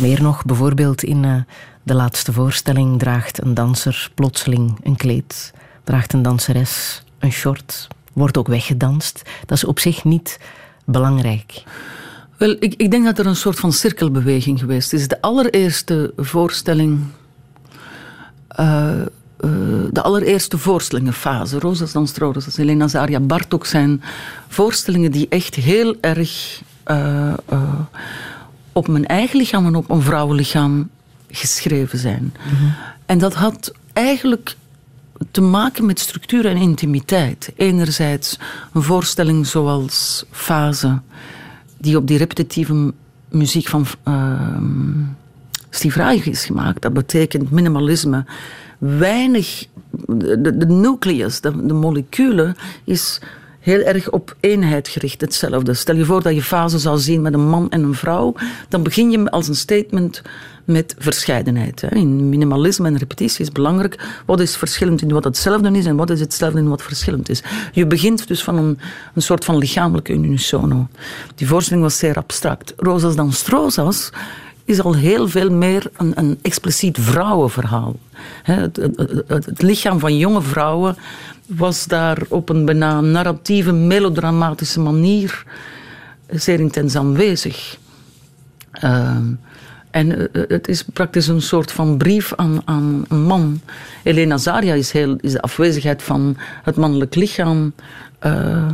Meer 0.00 0.22
nog, 0.22 0.44
bijvoorbeeld 0.44 1.02
in 1.02 1.22
uh, 1.22 1.34
de 1.82 1.94
laatste 1.94 2.32
voorstelling 2.32 2.98
draagt 2.98 3.42
een 3.42 3.54
danser 3.54 4.10
plotseling 4.14 4.78
een 4.82 4.96
kleed, 4.96 5.52
draagt 5.84 6.12
een 6.12 6.22
danseres 6.22 7.02
een 7.18 7.32
short, 7.32 7.88
wordt 8.12 8.36
ook 8.36 8.46
weggedanst. 8.46 9.22
Dat 9.46 9.56
is 9.56 9.64
op 9.64 9.78
zich 9.78 10.04
niet 10.04 10.38
belangrijk. 10.84 11.62
Wel, 12.36 12.56
ik, 12.60 12.74
ik 12.74 12.90
denk 12.90 13.04
dat 13.04 13.18
er 13.18 13.26
een 13.26 13.36
soort 13.36 13.58
van 13.58 13.72
cirkelbeweging 13.72 14.58
geweest 14.58 14.92
is. 14.92 15.08
De 15.08 15.20
allereerste 15.20 16.12
voorstelling. 16.16 17.04
Uh, 18.60 18.90
uh, 19.40 19.50
de 19.92 20.02
allereerste 20.02 20.58
voorstellingenfase, 20.58 21.58
Rosas 21.58 21.92
dan 21.92 22.08
Rosas, 22.14 22.56
Elena 22.56 22.88
Zaria, 22.88 23.20
Bartok 23.20 23.66
zijn 23.66 24.02
voorstellingen 24.48 25.10
die 25.10 25.26
echt 25.28 25.54
heel 25.54 25.96
erg 26.00 26.62
uh, 26.86 27.34
op 28.72 28.88
mijn 28.88 29.06
eigen 29.06 29.38
lichaam 29.38 29.66
en 29.66 29.74
op 29.74 29.90
een 29.90 30.02
vrouwenlichaam 30.02 30.88
geschreven 31.30 31.98
zijn. 31.98 32.22
Mm 32.22 32.56
-hmm. 32.58 32.74
En 33.06 33.18
dat 33.18 33.34
had 33.34 33.72
eigenlijk 33.92 34.56
te 35.30 35.40
maken 35.40 35.86
met 35.86 36.00
structuur 36.00 36.46
en 36.46 36.56
intimiteit. 36.56 37.52
Enerzijds 37.56 38.38
een 38.72 38.82
voorstelling 38.82 39.46
zoals 39.46 40.24
Fase, 40.30 41.00
die 41.78 41.96
op 41.96 42.06
die 42.06 42.18
repetitieve 42.18 42.92
muziek 43.28 43.66
van 43.66 43.86
uh, 44.08 44.40
Steve 45.70 45.98
Reich 45.98 46.26
is 46.26 46.44
gemaakt. 46.44 46.82
Dat 46.82 46.92
betekent 46.92 47.50
minimalisme. 47.50 48.24
Weinig, 48.78 49.66
de, 50.06 50.66
nucleus, 50.66 51.40
de, 51.40 51.66
de 51.66 51.74
moleculen, 51.74 52.56
is 52.84 53.20
heel 53.66 53.80
erg 53.80 54.10
op 54.10 54.36
eenheid 54.40 54.88
gericht, 54.88 55.20
hetzelfde. 55.20 55.74
Stel 55.74 55.96
je 55.96 56.04
voor 56.04 56.22
dat 56.22 56.34
je 56.34 56.42
fase 56.42 56.78
zou 56.78 56.98
zien 56.98 57.22
met 57.22 57.34
een 57.34 57.48
man 57.48 57.70
en 57.70 57.82
een 57.82 57.94
vrouw, 57.94 58.34
dan 58.68 58.82
begin 58.82 59.10
je 59.10 59.30
als 59.30 59.48
een 59.48 59.54
statement 59.54 60.22
met 60.64 60.94
verscheidenheid. 60.98 61.82
In 61.82 62.28
minimalisme 62.28 62.86
en 62.86 62.96
repetitie 62.96 63.44
is 63.44 63.52
belangrijk 63.52 64.20
wat 64.26 64.40
is 64.40 64.56
verschillend 64.56 65.02
in 65.02 65.12
wat 65.12 65.24
hetzelfde 65.24 65.70
is 65.70 65.86
en 65.86 65.96
wat 65.96 66.10
is 66.10 66.20
hetzelfde 66.20 66.58
in 66.58 66.68
wat 66.68 66.82
verschillend 66.82 67.28
is. 67.28 67.42
Je 67.72 67.86
begint 67.86 68.28
dus 68.28 68.42
van 68.42 68.56
een, 68.56 68.78
een 69.14 69.22
soort 69.22 69.44
van 69.44 69.58
lichamelijke 69.58 70.12
unisono. 70.12 70.88
Die 71.34 71.46
voorstelling 71.46 71.82
was 71.82 71.98
zeer 71.98 72.14
abstract. 72.14 72.74
Rosas 72.76 73.16
dan 73.16 73.32
Strozas 73.32 74.10
is 74.66 74.80
al 74.80 74.94
heel 74.94 75.28
veel 75.28 75.50
meer 75.50 75.90
een, 75.96 76.12
een 76.14 76.38
expliciet 76.42 76.98
vrouwenverhaal. 77.00 77.96
Het, 78.42 78.76
het, 79.26 79.62
lichaam 79.62 79.98
van 79.98 80.16
jonge 80.16 80.42
vrouwen 80.42 80.96
was 81.46 81.86
daar 81.86 82.18
op 82.28 82.48
een 82.48 82.64
bijna 82.64 83.00
narratieve, 83.00 83.72
melodramatische 83.72 84.80
manier 84.80 85.44
zeer 86.30 86.60
intens 86.60 86.96
aanwezig. 86.96 87.78
Uh, 88.84 89.16
en 89.90 90.32
eh, 90.32 90.42
eh, 90.42 90.48
het 90.48 90.68
is 90.68 90.82
praktisch 90.82 91.26
een 91.26 91.42
soort 91.42 91.72
van 91.72 91.96
brief 91.96 92.32
aan, 92.34 92.62
aan 92.64 93.04
een 93.08 93.22
man. 93.22 93.60
Elena 94.02 94.36
Zaria 94.36 94.74
is, 94.74 94.90
heel, 94.90 95.16
is 95.20 95.32
de 95.32 95.40
afwezigheid 95.40 96.02
van 96.02 96.36
het 96.62 96.76
mannelijk 96.76 97.14
lichaam. 97.14 97.72
Uh, 98.26 98.68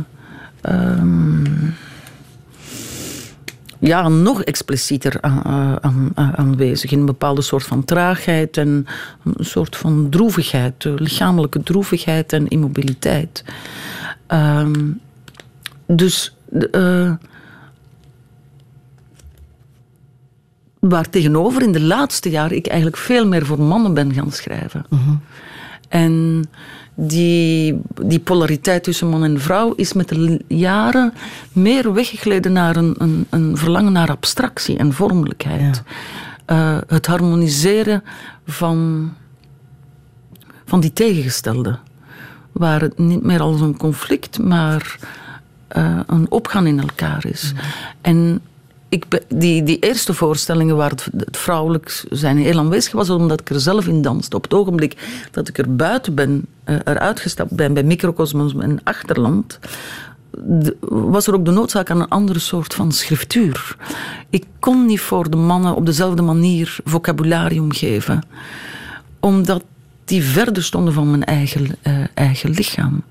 ja, 3.87 4.07
nog 4.07 4.43
explicieter 4.43 5.21
aan, 5.21 5.83
aan, 5.83 6.11
aanwezig. 6.15 6.91
In 6.91 6.99
een 6.99 7.05
bepaalde 7.05 7.41
soort 7.41 7.63
van 7.63 7.83
traagheid 7.83 8.57
en 8.57 8.85
een 9.23 9.45
soort 9.45 9.75
van 9.75 10.07
droevigheid. 10.09 10.83
Lichamelijke 10.83 11.63
droevigheid 11.63 12.33
en 12.33 12.47
immobiliteit. 12.47 13.43
Um, 14.27 14.99
dus... 15.85 16.35
Uh, 16.71 17.13
Waar 20.79 21.09
tegenover 21.09 21.61
in 21.61 21.71
de 21.71 21.81
laatste 21.81 22.29
jaren 22.29 22.57
ik 22.57 22.67
eigenlijk 22.67 22.97
veel 22.97 23.27
meer 23.27 23.45
voor 23.45 23.61
mannen 23.61 23.93
ben 23.93 24.13
gaan 24.13 24.31
schrijven. 24.31 24.85
-hmm. 24.89 25.21
En 25.89 26.43
die, 26.95 27.81
die 28.01 28.19
polariteit 28.19 28.83
tussen 28.83 29.09
man 29.09 29.23
en 29.23 29.41
vrouw 29.41 29.73
is 29.73 29.93
met 29.93 30.09
de 30.09 30.41
jaren 30.47 31.13
meer 31.51 31.93
weggegleden 31.93 32.51
naar 32.53 32.75
een, 32.75 32.95
een, 32.97 33.25
een 33.29 33.57
verlangen 33.57 33.91
naar 33.91 34.09
abstractie 34.09 34.77
en 34.77 34.93
vormelijkheid. 34.93 35.61
Ja. 35.61 35.83
Uh, 36.47 36.81
het 36.87 37.05
harmoniseren 37.05 38.03
van, 38.45 39.11
van 40.65 40.79
die 40.79 40.93
tegengestelde. 40.93 41.77
Waar 42.51 42.81
het 42.81 42.97
niet 42.97 43.23
meer 43.23 43.41
als 43.41 43.61
een 43.61 43.77
conflict, 43.77 44.39
maar 44.39 44.99
uh, 45.77 45.99
een 46.07 46.31
opgaan 46.31 46.67
in 46.67 46.79
elkaar 46.79 47.25
is. 47.25 47.53
Mm. 47.53 47.59
En 48.01 48.41
ik, 48.93 49.05
die, 49.27 49.63
die 49.63 49.79
eerste 49.79 50.13
voorstellingen 50.13 50.75
waar 50.75 50.89
het, 50.89 51.07
vrouwelijk 51.31 52.05
zijn 52.09 52.37
heel 52.37 52.57
aanwezig 52.57 52.91
was, 52.91 53.09
omdat 53.09 53.39
ik 53.39 53.49
er 53.49 53.59
zelf 53.59 53.87
in 53.87 54.01
danste. 54.01 54.35
Op 54.35 54.43
het 54.43 54.53
ogenblik 54.53 55.25
dat 55.31 55.47
ik 55.47 55.57
er 55.57 55.75
buiten 55.75 56.15
ben, 56.15 56.45
uh, 56.65 56.75
eruit 56.83 57.19
gestapt 57.19 57.55
ben 57.55 57.73
bij 57.73 57.83
Microcosmos 57.83 58.55
en 58.55 58.79
Achterland, 58.83 59.59
was 60.79 61.27
er 61.27 61.33
ook 61.33 61.45
de 61.45 61.51
noodzaak 61.51 61.89
aan 61.89 62.01
een 62.01 62.07
andere 62.07 62.39
soort 62.39 62.73
van 62.73 62.91
schriftuur. 62.91 63.75
Ik 64.29 64.45
kon 64.59 64.85
niet 64.85 65.01
voor 65.01 65.29
de 65.29 65.37
mannen 65.37 65.75
op 65.75 65.85
dezelfde 65.85 66.21
manier 66.21 66.77
vocabularium 66.83 67.71
geven, 67.71 68.23
omdat 69.19 69.63
die 70.05 70.23
verder 70.23 70.63
stonden 70.63 70.93
van 70.93 71.09
mijn 71.09 71.23
eigen, 71.23 71.75
uh, 71.87 71.93
eigen 72.13 72.49
lichaam. 72.49 73.03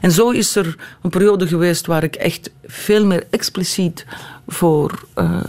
En 0.00 0.12
zo 0.12 0.30
is 0.30 0.56
er 0.56 0.76
een 1.02 1.10
periode 1.10 1.46
geweest 1.46 1.86
waar 1.86 2.02
ik 2.02 2.14
echt 2.14 2.50
veel 2.66 3.06
meer 3.06 3.26
expliciet 3.30 4.06
voor, 4.46 5.04
uh, 5.16 5.40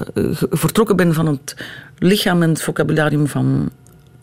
vertrokken 0.50 0.95
ben 0.95 1.14
van 1.14 1.28
het 1.28 1.56
lichaam 1.98 2.43
en 2.43 2.50
het 2.50 2.62
vocabularium 2.62 3.28
van 3.28 3.70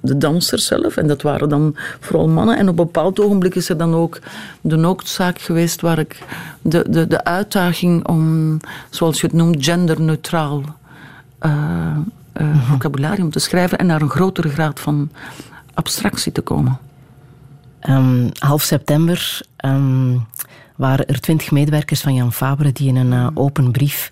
de 0.01 0.19
dansers 0.19 0.67
zelf. 0.67 0.97
En 0.97 1.07
dat 1.07 1.23
waren 1.23 1.49
dan 1.49 1.77
vooral 2.01 2.29
mannen. 2.29 2.57
En 2.57 2.69
op 2.69 2.79
een 2.79 2.85
bepaald 2.85 3.21
ogenblik 3.21 3.55
is 3.55 3.69
er 3.69 3.77
dan 3.77 3.95
ook 3.95 4.19
de 4.61 4.77
noodzaak 4.77 5.41
geweest 5.41 5.81
waar 5.81 5.99
ik 5.99 6.19
de, 6.63 6.85
de, 6.89 7.07
de 7.07 7.25
uitdaging 7.25 8.09
om, 8.09 8.57
zoals 8.91 9.21
je 9.21 9.27
het 9.27 9.37
noemt, 9.37 9.65
genderneutraal 9.65 10.63
uh, 11.47 11.97
uh, 12.41 12.71
vocabularium 12.71 13.31
te 13.31 13.39
schrijven 13.39 13.79
en 13.79 13.87
naar 13.87 14.03
een 14.03 14.11
grotere 14.11 14.49
graad 14.49 14.81
van 14.81 15.11
abstractie 15.75 16.33
te 16.33 16.41
komen. 16.41 16.79
Um, 17.89 18.31
half 18.39 18.63
september 18.63 19.41
um, 19.65 20.27
waren 20.77 21.07
er 21.07 21.21
twintig 21.21 21.51
medewerkers 21.51 22.01
van 22.01 22.15
Jan 22.15 22.33
Fabre 22.33 22.73
die 22.73 22.89
in 22.89 22.97
een 22.97 23.13
uh, 23.13 23.27
open 23.35 23.73
brief 23.73 24.11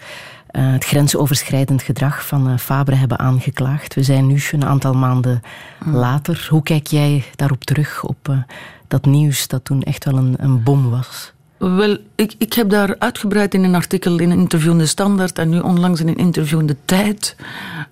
uh, 0.53 0.73
het 0.73 0.85
grensoverschrijdend 0.85 1.83
gedrag 1.83 2.27
van 2.27 2.51
uh, 2.51 2.57
Fabre 2.57 2.95
hebben 2.95 3.19
aangeklaagd. 3.19 3.95
We 3.95 4.03
zijn 4.03 4.27
nu 4.27 4.43
een 4.53 4.65
aantal 4.65 4.95
maanden 4.95 5.43
mm. 5.85 5.95
later. 5.95 6.47
Hoe 6.51 6.63
kijk 6.63 6.87
jij 6.87 7.25
daarop 7.37 7.65
terug, 7.65 8.05
op 8.05 8.45
dat 8.89 9.05
nieuws 9.05 9.49
dat 9.49 9.65
toen 9.65 9.83
echt 9.83 10.05
wel 10.05 10.17
een, 10.17 10.35
een 10.39 10.63
bom 10.63 10.91
was? 10.91 11.33
Wel, 11.57 11.97
ik, 12.15 12.35
ik 12.39 12.53
heb 12.53 12.71
daar 12.71 12.97
uitgebreid 12.99 13.55
in 13.55 13.65
een 13.65 13.75
artikel 13.75 14.19
in 14.19 14.31
een 14.31 14.39
interview 14.39 14.71
in 14.71 14.79
de 14.79 14.87
Standaard 14.87 15.39
en 15.39 15.49
nu 15.49 15.59
onlangs 15.59 16.01
in 16.01 16.09
een 16.09 16.17
interview 16.17 16.61
in 16.61 16.67
de 16.67 16.77
Tijd 16.85 17.37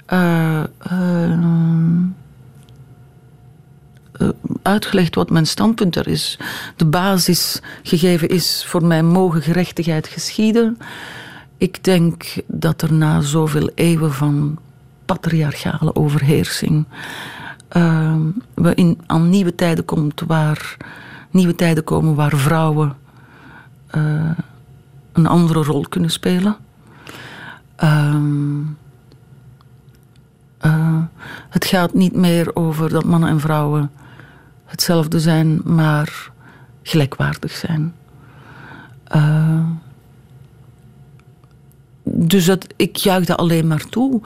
eh, 0.06 0.62
uitgelegd 4.62 5.14
wat 5.14 5.30
mijn 5.30 5.46
standpunt 5.46 5.96
er 5.96 6.08
is. 6.08 6.38
De 6.76 6.84
basis 6.84 7.60
gegeven 7.82 8.28
is 8.28 8.64
voor 8.66 8.84
mij 8.84 9.02
mogen 9.02 9.42
gerechtigheid 9.42 10.08
geschieden. 10.08 10.78
Ik 11.56 11.84
denk 11.84 12.24
dat 12.46 12.82
er 12.82 12.92
na 12.92 13.20
zoveel 13.20 13.70
eeuwen 13.74 14.12
van 14.12 14.58
patriarchale 15.04 15.94
overheersing 15.94 16.86
uh, 17.76 18.14
we 18.54 18.74
in, 18.74 18.98
aan 19.06 19.30
nieuwe 19.30 19.54
tijden 19.54 19.84
komt 19.84 20.22
waar 20.26 20.76
nieuwe 21.30 21.54
tijden 21.54 21.84
komen 21.84 22.14
waar 22.14 22.36
vrouwen 22.36 22.96
uh, 23.94 24.30
een 25.12 25.26
andere 25.26 25.62
rol 25.62 25.84
kunnen 25.88 26.10
spelen. 26.10 26.56
Uh, 30.64 30.98
het 31.48 31.64
gaat 31.64 31.94
niet 31.94 32.14
meer 32.16 32.56
over 32.56 32.88
dat 32.88 33.04
mannen 33.04 33.28
en 33.28 33.40
vrouwen 33.40 33.90
hetzelfde 34.70 35.20
zijn, 35.20 35.60
maar 35.64 36.30
gelijkwaardig 36.82 37.52
zijn. 37.52 37.94
Uh, 39.16 39.64
dus 42.02 42.44
dat, 42.44 42.66
ik 42.76 42.96
juichte 42.96 43.36
alleen 43.36 43.66
maar 43.66 43.88
toe. 43.88 44.20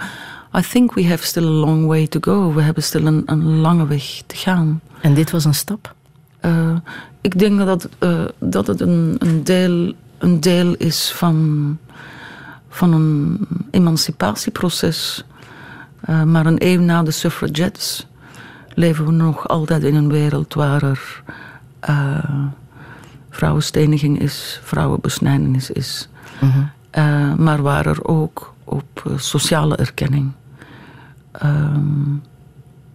I 0.57 0.61
think 0.61 0.95
we 0.95 1.07
have 1.07 1.27
still 1.27 1.47
a 1.47 1.51
long 1.51 1.87
way 1.87 2.07
to 2.07 2.19
go. 2.21 2.53
We 2.53 2.63
hebben 2.63 2.83
stil 2.83 3.07
een, 3.07 3.23
een 3.27 3.57
lange 3.61 3.87
weg 3.87 4.23
te 4.27 4.37
gaan. 4.37 4.81
En 5.01 5.15
dit 5.15 5.31
was 5.31 5.45
een 5.45 5.55
stap? 5.55 5.95
Uh, 6.43 6.77
ik 7.21 7.39
denk 7.39 7.59
dat, 7.59 7.89
uh, 8.01 8.25
dat 8.39 8.67
het 8.67 8.81
een, 8.81 9.17
een, 9.19 9.45
deel, 9.45 9.93
een 10.19 10.41
deel 10.41 10.75
is 10.75 11.13
van, 11.13 11.79
van 12.69 12.93
een 12.93 13.47
emancipatieproces. 13.71 15.25
Uh, 16.09 16.23
maar 16.23 16.47
een 16.47 16.65
eeuw 16.65 16.81
na 16.81 17.03
de 17.03 17.11
suffragettes 17.11 18.07
leven 18.75 19.07
we 19.07 19.13
nog 19.13 19.49
altijd 19.49 19.83
in 19.83 19.95
een 19.95 20.09
wereld 20.09 20.55
waar 20.55 20.83
er 20.83 21.23
vrouwensteniging 23.31 24.21
is, 24.21 24.61
vrouwenbesnijdenis 24.63 25.71
is. 25.71 26.09
Mm 26.41 26.51
-hmm. 26.51 27.45
maar 27.45 27.63
waar 27.63 27.87
er 27.87 28.05
ook 28.05 28.55
op 28.65 29.13
sociale 29.17 29.77
erkenning 29.77 30.33
um, 31.43 32.23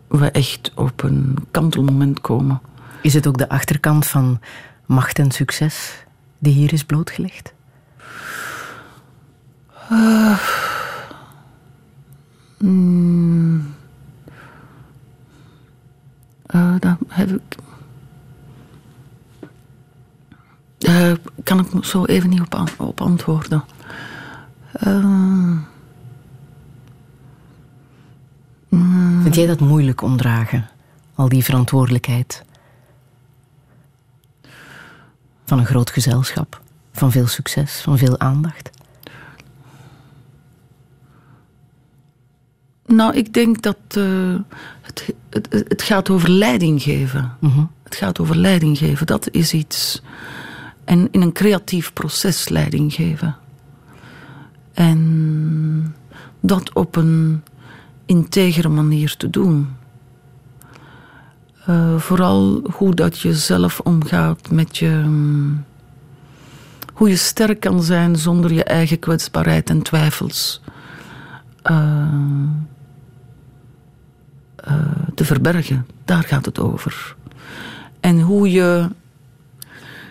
we 0.07 0.31
echt 0.31 0.71
op 0.75 1.03
een 1.03 1.37
kantelmoment 1.51 2.21
komen. 2.21 2.61
Is 3.01 3.13
het 3.13 3.27
ook 3.27 3.37
de 3.37 3.49
achterkant 3.49 4.07
van 4.07 4.39
macht 4.85 5.19
en 5.19 5.31
succes 5.31 6.05
die 6.37 6.53
hier 6.53 6.73
is 6.73 6.83
blootgelegd? 6.83 7.53
Uh, 9.91 10.39
mm, 12.57 13.75
uh, 16.55 16.75
daar 16.79 16.97
heb 17.07 17.29
ik. 17.29 17.57
Uh, 20.79 21.11
kan 21.43 21.59
ik 21.59 21.85
zo 21.85 22.05
even 22.05 22.29
niet 22.29 22.41
op, 22.41 22.69
op 22.77 23.01
antwoorden. 23.01 23.63
Uh, 24.87 25.57
Mm. 28.69 29.21
Vind 29.21 29.35
jij 29.35 29.47
dat 29.47 29.59
moeilijk 29.59 30.01
omdragen? 30.01 30.69
Al 31.15 31.29
die 31.29 31.43
verantwoordelijkheid? 31.43 32.43
Van 35.45 35.59
een 35.59 35.65
groot 35.65 35.89
gezelschap, 35.89 36.61
van 36.91 37.11
veel 37.11 37.27
succes, 37.27 37.81
van 37.81 37.97
veel 37.97 38.19
aandacht? 38.19 38.69
Nou, 42.85 43.15
ik 43.15 43.33
denk 43.33 43.61
dat 43.61 43.77
het, 44.89 45.13
het, 45.29 45.65
het, 45.67 45.81
gaat 45.81 46.09
over 46.09 46.29
leiding 46.29 46.81
geven. 46.81 47.31
Mhm. 47.39 47.63
Het 47.83 47.95
gaat 47.95 48.19
over 48.19 48.37
leiding 48.37 48.77
geven, 48.77 49.05
dat 49.05 49.31
is 49.31 49.53
iets. 49.53 50.01
En 50.83 51.07
in 51.11 51.21
een 51.21 51.31
creatief 51.31 51.93
proces 51.93 52.49
leiding 52.49 52.93
geven. 52.93 53.35
En 54.73 55.95
dat 56.39 56.73
op 56.73 56.95
een 56.95 57.43
integere 58.05 58.69
manier 58.69 59.15
te 59.15 59.29
doen. 59.29 59.75
Uh, 61.69 61.97
vooral 61.97 62.61
hoe 62.71 62.95
dat 62.95 63.19
je 63.19 63.33
zelf 63.33 63.79
omgaat 63.79 64.51
met 64.51 64.77
je. 64.77 64.87
Um, 64.87 65.65
hoe 66.93 67.09
je 67.09 67.15
sterk 67.15 67.59
kan 67.59 67.83
zijn 67.83 68.15
zonder 68.15 68.53
je 68.53 68.63
eigen 68.63 68.99
kwetsbaarheid 68.99 69.69
en 69.69 69.81
twijfels 69.81 70.61
uh, 71.71 72.07
uh, 74.69 74.75
te 75.15 75.25
verbergen. 75.25 75.85
Daar 76.05 76.23
gaat 76.23 76.45
het 76.45 76.59
over. 76.59 77.15
En 77.99 78.21
hoe 78.21 78.51
je. 78.51 78.87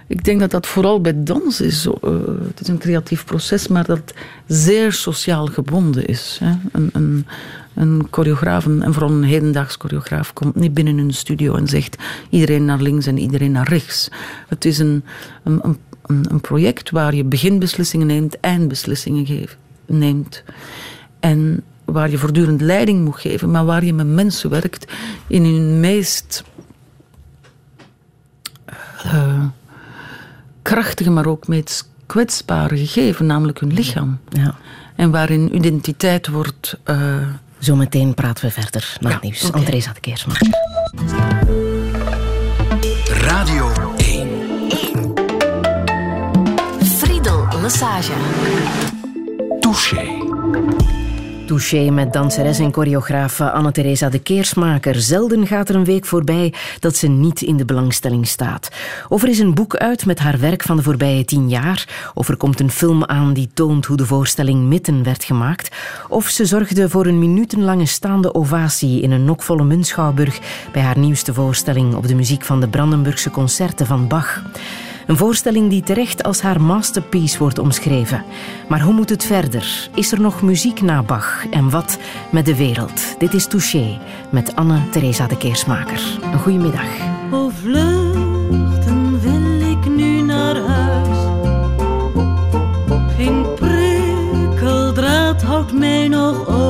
Ik 0.06 0.24
denk 0.24 0.40
dat 0.40 0.50
dat 0.50 0.66
vooral 0.66 1.00
bij 1.00 1.22
dans 1.22 1.60
is. 1.60 1.84
het 1.84 2.60
is 2.60 2.68
een 2.68 2.78
creatief 2.78 3.24
proces, 3.24 3.68
maar 3.68 3.84
dat 3.84 4.14
zeer 4.46 4.92
sociaal 4.92 5.46
gebonden 5.46 6.06
is. 6.06 6.38
Hè. 6.42 6.52
Een, 6.72 6.90
een, 6.92 7.26
een 7.74 8.06
choreograaf, 8.10 8.66
en 8.66 8.92
vooral 8.92 9.10
een 9.10 9.22
hedendaags 9.22 9.76
choreograaf, 9.78 10.32
komt 10.32 10.54
niet 10.54 10.74
binnen 10.74 10.98
een 10.98 11.14
studio 11.14 11.54
en 11.54 11.66
zegt 11.66 11.96
iedereen 12.30 12.64
naar 12.64 12.80
links 12.80 13.06
en 13.06 13.18
iedereen 13.18 13.52
naar 13.52 13.68
rechts. 13.68 14.08
Het 14.48 14.64
is 14.64 14.78
een, 14.78 15.04
een, 15.44 15.76
een, 16.06 16.24
een 16.30 16.40
project 16.40 16.90
waar 16.90 17.14
je 17.14 17.24
beginbeslissingen 17.24 18.06
neemt, 18.06 18.40
eindbeslissingen 18.40 19.26
geeft, 19.26 19.56
neemt. 19.86 20.42
En 21.20 21.62
waar 21.92 22.10
je 22.10 22.18
voortdurend 22.18 22.60
leiding 22.60 23.04
moet 23.04 23.20
geven, 23.20 23.50
maar 23.50 23.64
waar 23.64 23.84
je 23.84 23.92
met 23.92 24.06
mensen 24.06 24.50
werkt 24.50 24.92
in 25.26 25.44
hun 25.44 25.80
meest 25.80 26.44
uh, 29.06 29.44
krachtige, 30.62 31.10
maar 31.10 31.26
ook 31.26 31.48
meest 31.48 31.90
kwetsbare 32.06 32.76
gegeven, 32.76 33.26
namelijk 33.26 33.60
hun 33.60 33.72
lichaam. 33.72 34.18
Ja. 34.28 34.54
En 34.96 35.10
waarin 35.10 35.54
identiteit 35.54 36.28
wordt 36.28 36.78
uh, 36.84 37.16
Zometeen 37.58 38.14
praten 38.14 38.44
we 38.44 38.50
verder 38.50 38.96
naar 39.00 39.12
het 39.12 39.22
nieuws. 39.22 39.44
Okay. 39.44 39.60
André 39.60 39.80
Zatkeersma. 39.80 40.34
Radio 43.08 43.72
1. 43.96 44.28
1. 44.68 45.12
Friedel 46.82 47.46
Lassage. 47.60 48.12
Touché. 49.60 50.87
Touché 51.48 51.90
met 51.90 52.12
danseres 52.12 52.58
en 52.58 52.72
choreograaf 52.72 53.40
Anne-Theresa 53.40 54.08
de 54.08 54.18
Keersmaker. 54.18 54.94
Zelden 55.00 55.46
gaat 55.46 55.68
er 55.68 55.74
een 55.74 55.84
week 55.84 56.04
voorbij 56.04 56.54
dat 56.78 56.96
ze 56.96 57.08
niet 57.08 57.42
in 57.42 57.56
de 57.56 57.64
belangstelling 57.64 58.26
staat. 58.26 58.68
Of 59.08 59.22
er 59.22 59.28
is 59.28 59.38
een 59.38 59.54
boek 59.54 59.76
uit 59.76 60.06
met 60.06 60.18
haar 60.18 60.38
werk 60.38 60.62
van 60.62 60.76
de 60.76 60.82
voorbije 60.82 61.24
tien 61.24 61.48
jaar. 61.48 62.10
Of 62.14 62.28
er 62.28 62.36
komt 62.36 62.60
een 62.60 62.70
film 62.70 63.04
aan 63.04 63.32
die 63.32 63.50
toont 63.54 63.86
hoe 63.86 63.96
de 63.96 64.06
voorstelling 64.06 64.62
Mitten 64.62 65.02
werd 65.02 65.24
gemaakt. 65.24 65.76
Of 66.08 66.28
ze 66.28 66.44
zorgde 66.46 66.88
voor 66.88 67.06
een 67.06 67.18
minutenlange 67.18 67.86
staande 67.86 68.34
ovatie 68.34 69.00
in 69.00 69.10
een 69.10 69.24
nokvolle 69.24 69.64
Munschouwburg 69.64 70.38
bij 70.72 70.82
haar 70.82 70.98
nieuwste 70.98 71.34
voorstelling 71.34 71.94
op 71.94 72.06
de 72.06 72.14
muziek 72.14 72.44
van 72.44 72.60
de 72.60 72.68
Brandenburgse 72.68 73.30
concerten 73.30 73.86
van 73.86 74.08
Bach. 74.08 74.42
Een 75.08 75.16
voorstelling 75.16 75.70
die 75.70 75.82
terecht 75.82 76.22
als 76.22 76.40
haar 76.40 76.60
masterpiece 76.60 77.38
wordt 77.38 77.58
omschreven. 77.58 78.24
Maar 78.68 78.80
hoe 78.80 78.94
moet 78.94 79.08
het 79.08 79.24
verder? 79.24 79.88
Is 79.94 80.12
er 80.12 80.20
nog 80.20 80.42
muziek 80.42 80.80
na 80.80 81.02
Bach? 81.02 81.44
En 81.50 81.70
wat 81.70 81.98
met 82.30 82.46
de 82.46 82.56
wereld? 82.56 83.18
Dit 83.18 83.34
is 83.34 83.46
Touché 83.46 83.98
met 84.30 84.56
Anne-Theresa 84.56 85.26
de 85.26 85.36
Keersmaker. 85.36 86.18
Een 86.32 86.38
goede 86.38 86.58
middag. 86.58 86.88
O 87.32 87.50
vluchten 87.62 89.20
wil 89.20 89.70
ik 89.70 89.88
nu 89.96 90.20
naar 90.20 90.56
huis. 90.56 91.18
Geen 93.16 93.46
prikkeldraad 93.54 95.42
houdt 95.42 95.72
mij 95.72 96.08
nog 96.08 96.46
op. 96.46 96.67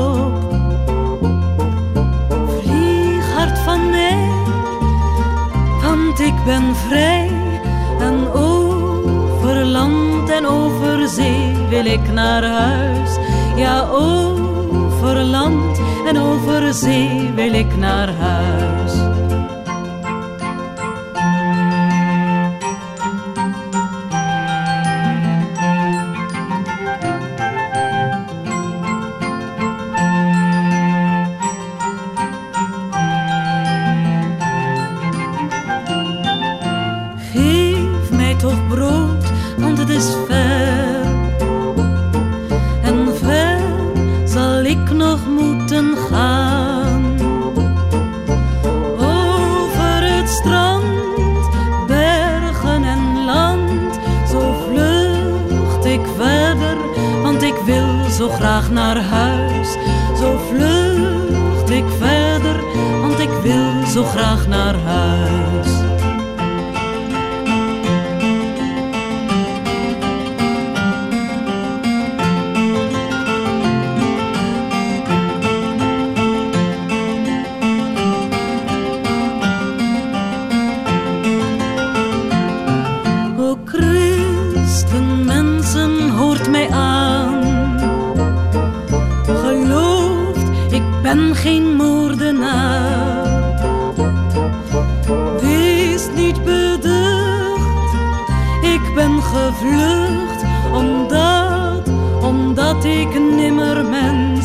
wil 11.83 11.93
ik 11.93 12.12
naar 12.12 12.45
huis. 12.45 13.11
Ja, 13.57 13.89
over 13.91 15.16
land 15.16 15.81
en 16.07 16.18
over 16.18 16.74
zee 16.74 17.31
wil 17.35 17.53
ik 17.53 17.76
naar 17.76 18.14
huis. 18.14 18.88
O 64.69 64.71
christen 83.64 85.25
mensen, 85.25 86.11
hoort 86.11 86.51
mij 86.51 86.71
aan. 86.71 87.43
Gelooft, 89.27 90.49
ik 90.71 90.83
ben 91.03 91.35
geen. 91.35 91.59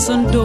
Mensen 0.07 0.31
doden 0.31 0.42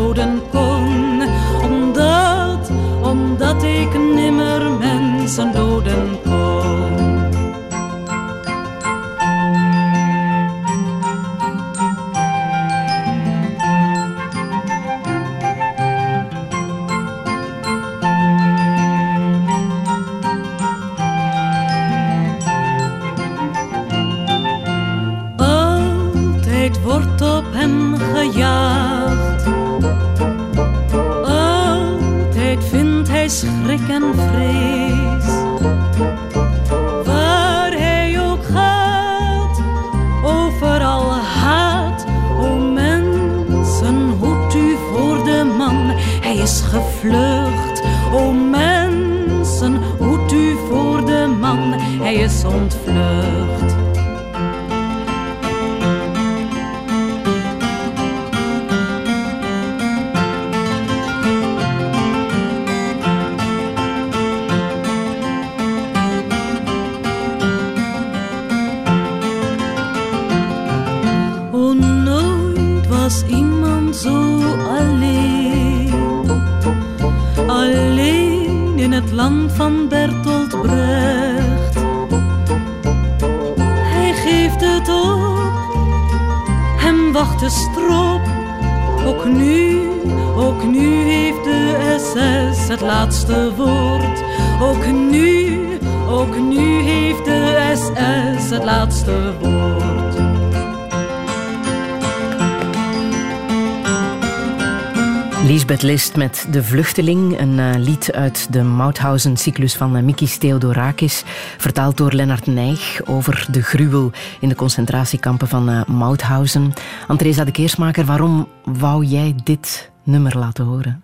Met 105.99 106.47
De 106.51 106.63
Vluchteling, 106.63 107.41
een 107.41 107.59
eh, 107.59 107.75
lied 107.77 108.13
uit 108.13 108.53
de 108.53 108.63
Mauthausen-cyclus 108.63 109.75
van 109.75 109.97
uh, 109.97 110.03
Mikis 110.03 110.37
Theodorakis, 110.37 111.23
vertaald 111.57 111.97
door 111.97 112.13
Lennart 112.13 112.47
Nijg 112.47 113.01
over 113.05 113.47
de 113.51 113.63
gruwel 113.63 114.11
in 114.41 114.49
de 114.49 114.55
concentratiekampen 114.55 115.49
van 115.49 115.71
uh, 115.71 115.85
Mauthausen. 115.85 116.73
Andresa 117.07 117.45
de 117.45 117.51
Keersmaker, 117.51 118.05
waarom 118.05 118.49
wou 118.65 119.05
jij 119.05 119.35
dit 119.45 119.91
nummer 120.03 120.39
laten 120.39 120.65
horen? 120.65 121.03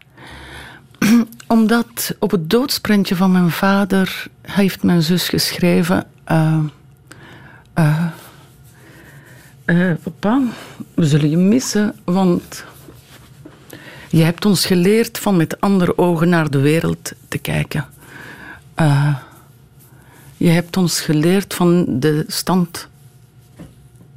Omdat 1.47 2.15
op 2.19 2.31
het 2.31 2.51
doodsprentje 2.51 3.17
van 3.17 3.33
mijn 3.33 3.51
vader 3.51 4.27
heeft 4.43 4.83
mijn 4.83 5.03
zus 5.03 5.29
geschreven... 5.29 6.07
eh, 6.25 6.59
eh, 7.75 8.05
eh, 9.65 9.97
papa, 10.03 10.41
we 10.95 11.07
zullen 11.07 11.31
je 11.31 11.37
missen, 11.37 11.95
want 12.05 12.65
je 14.15 14.23
hebt 14.23 14.45
ons 14.45 14.67
geleerd 14.67 15.19
van 15.19 15.37
met 15.37 15.61
andere 15.61 15.99
ogen 15.99 16.29
naar 16.29 16.51
de 16.51 16.59
wereld 16.59 17.13
te 17.29 17.39
kijken. 17.39 17.87
Eh, 18.75 19.17
je 20.37 20.49
hebt 20.49 20.77
ons 20.77 21.01
geleerd 21.01 21.55
van 21.55 21.87
de 22.01 22.25
stand 22.29 22.89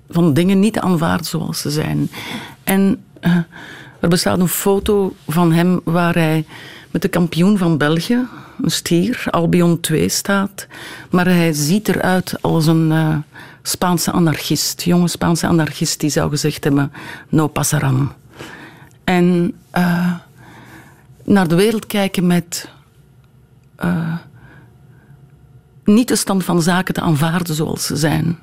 van 0.10 0.34
dingen 0.34 0.60
niet 0.60 0.74
te 0.74 0.82
aanvaarden 0.82 1.26
zoals 1.26 1.62
ze 1.62 1.70
zijn. 1.70 2.10
En 2.64 3.04
eh, 3.20 3.38
er 4.00 4.10
bestaat 4.10 4.39
een 4.39 4.48
foto 4.48 5.16
van 5.28 5.52
hem 5.52 5.82
waar 5.84 6.14
hij 6.14 6.45
met 6.91 7.02
de 7.02 7.08
kampioen 7.08 7.58
van 7.58 7.78
België, 7.78 8.28
een 8.62 8.72
stier, 8.72 9.24
Albion 9.30 9.80
2 9.80 10.10
staat. 10.10 10.68
Maar 11.10 11.26
hij 11.26 11.54
ziet 11.54 11.88
eruit 11.88 12.41
als 12.41 12.66
een 12.66 12.91
eh, 12.91 13.18
Spaanse 13.62 14.12
anarchist, 14.12 14.82
jonge 14.82 15.08
Spaanse 15.08 15.48
anarchist 15.48 16.00
die 16.00 16.10
zou 16.10 16.30
gezegd 16.30 16.64
hebben: 16.64 16.91
no 17.30 17.48
pasaran. 17.48 18.12
En 19.08 19.53
eh, 19.70 20.14
naar 21.24 21.47
de 21.47 21.55
wereld 21.55 21.86
kijken 21.86 22.28
met 22.28 22.70
eh, 23.76 24.18
niet 25.84 26.08
de 26.08 26.16
stand 26.16 26.43
van 26.43 26.62
zaken 26.62 26.93
te 26.93 27.01
aanvaarden 27.01 27.55
zoals 27.55 27.86
ze 27.86 27.95
zijn, 27.95 28.39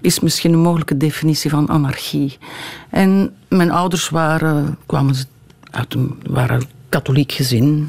is 0.00 0.20
misschien 0.20 0.52
een 0.52 0.58
mogelijke 0.58 0.96
definitie 0.96 1.50
van 1.50 1.68
anarchie. 1.68 2.38
En 2.90 3.34
mijn 3.48 3.70
ouders 3.70 4.08
waren, 4.08 4.78
kwamen 4.86 5.14
uit 5.70 5.94
een 5.94 6.20
waren 6.30 6.62
katholiek 6.88 7.32
gezin, 7.32 7.88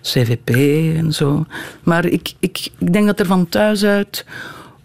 CVP 0.00 0.48
en 0.96 1.12
zo. 1.12 1.46
Maar 1.82 2.04
ik, 2.04 2.34
ik, 2.38 2.70
ik 2.78 2.92
denk 2.92 3.06
dat 3.06 3.20
er 3.20 3.26
van 3.26 3.48
thuis 3.48 3.84
uit 3.84 4.24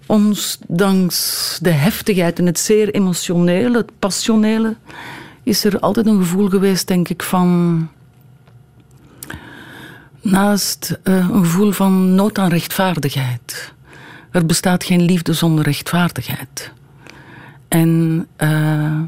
ons, 0.06 0.58
dankzij 0.68 1.58
de 1.62 1.78
heftigheid 1.78 2.40
en 2.40 2.46
het 2.46 2.60
zeer 2.60 2.94
emotionele, 2.94 3.78
het 3.78 3.92
passionele, 4.00 4.76
is 5.46 5.64
er 5.64 5.80
altijd 5.80 6.06
een 6.06 6.18
gevoel 6.18 6.50
geweest, 6.50 6.88
denk 6.88 7.10
ik, 7.10 7.24
van. 7.24 7.90
Naast 10.22 11.00
uh, 11.04 11.16
een 11.16 11.44
gevoel 11.44 11.72
van 11.72 12.16
nood 12.16 12.38
aan 12.38 12.50
rechtvaardigheid. 12.50 13.74
Er 14.32 14.46
bestaat 14.46 14.84
geen 14.84 15.02
liefde 15.02 15.34
zonder 15.34 15.64
rechtvaardigheid. 15.64 16.72
En 17.68 18.28
uh, 18.38 19.00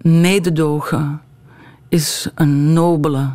mededogen 0.00 1.20
is 1.88 2.28
een 2.34 2.72
nobele, 2.72 3.30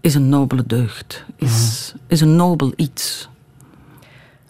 is 0.00 0.14
een 0.14 0.28
nobele 0.28 0.64
deugd, 0.66 1.24
is, 1.36 1.92
mm. 1.94 2.00
is 2.06 2.20
een 2.20 2.36
nobel 2.36 2.72
iets. 2.76 3.28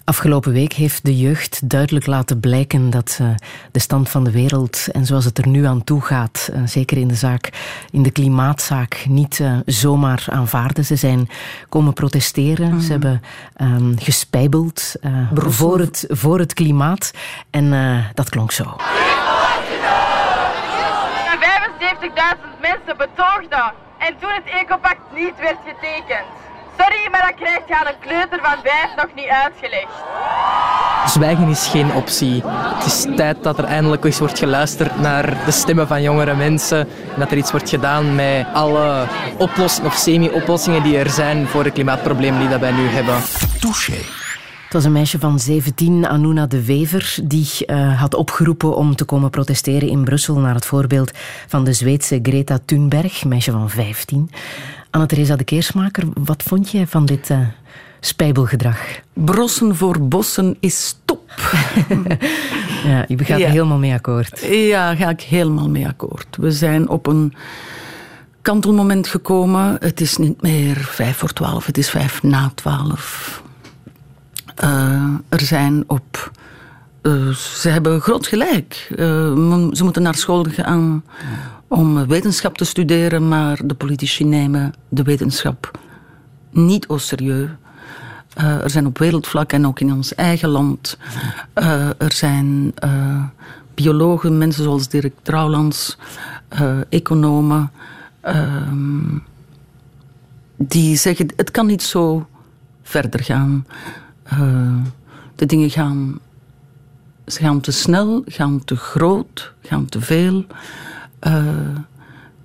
Afgelopen 0.06 0.52
week 0.52 0.72
heeft 0.72 1.04
de 1.04 1.16
jeugd 1.16 1.68
duidelijk 1.68 2.06
laten 2.06 2.40
blijken 2.40 2.90
dat 2.90 3.18
uh, 3.20 3.28
de 3.70 3.78
stand 3.78 4.08
van 4.08 4.24
de 4.24 4.30
wereld 4.30 4.88
en 4.92 5.06
zoals 5.06 5.24
het 5.24 5.38
er 5.38 5.48
nu 5.48 5.66
aan 5.66 5.84
toe 5.84 6.00
gaat, 6.00 6.50
uh, 6.52 6.62
zeker 6.64 6.96
in 6.96 7.08
de 7.08 7.14
zaak, 7.14 7.48
in 7.90 8.02
de 8.02 8.10
klimaatzaak, 8.10 9.04
niet 9.08 9.38
uh, 9.38 9.56
zomaar 9.66 10.24
aanvaarden. 10.30 10.84
Ze 10.84 10.96
zijn 10.96 11.28
komen 11.68 11.92
protesteren, 11.92 12.72
mm. 12.72 12.80
ze 12.80 12.90
hebben 12.90 13.22
um, 13.60 13.94
gespijbeld 13.98 14.94
voor, 15.34 15.78
het, 15.78 16.04
voor 16.08 16.38
het 16.38 16.54
klimaat 16.54 17.10
en 17.50 17.70
dat 18.14 18.28
klonk 18.28 18.52
zo. 18.52 18.64
75.000 18.64 18.76
mensen 22.60 22.96
betoogden 22.96 23.72
en 23.98 24.14
toen 24.20 24.30
het 24.30 24.46
Ecopact 24.46 25.00
niet 25.14 25.34
werd 25.38 25.58
getekend. 25.66 26.26
Sorry, 26.78 27.08
maar 27.10 27.22
dat 27.22 27.34
krijgt 27.34 27.68
je 27.68 27.78
aan 27.78 27.86
een 27.86 27.98
kleuter 28.00 28.38
van 28.42 28.56
vijf 28.62 28.90
nog 28.96 29.14
niet 29.14 29.28
uitgelegd. 29.28 29.92
Zwijgen 31.06 31.48
is 31.48 31.66
geen 31.66 31.92
optie. 31.92 32.42
Het 32.46 32.86
is 32.86 33.06
tijd 33.16 33.42
dat 33.42 33.58
er 33.58 33.64
eindelijk 33.64 34.04
eens 34.04 34.18
wordt 34.18 34.38
geluisterd 34.38 35.00
naar 35.00 35.44
de 35.44 35.50
stemmen 35.50 35.86
van 35.86 36.02
jongere 36.02 36.34
mensen. 36.34 36.78
En 36.78 37.18
dat 37.18 37.30
er 37.30 37.36
iets 37.36 37.50
wordt 37.50 37.68
gedaan 37.68 38.14
met 38.14 38.46
alle 38.52 39.06
oplossingen 39.38 39.90
of 39.90 39.96
semi-oplossingen 39.96 40.82
die 40.82 40.98
er 40.98 41.10
zijn 41.10 41.46
voor 41.46 41.62
de 41.62 41.70
klimaatproblemen 41.70 42.40
die 42.40 42.48
dat 42.48 42.60
wij 42.60 42.72
nu 42.72 42.86
hebben. 42.86 43.14
Touché. 43.60 43.96
Het 44.64 44.82
was 44.82 44.84
een 44.84 44.98
meisje 44.98 45.18
van 45.18 45.38
17, 45.38 46.06
Anuna 46.06 46.46
de 46.46 46.64
Wever, 46.64 47.16
die 47.22 47.48
uh, 47.66 48.00
had 48.00 48.14
opgeroepen 48.14 48.76
om 48.76 48.96
te 48.96 49.04
komen 49.04 49.30
protesteren 49.30 49.88
in 49.88 50.04
Brussel 50.04 50.38
naar 50.38 50.54
het 50.54 50.66
voorbeeld 50.66 51.10
van 51.46 51.64
de 51.64 51.72
Zweedse 51.72 52.18
Greta 52.22 52.58
Thunberg, 52.64 53.24
meisje 53.24 53.50
van 53.50 53.70
15. 53.70 54.30
Anne-Theresa 54.94 55.36
de 55.36 55.44
Keersmaker, 55.44 56.04
wat 56.14 56.42
vond 56.42 56.70
jij 56.70 56.86
van 56.86 57.06
dit 57.06 57.30
uh, 57.30 57.38
spijbelgedrag? 58.00 58.78
Brossen 59.12 59.76
voor 59.76 60.00
bossen 60.00 60.56
is 60.60 60.98
top. 61.04 61.30
ja, 62.84 63.04
je 63.08 63.24
gaat 63.24 63.38
ja. 63.38 63.44
er 63.44 63.50
helemaal 63.50 63.78
mee 63.78 63.92
akkoord. 63.92 64.40
Ja, 64.50 64.94
ga 64.94 65.08
ik 65.08 65.20
helemaal 65.20 65.68
mee 65.68 65.86
akkoord. 65.86 66.36
We 66.36 66.52
zijn 66.52 66.88
op 66.88 67.06
een 67.06 67.34
kantelmoment 68.42 69.06
gekomen. 69.06 69.76
Het 69.80 70.00
is 70.00 70.16
niet 70.16 70.42
meer 70.42 70.76
vijf 70.76 71.16
voor 71.16 71.32
twaalf, 71.32 71.66
het 71.66 71.78
is 71.78 71.90
vijf 71.90 72.22
na 72.22 72.52
twaalf. 72.54 73.42
Uh, 74.64 75.02
er 75.28 75.40
zijn 75.40 75.84
op. 75.86 76.30
Uh, 77.02 77.30
ze 77.34 77.68
hebben 77.68 78.00
groot 78.00 78.26
gelijk. 78.26 78.86
Uh, 78.90 78.96
ze 79.72 79.84
moeten 79.84 80.02
naar 80.02 80.14
school 80.14 80.44
gaan 80.44 81.02
om 81.74 82.06
wetenschap 82.06 82.56
te 82.56 82.64
studeren, 82.64 83.28
maar 83.28 83.60
de 83.66 83.74
politici 83.74 84.24
nemen 84.24 84.74
de 84.88 85.02
wetenschap 85.02 85.78
niet 86.50 86.86
au 86.86 86.98
serieus. 86.98 87.48
er 88.34 88.70
zijn 88.70 88.86
op 88.86 88.98
wereldvlak 88.98 89.52
en 89.52 89.66
ook 89.66 89.80
in 89.80 89.92
ons 89.92 90.14
eigen 90.14 90.48
land. 90.48 90.98
er 91.98 92.12
zijn 92.12 92.74
biologen, 93.74 94.38
mensen 94.38 94.64
zoals 94.64 94.88
Dirk 94.88 95.14
Trouwlands, 95.22 95.98
economen. 96.88 97.70
Ehm, 98.20 99.18
die 100.56 100.96
zeggen: 100.96 101.28
het 101.36 101.50
kan 101.50 101.66
niet 101.66 101.82
zo 101.82 102.26
verder 102.82 103.22
gaan. 103.22 103.66
De 105.34 105.46
dingen 105.46 105.70
gaan, 105.70 106.18
gaan 107.26 107.60
te 107.60 107.72
snel, 107.72 108.22
gaan 108.26 108.64
te 108.64 108.76
groot, 108.76 109.52
gaan 109.62 109.86
te 109.86 110.00
veel. 110.00 110.44
Uh, 111.26 111.44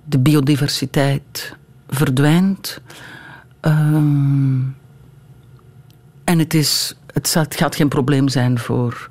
de 0.04 0.20
biodiversiteit 0.20 1.56
verdwijnt. 1.88 2.82
Uh, 3.62 3.74
en 6.24 6.40
het, 6.40 6.54
is, 6.54 6.96
het 7.14 7.56
gaat 7.56 7.76
geen 7.76 7.90
probleem 7.90 8.28
zijn 8.28 8.60
voor 8.60 9.10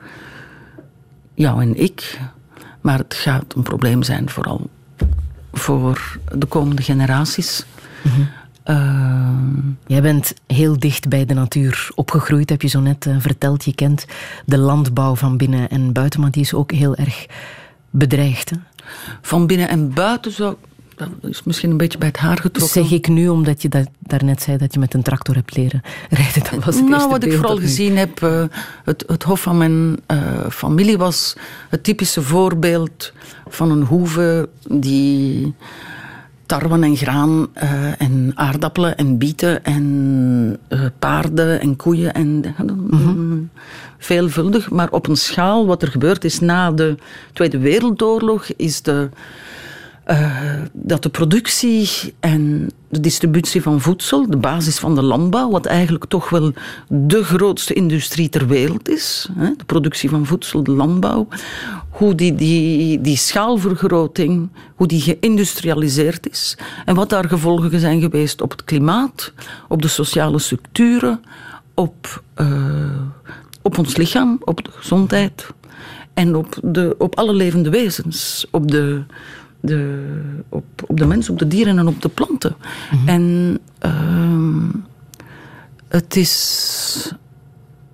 jou 1.35 1.63
en 1.63 1.81
ik, 1.81 2.21
maar 2.81 2.99
het 2.99 3.15
gaat 3.15 3.55
een 3.55 3.63
probleem 3.63 4.03
zijn 4.03 4.31
vooral 4.31 4.71
voor 5.53 6.19
de 6.35 6.47
komende 6.47 6.83
generaties. 6.83 7.67
Mm 8.03 8.29
Jij 9.87 10.03
bent 10.03 10.35
heel 10.47 10.79
dicht 10.79 11.09
bij 11.09 11.25
de 11.25 11.35
natuur 11.35 11.91
opgegroeid, 11.95 12.51
heb 12.51 12.63
je 12.63 12.69
zo 12.69 12.81
net 12.81 13.07
uh, 13.07 13.17
verteld. 13.19 13.65
Je 13.65 13.75
kent 13.75 14.07
de 14.45 14.59
landbouw 14.59 15.15
van 15.15 15.37
binnen 15.37 15.69
en 15.69 15.93
buiten, 15.93 16.21
maar 16.21 16.31
die 16.31 16.43
is 16.43 16.55
ook 16.55 16.73
heel 16.73 16.97
erg 16.97 17.27
bedreigd. 17.91 18.51
Hè? 18.51 18.57
Van 19.23 19.47
binnen 19.47 19.69
en 19.69 19.95
buiten 19.95 20.33
zou 20.33 20.57
dat 20.99 21.31
is 21.31 21.43
misschien 21.43 21.71
een 21.71 21.77
beetje 21.77 21.99
bij 21.99 22.09
het 22.09 22.17
haar 22.17 22.37
getrokken. 22.37 22.83
Zeg 22.83 22.91
ik 22.91 23.09
nu, 23.09 23.29
omdat 23.29 23.63
je 23.63 23.69
dat, 23.69 23.89
daarnet 23.99 24.43
zei 24.43 24.57
dat 24.57 24.75
je 24.75 24.81
met 24.81 24.95
een 24.95 25.03
tractor 25.03 25.35
hebt 25.35 25.57
leren 25.57 25.83
rijden. 26.11 26.43
Dat 26.51 26.65
was 26.65 26.75
het 26.77 26.89
nou, 26.89 27.09
wat 27.09 27.25
ik 27.25 27.33
vooral 27.33 27.57
gezien 27.57 27.97
heb, 27.97 28.21
uh, 28.21 28.45
het, 28.85 29.05
het 29.07 29.23
hof 29.23 29.41
van 29.41 29.59
mijn 29.59 29.97
uh, 30.13 30.49
familie 30.51 30.99
was 30.99 31.37
het 31.69 31.85
typische 31.85 32.23
voorbeeld 32.23 33.13
van 33.49 33.71
een 33.71 33.83
hoeve 33.83 34.49
die 34.67 35.55
tarwe 36.49 36.81
en 36.81 36.97
graan 36.97 37.47
uh, 37.63 38.01
en 38.01 38.33
aardappelen 38.35 38.97
en 38.97 39.19
bieten 39.19 39.65
en 39.65 40.59
paarden 40.99 41.61
en 41.61 41.77
koeien 41.77 42.15
en 42.15 42.55
mm 42.59 43.51
veelvuldig. 43.99 44.71
Maar 44.71 44.91
op 44.91 45.09
een 45.09 45.17
schaal, 45.17 45.67
wat 45.67 45.83
er 45.83 45.89
gebeurd 45.89 46.25
is 46.25 46.41
na 46.41 46.71
de 46.71 46.95
Tweede 47.33 47.59
Wereldoorlog, 47.59 48.47
is 48.57 48.83
de 48.83 49.09
uh, 50.11 50.33
dat 50.73 51.03
de 51.03 51.09
productie 51.09 52.15
en 52.21 52.71
de 52.89 53.01
distributie 53.01 53.63
van 53.63 53.81
voedsel, 53.81 54.31
de 54.31 54.37
basis 54.37 54.79
van 54.79 54.95
de 54.95 55.03
landbouw, 55.03 55.51
wat 55.51 55.67
eigenlijk 55.67 56.05
toch 56.05 56.29
wel 56.29 56.53
de 56.89 57.25
grootste 57.25 57.75
industrie 57.75 58.29
ter 58.29 58.47
wereld 58.47 58.89
is, 58.89 59.29
hè, 59.35 59.51
de 59.57 59.65
productie 59.65 60.09
van 60.09 60.27
voedsel, 60.27 60.63
de 60.63 60.71
landbouw, 60.71 61.29
hoe 61.91 62.15
die, 62.15 62.35
die, 62.35 63.01
die 63.01 63.17
schaalvergroting, 63.17 64.49
hoe 64.75 64.87
die 64.87 65.01
geïndustrialiseerd 65.01 66.31
is 66.31 66.59
en 66.85 66.95
wat 66.95 67.11
daar 67.11 67.29
gevolgen 67.29 67.81
zijn 67.81 68.01
geweest 68.01 68.41
op 68.41 68.51
het 68.51 68.65
klimaat, 68.65 69.33
op 69.69 69.83
de 69.83 69.89
sociale 69.89 70.39
structuren, 70.39 71.21
op, 71.75 72.23
uh, 72.37 73.03
op 73.63 73.79
ons 73.79 73.97
lichaam, 73.97 74.39
op 74.45 74.65
de 74.65 74.71
gezondheid 74.71 75.47
en 76.15 76.37
op, 76.37 76.59
de, 76.63 76.95
op 76.99 77.17
alle 77.19 77.33
levende 77.33 77.71
wezens, 77.71 78.47
op 78.51 78.71
de 78.71 79.03
de, 79.61 80.21
op, 80.49 80.65
op 80.87 80.97
de 80.97 81.07
mensen, 81.07 81.33
op 81.33 81.39
de 81.39 81.49
dieren 81.49 81.79
en 81.79 81.87
op 81.87 82.03
de 82.03 82.09
planten. 82.09 82.57
Mhm. 82.91 83.09
En 83.09 83.59
uh, 83.87 84.81
het 85.89 86.17
is. 86.17 87.13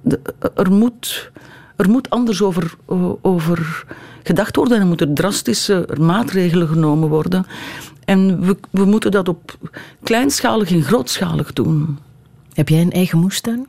De, 0.00 0.20
er, 0.54 0.72
moet, 0.72 1.30
er 1.76 1.90
moet 1.90 2.10
anders 2.10 2.42
over, 2.42 2.74
over 3.20 3.84
gedacht 4.22 4.56
worden 4.56 4.74
en 4.74 4.80
er 4.80 4.88
moeten 4.88 5.14
drastische 5.14 5.88
maatregelen 6.00 6.68
genomen 6.68 7.08
worden. 7.08 7.46
En 8.04 8.40
we, 8.40 8.56
we 8.70 8.84
moeten 8.84 9.10
dat 9.10 9.28
op 9.28 9.58
kleinschalig 10.02 10.70
en 10.70 10.82
grootschalig 10.82 11.52
doen. 11.52 11.98
Heb 12.52 12.68
jij 12.68 12.80
een 12.80 12.92
eigen 12.92 13.18
moestuin? 13.18 13.66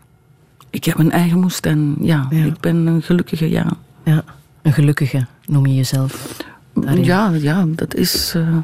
Ik 0.69 0.83
heb 0.83 0.97
een 0.99 1.11
eigen 1.11 1.39
moestuin, 1.39 1.95
ja. 2.01 2.27
ja. 2.29 2.45
Ik 2.45 2.59
ben 2.59 2.75
een 2.75 3.01
gelukkige, 3.01 3.49
ja. 3.49 3.67
Ja, 4.03 4.23
een 4.61 4.73
gelukkige 4.73 5.25
noem 5.45 5.65
je 5.65 5.75
jezelf. 5.75 6.37
Ja, 7.01 7.29
ja, 7.29 7.65
dat 7.67 7.95
is. 7.95 8.33
Uh, 8.35 8.57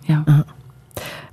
ja. 0.00 0.44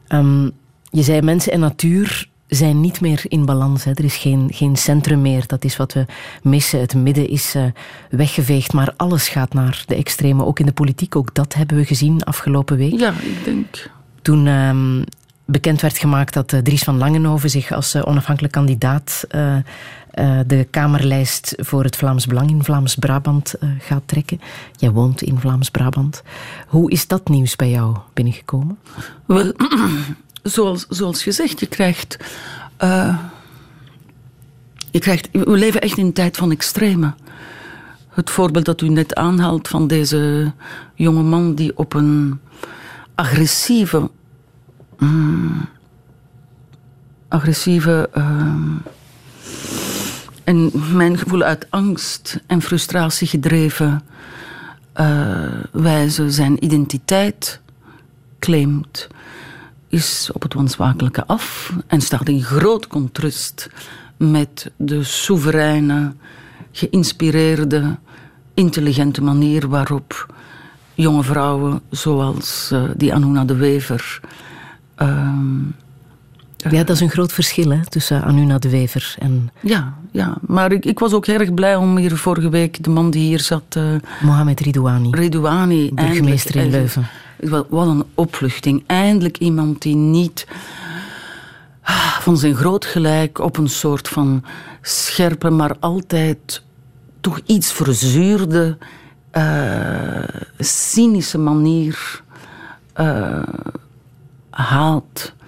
Um, 0.08 0.52
je 0.90 1.04
zei 1.04 1.22
mensen 1.22 1.52
en 1.52 1.60
natuur 1.60 2.30
zijn 2.48 2.82
niet 2.82 3.02
meer 3.02 3.22
in 3.28 3.46
balans. 3.46 3.84
Hè. 3.84 3.92
Er 3.92 4.04
is 4.04 4.16
geen, 4.16 4.50
geen 4.54 4.76
centrum 4.76 5.22
meer. 5.22 5.48
Dat 5.48 5.64
is 5.64 5.78
wat 5.78 5.94
we 5.94 6.06
missen. 6.44 6.80
Het 6.80 6.96
midden 6.96 7.30
is 7.30 7.56
uh, 7.56 7.64
weggeveegd, 8.10 8.74
maar 8.74 8.94
alles 8.98 9.30
gaat 9.30 9.54
naar 9.54 9.84
de 9.88 9.96
extreme. 9.96 10.46
Ook 10.46 10.60
in 10.60 10.66
de 10.66 10.72
politiek, 10.72 11.16
ook 11.16 11.34
dat 11.34 11.54
hebben 11.54 11.78
we 11.78 11.86
gezien 11.86 12.24
afgelopen 12.24 12.78
week. 12.78 13.00
Ja, 13.00 13.12
ik 13.12 13.44
denk. 13.44 13.90
Toen 14.22 14.48
um, 14.48 15.04
bekend 15.46 15.82
werd 15.82 15.98
gemaakt 15.98 16.34
dat 16.34 16.54
uh, 16.54 16.60
Dries 16.60 16.84
van 16.84 16.98
Langenhoven 16.98 17.50
zich 17.50 17.72
als 17.72 17.96
onafhankelijk 17.96 18.54
kandidaat 18.54 19.26
uh, 20.16 20.40
de 20.48 20.68
Kamerlijst 20.70 21.54
voor 21.58 21.84
het 21.84 21.96
Vlaams 21.96 22.26
Belang 22.26 22.50
in 22.50 22.64
Vlaams-Brabant 22.64 23.56
uh, 23.60 23.70
gaat 23.80 24.04
trekken. 24.06 24.42
Jij 24.76 24.92
woont 24.92 25.22
in 25.22 25.40
Vlaams-Brabant. 25.40 26.24
Hoe 26.68 26.92
is 26.92 27.08
dat 27.08 27.30
nieuws 27.30 27.56
bij 27.56 27.70
jou 27.70 27.98
binnengekomen? 28.14 28.78
Wel, 29.26 29.54
zoals, 30.44 30.86
zoals 30.90 31.24
gezegd, 31.24 31.60
je 31.60 31.68
krijgt. 31.68 32.18
Uh, 32.84 33.18
je 34.92 35.00
krijgt. 35.00 35.30
We 35.32 35.58
leven 35.58 35.82
echt 35.82 35.98
in 35.98 36.06
een 36.06 36.14
tijd 36.14 36.38
van 36.38 36.52
extreme. 36.52 37.14
Het 38.10 38.30
voorbeeld 38.30 38.66
dat 38.66 38.82
u 38.82 38.90
net 38.90 39.16
aanhaalt 39.16 39.68
van 39.68 39.88
deze 39.88 40.52
jonge 40.96 41.24
man 41.24 41.56
die 41.56 41.78
op 41.78 41.94
een 41.94 42.40
agressieve. 43.16 44.10
Mm, 44.98 45.70
agressieve. 47.28 48.10
Uh, 48.18 48.76
en 50.52 50.72
mijn 50.96 51.18
gevoel 51.18 51.42
uit 51.42 51.68
angst 51.70 52.40
en 52.48 52.62
frustratie 52.62 53.28
gedreven 53.28 54.02
uh, 55.00 55.48
wijze 55.72 56.32
zijn 56.32 56.64
identiteit 56.64 57.62
claimt, 58.40 59.08
is 59.88 60.30
op 60.34 60.42
het 60.42 60.54
wansmakelijke 60.54 61.26
af 61.26 61.74
en 61.88 62.02
staat 62.02 62.28
in 62.28 62.44
groot 62.44 62.88
contrast 62.88 63.70
met 64.18 64.72
de 64.76 65.04
soevereine, 65.04 66.14
geïnspireerde, 66.72 67.98
intelligente 68.54 69.24
manier 69.24 69.68
waarop 69.68 70.34
jonge 70.94 71.24
vrouwen 71.24 71.82
zoals 71.90 72.70
uh, 72.74 72.84
die 72.96 73.14
Anuna 73.14 73.46
de 73.46 73.56
Wever 73.56 74.20
uh, 74.98 75.34
ja, 76.70 76.84
dat 76.84 76.90
is 76.90 77.00
een 77.00 77.10
groot 77.10 77.34
verschil 77.34 77.70
hè, 77.70 77.86
tussen 77.86 78.24
Anuna 78.24 78.58
de 78.58 78.70
Wever 78.70 79.16
en... 79.20 79.52
Ja, 79.60 79.94
ja. 80.12 80.38
maar 80.42 80.72
ik, 80.72 80.86
ik 80.86 81.00
was 81.00 81.14
ook 81.14 81.26
erg 81.26 81.54
blij 81.54 81.76
om 81.76 81.98
hier 81.98 82.18
vorige 82.18 82.50
week 82.50 82.84
de 82.84 82.90
man 82.90 83.12
die 83.12 83.26
hier 83.26 83.40
zat... 83.40 83.76
Uh, 83.78 83.84
Mohamed 84.22 84.60
Ridouani. 84.60 85.10
Ridouani. 85.12 85.92
Burgemeester 85.94 86.56
in 86.56 86.70
Leuven. 86.70 87.08
Wat 87.70 87.88
een 87.88 88.04
opluchting. 88.16 88.84
Eindelijk 88.88 89.38
iemand 89.38 89.82
die 89.82 89.96
niet 89.96 90.48
ah, 91.82 92.20
van 92.20 92.38
zijn 92.38 92.56
groot 92.56 92.86
gelijk 92.86 93.40
op 93.40 93.58
een 93.58 93.70
soort 93.70 94.08
van 94.08 94.44
scherpe, 94.82 95.50
maar 95.50 95.76
altijd 95.80 96.64
toch 97.22 97.40
iets 97.46 97.72
verzuurde, 97.72 98.78
uh, 99.34 100.24
cynische 100.60 101.38
manier 101.38 102.22
uh, 103.00 103.44
haat 104.50 105.34
uh, 105.36 105.41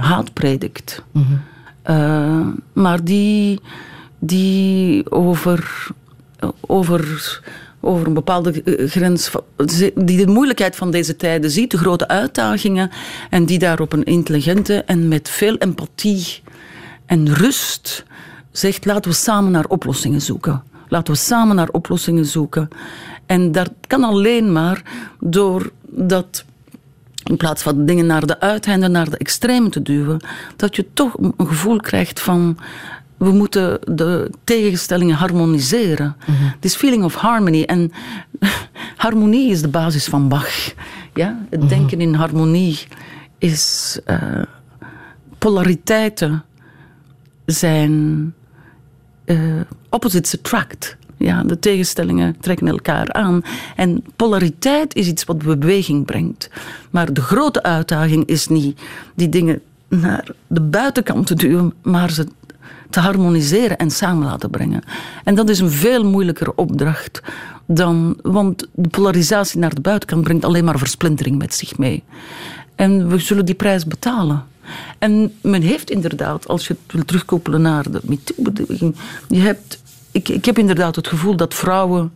haat 0.00 0.32
predikt. 0.32 1.02
Mm 1.12 1.40
maar 2.72 3.04
die, 3.04 3.60
die 4.18 5.10
over, 5.10 5.86
over, 6.60 7.40
over 7.80 8.06
een 8.06 8.14
bepaalde 8.14 8.62
eh, 8.62 8.90
grens, 8.90 9.30
die 9.94 10.26
de 10.26 10.32
moeilijkheid 10.32 10.76
van 10.76 10.90
deze 10.90 11.16
tijden 11.16 11.50
ziet, 11.50 11.70
de 11.70 11.78
grote 11.78 12.08
uitdagingen, 12.08 12.90
en 13.30 13.46
die 13.46 13.58
daar 13.58 13.80
op 13.80 13.92
een 13.92 14.04
intelligente 14.04 14.82
en 14.82 15.08
met 15.08 15.28
veel 15.28 15.56
empathie 15.56 16.42
en 17.06 17.34
rust 17.34 18.04
zegt: 18.50 18.84
laten 18.84 19.10
we 19.10 19.16
samen 19.16 19.50
naar 19.50 19.66
oplossingen 19.66 20.20
zoeken. 20.22 20.62
Laten 20.88 21.12
we 21.12 21.18
samen 21.18 21.56
naar 21.56 21.68
oplossingen 21.68 22.26
zoeken. 22.26 22.68
En 23.26 23.52
dat 23.52 23.70
kan 23.86 24.04
alleen 24.04 24.52
maar 24.52 24.82
doordat 25.20 26.44
in 27.28 27.36
plaats 27.36 27.62
van 27.62 27.86
dingen 27.86 28.06
naar 28.06 28.26
de 28.26 28.40
uiteinden, 28.40 28.90
naar 28.90 29.10
de 29.10 29.16
extremen 29.16 29.70
te 29.70 29.82
duwen, 29.82 30.20
dat 30.56 30.76
je 30.76 30.86
toch 30.92 31.14
een 31.18 31.46
gevoel 31.46 31.76
krijgt 31.76 32.20
van 32.20 32.58
we 33.16 33.30
moeten 33.30 33.78
de 33.96 34.30
tegenstellingen 34.44 35.16
harmoniseren. 35.16 36.16
This 36.60 36.76
feeling 36.76 37.04
of 37.04 37.14
harmony. 37.14 37.62
En 37.62 37.92
harmonie 38.96 39.50
is 39.50 39.62
de 39.62 39.68
basis 39.68 40.04
van 40.04 40.28
Bach. 40.28 40.72
Ja? 41.14 41.38
Het 41.50 41.68
denken 41.68 42.00
in 42.00 42.14
harmonie 42.14 42.86
is 43.38 43.98
uh, 44.06 44.42
polariteiten 45.38 46.44
zijn 47.44 48.34
uh, 49.24 49.60
opposites 49.88 50.38
attract. 50.38 50.96
Ja, 51.16 51.42
de 51.42 51.58
tegenstellingen 51.58 52.36
trekken 52.40 52.68
elkaar 52.68 53.12
aan. 53.12 53.42
En 53.76 54.04
polariteit 54.16 54.94
is 54.94 55.06
iets 55.06 55.24
wat 55.24 55.38
beweging 55.38 56.04
brengt. 56.04 56.50
Maar 56.90 57.12
de 57.12 57.20
grote 57.20 57.62
uitdaging 57.62 58.26
is 58.26 58.48
niet 58.48 58.80
die 59.14 59.28
dingen 59.28 59.60
naar 59.88 60.30
de 60.46 60.60
buitenkant 60.60 61.26
te 61.26 61.34
duwen, 61.34 61.72
maar 61.82 62.10
ze 62.10 62.26
te 62.90 63.00
harmoniseren 63.00 63.76
en 63.76 63.90
samen 63.90 64.26
laten 64.26 64.50
brengen. 64.50 64.82
En 65.24 65.34
dat 65.34 65.48
is 65.48 65.60
een 65.60 65.70
veel 65.70 66.04
moeilijkere 66.04 66.54
opdracht 66.54 67.22
dan, 67.66 68.16
want 68.22 68.66
de 68.72 68.88
polarisatie 68.88 69.58
naar 69.58 69.74
de 69.74 69.80
buitenkant 69.80 70.22
brengt 70.22 70.44
alleen 70.44 70.64
maar 70.64 70.78
versplintering 70.78 71.38
met 71.38 71.54
zich 71.54 71.78
mee. 71.78 72.02
En 72.74 73.08
we 73.08 73.18
zullen 73.18 73.44
die 73.44 73.54
prijs 73.54 73.86
betalen. 73.86 74.44
En 74.98 75.32
men 75.40 75.62
heeft 75.62 75.90
inderdaad, 75.90 76.48
als 76.48 76.66
je 76.66 76.76
het 76.82 76.92
wil 76.92 77.04
terugkoppelen 77.04 77.62
naar 77.62 77.90
de 77.90 78.00
MeToo-beweging, 78.02 78.94
je 79.28 79.40
hebt, 79.40 79.82
ik, 80.16 80.28
ik 80.28 80.44
heb 80.44 80.58
inderdaad 80.58 80.96
het 80.96 81.08
gevoel 81.08 81.36
dat 81.36 81.54
vrouwen 81.54 82.12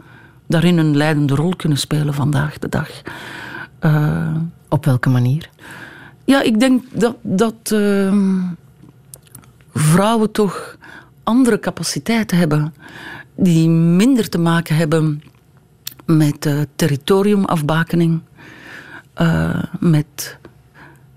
daarin 0.46 0.78
een 0.78 0.96
leidende 0.96 1.34
rol 1.34 1.56
kunnen 1.56 1.78
spelen 1.78 2.14
vandaag 2.14 2.58
de 2.58 2.68
dag. 2.68 2.90
Uh, 3.80 4.36
Op 4.68 4.84
welke 4.84 5.08
manier? 5.08 5.50
Ja, 6.24 6.42
ik 6.42 6.60
denk 6.60 6.84
dat, 6.92 7.16
dat 7.22 7.70
uh, 7.72 8.14
vrouwen 9.74 10.30
toch 10.30 10.76
andere 11.22 11.60
capaciteiten 11.60 12.38
hebben, 12.38 12.74
die 13.34 13.68
minder 13.68 14.28
te 14.28 14.38
maken 14.38 14.76
hebben 14.76 15.22
met 16.06 16.46
uh, 16.46 16.60
territoriumafbakening, 16.76 18.20
uh, 19.20 19.62
met 19.80 20.38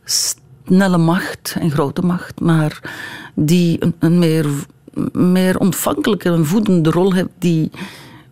snelle 0.03 0.97
macht 0.97 1.55
en 1.59 1.71
grote 1.71 2.01
macht, 2.01 2.39
maar 2.39 2.79
die 3.35 3.83
een, 3.83 3.95
een 3.99 4.19
meer, 4.19 4.45
meer 5.11 5.59
ontvankelijke 5.59 6.29
en 6.29 6.45
voedende 6.45 6.89
rol, 6.89 7.13
heb, 7.13 7.29
die, 7.39 7.71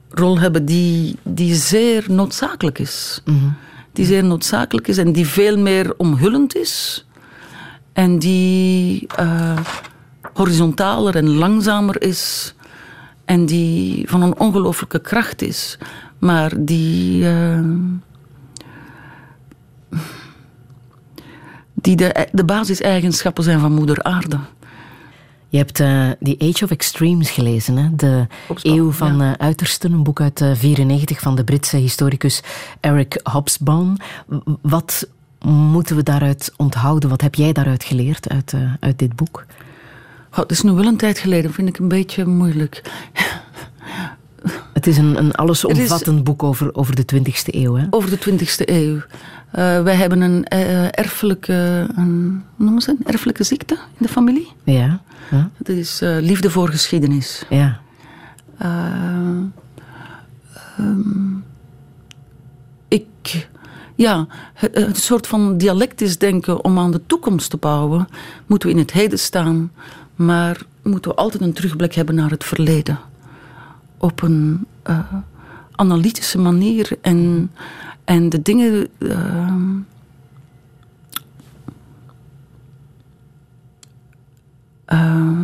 rol 0.09 0.39
hebben 0.39 0.65
die, 0.65 1.15
die 1.23 1.55
zeer 1.55 2.05
noodzakelijk 2.07 2.79
is. 2.79 3.21
Mm 3.25 3.39
-hmm. 3.39 3.55
Die 3.93 4.05
zeer 4.05 4.23
noodzakelijk 4.23 4.88
is 4.88 4.97
en 4.97 5.11
die 5.11 5.27
veel 5.27 5.57
meer 5.57 5.93
omhullend 5.97 6.55
is. 6.55 7.05
En 7.93 8.19
die 8.19 9.07
uh, 9.19 9.57
horizontaler 10.33 11.15
en 11.15 11.29
langzamer 11.29 12.01
is. 12.01 12.53
En 13.25 13.45
die 13.45 14.09
van 14.09 14.21
een 14.21 14.39
ongelooflijke 14.39 14.99
kracht 14.99 15.41
is. 15.41 15.77
Maar 16.19 16.51
die. 16.57 17.23
Uh, 17.23 17.59
die 21.73 21.95
de, 21.95 22.27
de 22.31 22.45
basiseigenschappen 22.45 23.43
zijn 23.43 23.59
van 23.59 23.71
Moeder 23.71 24.03
Aarde. 24.03 24.39
Je 25.52 25.57
hebt 25.57 25.80
uh, 25.80 26.10
The 26.22 26.36
Age 26.40 26.64
of 26.64 26.72
Extremes 26.72 27.30
gelezen, 27.30 27.78
hè? 27.78 27.95
de 27.95 28.28
eeuw 28.61 28.91
van 28.91 29.18
ja. 29.18 29.30
uh, 29.30 29.34
uitersten, 29.38 29.94
een 29.94 30.03
boek 30.03 30.22
uit 30.22 30.38
1994 30.38 31.18
uh, 31.18 31.23
van 31.23 31.36
de 31.36 31.44
Britse 31.44 31.78
historicus 31.78 32.41
Eric 32.80 33.19
Hobsbawm. 33.23 33.98
Wat 34.61 35.07
moeten 35.45 35.95
we 35.95 36.03
daaruit 36.03 36.53
onthouden? 36.57 37.10
Wat 37.10 37.22
heb 37.22 37.36
jij 37.36 37.52
daaruit 37.52 37.84
geleerd 37.84 38.30
uit, 38.30 38.53
uit 38.80 38.99
dit 38.99 39.15
boek? 39.15 39.45
Oh, 40.32 40.38
het 40.38 40.52
is 40.52 40.61
nu 40.61 40.72
wel 40.72 40.86
een 40.86 40.98
tijd 40.98 41.19
geleden, 41.19 41.53
vind 41.53 41.68
ik 41.68 41.78
een 41.78 41.88
beetje 41.88 42.26
moeilijk. 42.26 42.82
Het 44.73 44.88
is 44.88 44.98
een, 44.98 45.18
een 45.18 45.36
allesomvattend 45.36 46.18
is, 46.18 46.23
boek 46.23 46.44
over, 46.44 46.76
over 46.76 46.95
de 46.95 47.06
20e 47.15 47.45
eeuw. 47.45 47.76
Hè? 47.76 47.86
Over 47.90 48.10
de 48.10 48.32
20e 48.32 48.65
eeuw. 48.65 49.02
Uh, 49.56 49.84
wij 49.84 49.95
hebben 49.95 50.22
een 50.22 50.45
uh, 50.53 50.86
erfelijke, 50.86 51.88
een, 51.95 52.44
noemen 52.56 52.82
ze, 52.82 52.91
een 52.91 53.06
erfelijke 53.06 53.44
ziekte 53.44 53.73
in 53.73 54.06
de 54.06 54.07
familie. 54.07 54.52
Ja. 54.64 55.02
ja. 55.32 55.49
Dat 55.57 55.76
is 55.76 56.02
uh, 56.02 56.18
liefde 56.19 56.49
voor 56.49 56.69
geschiedenis. 56.69 57.45
Ja. 57.49 57.80
Um, 60.78 61.44
ik, 62.88 63.48
ja, 63.95 64.28
het, 64.53 64.76
het 64.76 64.98
soort 64.98 65.28
van 65.28 65.57
dialectisch 65.57 66.18
denken 66.18 66.64
om 66.64 66.80
aan 66.80 66.91
de 66.91 67.02
toekomst 67.06 67.49
te 67.49 67.57
bouwen, 67.57 68.07
moeten 68.45 68.69
we 68.69 68.73
in 68.73 68.82
het 68.82 68.91
heden 68.91 69.19
staan, 69.19 69.72
maar 70.15 70.61
moeten 70.84 71.11
we 71.11 71.18
altijd 71.18 71.44
een 71.44 71.53
terugblik 71.53 71.94
hebben 71.94 72.15
naar 72.15 72.30
het 72.30 72.44
verleden 72.44 72.99
op 73.98 74.22
een 74.22 74.68
analytische 75.72 76.38
manier 76.38 76.98
en, 77.02 77.52
en 78.11 78.29
de 78.29 78.41
dingen. 78.41 78.88
Uh, 78.99 79.09
uh, 84.93 85.39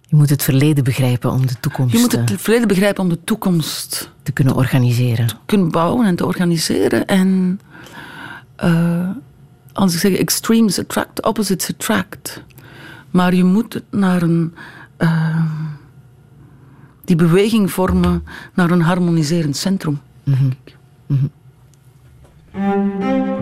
je 0.00 0.16
moet 0.16 0.30
het 0.30 0.42
verleden 0.42 0.84
begrijpen 0.84 1.30
om 1.30 1.46
de 1.46 1.60
toekomst... 1.60 1.94
Je 1.94 2.00
moet 2.00 2.12
het 2.12 2.40
verleden 2.40 2.68
begrijpen 2.68 3.02
om 3.02 3.08
de 3.08 3.24
toekomst... 3.24 4.10
Te 4.22 4.32
kunnen 4.32 4.54
organiseren. 4.54 5.26
Te 5.26 5.34
kunnen 5.46 5.70
bouwen 5.70 6.06
en 6.06 6.16
te 6.16 6.26
organiseren. 6.26 7.06
En 7.06 7.60
uh, 8.64 9.10
als 9.72 9.94
ik 9.94 10.00
zeg 10.00 10.12
extremes 10.12 10.78
attract, 10.78 11.22
opposites 11.22 11.70
attract. 11.70 12.42
Maar 13.10 13.34
je 13.34 13.44
moet 13.44 13.82
naar 13.90 14.22
een... 14.22 14.54
Uh, 14.98 15.44
die 17.04 17.16
beweging 17.16 17.70
vormen 17.70 18.24
naar 18.54 18.70
een 18.70 18.82
harmoniserend 18.82 19.56
centrum. 19.56 20.00
Mm 20.24 20.34
-hmm. 20.34 20.52
Mm 21.06 21.30
-hmm. 22.50 23.35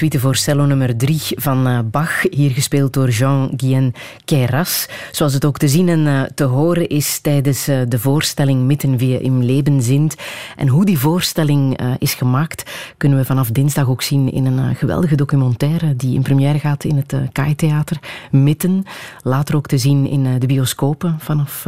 Suite 0.00 0.20
voor 0.20 0.36
cello 0.36 0.64
nummer 0.64 0.96
3 0.96 1.20
van 1.34 1.68
uh, 1.68 1.78
Bach, 1.84 2.22
hier 2.30 2.50
gespeeld 2.50 2.92
door 2.92 3.08
Jean-Guyen 3.08 3.94
Queyras. 4.24 4.88
Zoals 5.10 5.32
het 5.34 5.44
ook 5.44 5.58
te 5.58 5.68
zien 5.68 5.88
en 5.88 6.06
uh, 6.06 6.22
te 6.34 6.44
horen 6.44 6.88
is 6.88 7.18
tijdens 7.20 7.68
uh, 7.68 7.80
de 7.88 7.98
voorstelling 7.98 8.62
Mitten 8.62 8.96
wir 8.96 9.22
im 9.22 9.42
Leben 9.42 9.82
sind. 9.82 10.14
En 10.56 10.68
hoe 10.68 10.84
die 10.84 10.98
voorstelling 10.98 11.80
is 11.98 12.14
gemaakt, 12.14 12.69
kunnen 13.00 13.18
we 13.18 13.24
vanaf 13.24 13.50
dinsdag 13.50 13.88
ook 13.88 14.02
zien 14.02 14.32
in 14.32 14.46
een 14.46 14.76
geweldige 14.76 15.14
documentaire 15.14 15.96
die 15.96 16.14
in 16.14 16.22
première 16.22 16.58
gaat 16.58 16.84
in 16.84 16.96
het 16.96 17.14
KAI-theater. 17.32 17.98
Mitten, 18.30 18.84
later 19.22 19.56
ook 19.56 19.66
te 19.66 19.78
zien 19.78 20.06
in 20.06 20.38
de 20.38 20.46
bioscopen 20.46 21.16
vanaf 21.18 21.66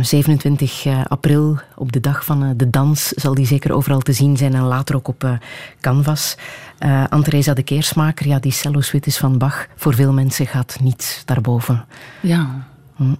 27 0.00 0.86
april 1.08 1.58
op 1.76 1.92
de 1.92 2.00
dag 2.00 2.24
van 2.24 2.56
de 2.56 2.70
dans 2.70 3.08
zal 3.08 3.34
die 3.34 3.46
zeker 3.46 3.72
overal 3.72 4.00
te 4.00 4.12
zien 4.12 4.36
zijn 4.36 4.54
en 4.54 4.62
later 4.62 4.96
ook 4.96 5.08
op 5.08 5.38
canvas. 5.80 6.36
Uh, 6.80 7.04
Andresa 7.08 7.54
de 7.54 7.62
Keersmaker, 7.62 8.26
ja, 8.26 8.38
die 8.38 8.52
cello-suite 8.52 9.08
is 9.08 9.18
van 9.18 9.38
Bach. 9.38 9.66
Voor 9.76 9.94
veel 9.94 10.12
mensen 10.12 10.46
gaat 10.46 10.78
niets 10.82 11.22
daarboven. 11.24 11.84
Ja. 12.20 12.66
Hm. 12.96 13.14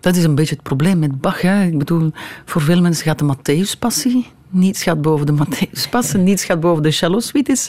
Dat 0.00 0.16
is 0.16 0.24
een 0.24 0.34
beetje 0.34 0.54
het 0.54 0.64
probleem 0.64 0.98
met 0.98 1.20
Bach. 1.20 1.40
Hè. 1.40 1.64
Ik 1.64 1.78
bedoel, 1.78 2.12
voor 2.44 2.62
veel 2.62 2.80
mensen 2.80 3.04
gaat 3.04 3.18
de 3.18 3.36
Matthäus-passie 3.36 4.26
niets 4.54 4.82
gaat 4.82 5.02
boven 5.02 5.26
de 5.26 5.32
Matthäus 5.32 5.90
passen, 5.90 6.22
niets 6.22 6.44
gaat 6.44 6.60
boven 6.60 6.82
de 6.82 6.90
cello 6.90 7.20
suites, 7.20 7.68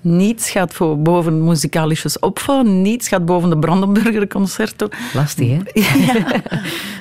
niets 0.00 0.50
gaat 0.50 0.74
voor 0.74 0.98
boven 0.98 1.44
muzikalisches 1.44 2.18
opval, 2.18 2.62
niets 2.62 3.08
gaat 3.08 3.24
boven 3.24 3.50
de 3.50 3.58
Brandenburger 3.58 4.28
concerto. 4.28 4.88
Lastig, 5.14 5.48
hè? 5.48 5.58
Ja. 5.72 6.42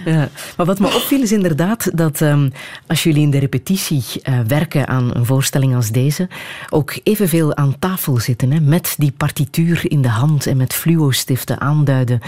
ja. 0.12 0.30
Maar 0.58 0.66
wat 0.66 0.80
me 0.80 0.86
opviel 0.86 1.22
is 1.22 1.32
inderdaad 1.32 1.98
dat 1.98 2.22
um, 2.22 2.52
als 2.88 3.04
jullie 3.04 3.22
in 3.22 3.32
de 3.32 3.40
repetitie 3.40 4.04
uh, 4.24 4.40
werken 4.48 4.88
aan 4.88 5.16
een 5.16 5.26
voorstelling 5.26 5.76
als 5.76 5.92
deze, 5.92 6.28
ook 6.70 7.00
evenveel 7.04 7.56
aan 7.56 7.76
tafel 7.80 8.20
zitten, 8.20 8.52
hè, 8.52 8.60
met 8.60 8.96
die 8.98 9.12
partituur 9.18 9.82
in 9.84 10.02
de 10.02 10.10
hand 10.10 10.48
en 10.48 10.58
met 10.58 10.74
fluo-stiften 10.74 11.62
aanduiden 11.62 12.22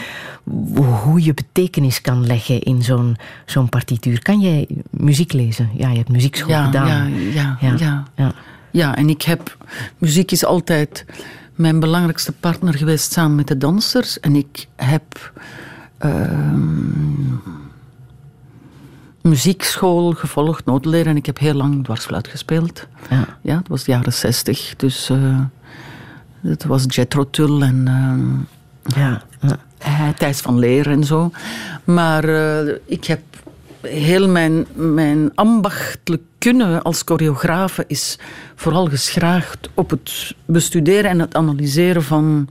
hoe 1.04 1.24
je 1.24 1.34
betekenis 1.34 2.02
kan 2.02 2.26
leggen 2.26 2.62
in 2.62 2.84
zo'n 2.84 3.18
zo'n 3.46 3.70
partituur. 3.70 4.22
Kan 4.22 4.40
jij 4.40 4.68
muziek 4.90 5.34
lezen? 5.34 5.70
Ja, 5.74 5.90
je 5.90 5.98
hebt 5.98 6.10
muziekschool 6.10 6.50
ja, 6.50 6.66
gedaan. 6.66 6.88
Ja, 6.88 6.95
ja, 7.04 7.58
ja, 7.60 7.76
ja. 7.78 8.04
ja. 8.16 8.34
ja 8.72 8.96
en 8.96 9.10
ik 9.10 9.22
heb... 9.22 9.58
Muziek 9.98 10.32
is 10.32 10.46
altijd 10.46 11.06
mijn 11.56 11.80
belangrijkste 11.80 12.32
partner 12.32 12.74
geweest 12.74 13.12
samen 13.12 13.36
met 13.36 13.48
de 13.48 13.58
dansers. 13.58 14.20
En 14.20 14.36
ik 14.36 14.68
heb... 14.76 15.34
Uh, 16.06 16.54
muziekschool 19.22 20.12
gevolgd, 20.12 20.66
noodleraar. 20.66 21.06
En 21.06 21.16
ik 21.16 21.26
heb 21.26 21.40
heel 21.40 21.54
lang 21.54 21.84
dwarsfluit 21.84 22.28
gespeeld. 22.28 22.88
Ja. 23.10 23.38
ja, 23.42 23.58
het 23.58 23.68
was 23.68 23.84
de 23.84 23.92
jaren 23.92 24.14
zestig. 24.14 24.74
Dus 24.76 25.10
uh, 25.10 25.40
het 26.42 26.64
was 26.64 26.86
Jethro 26.88 27.30
Tull 27.30 27.62
en... 27.62 27.86
Uh, 27.88 29.00
ja. 29.02 29.22
ja. 29.40 30.14
Thijs 30.18 30.40
van 30.40 30.60
Leer 30.60 30.90
en 30.90 31.04
zo. 31.04 31.32
Maar 31.84 32.26
uh, 32.30 32.74
ik 32.86 33.06
heb 33.06 33.22
heel 33.82 34.30
mijn, 34.30 34.66
mijn 34.74 35.32
ambachtelijk 35.36 36.22
kunnen 36.52 36.82
als 36.82 37.02
choreografe 37.06 37.84
is 37.88 38.20
vooral 38.56 38.86
geschraagd 38.86 39.70
op 39.74 39.90
het 39.90 40.36
bestuderen 40.46 41.10
en 41.10 41.20
het 41.20 41.36
analyseren 41.36 42.04
van 42.04 42.50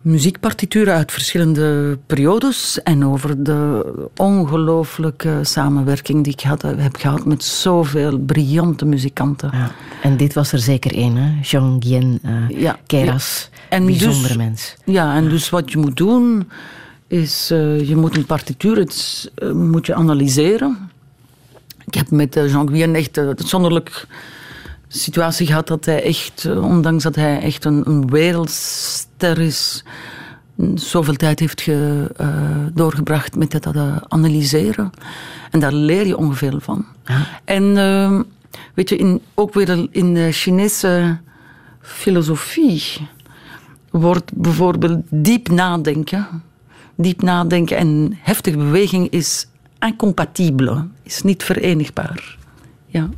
muziekpartituren 0.00 0.94
uit 0.94 1.12
verschillende 1.12 1.98
periodes 2.06 2.82
en 2.82 3.04
over 3.04 3.42
de 3.42 3.92
ongelooflijke 4.16 5.38
samenwerking 5.42 6.24
die 6.24 6.32
ik 6.32 6.40
had, 6.40 6.62
heb 6.62 6.96
gehad 6.96 7.24
met 7.24 7.44
zoveel 7.44 8.18
briljante 8.18 8.84
muzikanten. 8.84 9.50
Ja. 9.52 9.70
En 10.02 10.16
dit 10.16 10.34
was 10.34 10.52
er 10.52 10.58
zeker 10.58 10.94
één, 10.94 11.16
hè? 11.16 11.40
Jean 11.42 11.76
Guyen 11.82 12.18
uh, 12.24 12.60
ja, 12.60 12.78
Keras. 12.86 13.50
Ja. 13.70 13.80
bijzondere 13.80 14.28
dus, 14.28 14.36
mens. 14.36 14.76
Ja, 14.84 15.14
en 15.14 15.28
dus 15.28 15.50
wat 15.50 15.72
je 15.72 15.78
moet 15.78 15.96
doen 15.96 16.48
is, 17.06 17.50
uh, 17.52 17.88
je 17.88 17.96
moet 17.96 18.16
een 18.16 18.26
partituur 18.26 18.76
het, 18.76 19.30
uh, 19.42 19.52
moet 19.52 19.86
je 19.86 19.94
analyseren. 19.94 20.96
Ik 21.88 21.94
heb 21.94 22.10
met 22.10 22.36
uh, 22.36 22.50
Jean 22.50 22.68
Guyen 22.68 22.94
echt 22.94 23.16
een 23.16 23.34
zonderlijk 23.36 24.06
situatie 24.88 25.46
gehad 25.46 25.66
dat 25.66 25.84
hij 25.84 26.02
echt, 26.02 26.46
ondanks 26.56 27.02
dat 27.02 27.14
hij 27.14 27.40
echt 27.40 27.64
een, 27.64 27.88
een 27.88 28.10
wereldster 28.10 29.38
is, 29.38 29.84
zoveel 30.74 31.14
tijd 31.14 31.40
heeft 31.40 31.60
ge, 31.60 32.06
doorgebracht 32.74 33.36
met 33.36 33.52
het 33.52 33.66
analyseren. 34.08 34.90
En 35.50 35.60
daar 35.60 35.72
leer 35.72 36.06
je 36.06 36.16
ongeveer 36.16 36.54
van. 36.60 36.84
En 37.44 37.76
ehm, 37.76 38.22
weet 38.74 38.88
je, 38.88 38.96
in, 38.96 39.20
ook 39.34 39.54
weer 39.54 39.88
in 39.90 40.14
de 40.14 40.32
Chinese 40.32 41.18
filosofie 41.80 43.08
wordt 43.90 44.32
bijvoorbeeld 44.34 45.00
diep 45.10 45.48
nadenken 45.48 46.42
diep 46.98 47.22
nadenken 47.22 47.76
en 47.76 48.18
heftige 48.20 48.56
beweging 48.56 49.10
is 49.10 49.46
incompatibel, 49.80 50.86
is 51.02 51.22
niet 51.22 51.42
verenigbaar. 51.42 52.36
Ja. 52.86 53.08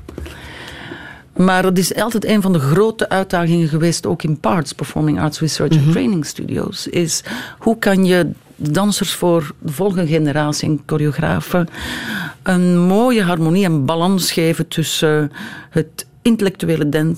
Maar 1.36 1.64
het 1.64 1.78
is 1.78 1.94
altijd 1.94 2.24
een 2.24 2.42
van 2.42 2.52
de 2.52 2.58
grote 2.58 3.08
uitdagingen 3.08 3.68
geweest, 3.68 4.06
ook 4.06 4.22
in 4.22 4.40
PARTS, 4.40 4.72
Performing 4.72 5.20
Arts 5.20 5.40
Research 5.40 5.72
and 5.72 5.80
mhm. 5.80 5.90
Training 5.90 6.26
Studios, 6.26 6.86
is 6.86 7.22
hoe 7.58 7.78
kan 7.78 8.04
je 8.04 8.30
dansers 8.56 9.12
voor 9.12 9.54
de 9.58 9.72
volgende 9.72 10.06
generatie 10.06 10.68
en 10.68 10.82
choreografen 10.86 11.68
een 12.42 12.78
mooie 12.78 13.22
harmonie 13.22 13.64
en 13.64 13.84
balans 13.84 14.32
geven 14.32 14.68
tussen 14.68 15.32
het 15.70 16.06
intellectuele 16.22 16.88
den 16.88 17.16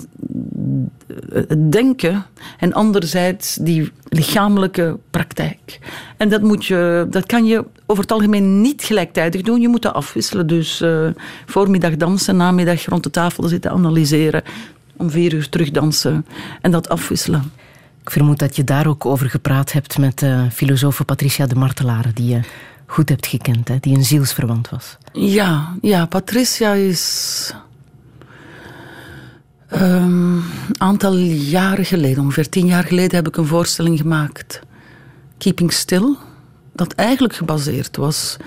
denken 1.69 2.25
en 2.57 2.73
anderzijds 2.73 3.55
die 3.55 3.91
lichamelijke 4.09 4.97
praktijk. 5.09 5.79
En 6.17 6.29
dat, 6.29 6.41
moet 6.41 6.65
je, 6.65 7.07
dat 7.09 7.25
kan 7.25 7.45
je 7.45 7.65
over 7.85 8.03
het 8.03 8.11
algemeen 8.11 8.61
niet 8.61 8.83
gelijktijdig 8.83 9.41
doen. 9.41 9.61
Je 9.61 9.67
moet 9.67 9.81
dat 9.81 9.93
afwisselen. 9.93 10.47
Dus 10.47 10.81
uh, 10.81 11.07
voormiddag 11.45 11.95
dansen, 11.95 12.35
namiddag 12.35 12.85
rond 12.85 13.03
de 13.03 13.09
tafel 13.09 13.47
zitten 13.47 13.71
analyseren, 13.71 14.43
om 14.97 15.09
vier 15.09 15.33
uur 15.33 15.49
terug 15.49 15.71
dansen 15.71 16.25
en 16.61 16.71
dat 16.71 16.89
afwisselen. 16.89 17.51
Ik 18.01 18.09
vermoed 18.09 18.39
dat 18.39 18.55
je 18.55 18.63
daar 18.63 18.87
ook 18.87 19.05
over 19.05 19.29
gepraat 19.29 19.71
hebt 19.71 19.97
met 19.97 20.21
uh, 20.21 20.43
filosoof 20.51 21.05
Patricia 21.05 21.45
de 21.45 21.55
Martelaar, 21.55 22.11
die 22.13 22.27
je 22.27 22.39
goed 22.85 23.09
hebt 23.09 23.27
gekend, 23.27 23.67
hè? 23.67 23.77
die 23.79 23.95
een 23.95 24.03
zielsverwant 24.03 24.69
was. 24.69 24.97
Ja, 25.13 25.75
ja 25.81 26.05
Patricia 26.05 26.73
is 26.73 27.53
een 29.73 29.81
ehm, 29.81 30.37
aantal 30.77 31.17
jaren 31.17 31.85
geleden, 31.85 32.23
ongeveer 32.23 32.49
tien 32.49 32.65
jaar 32.65 32.83
geleden, 32.83 33.15
heb 33.15 33.27
ik 33.27 33.37
een 33.37 33.45
voorstelling 33.45 33.97
gemaakt. 33.97 34.61
Keeping 35.37 35.73
Still. 35.73 36.15
Dat 36.73 36.93
eigenlijk 36.93 37.35
gebaseerd 37.35 37.97
was. 37.97 38.37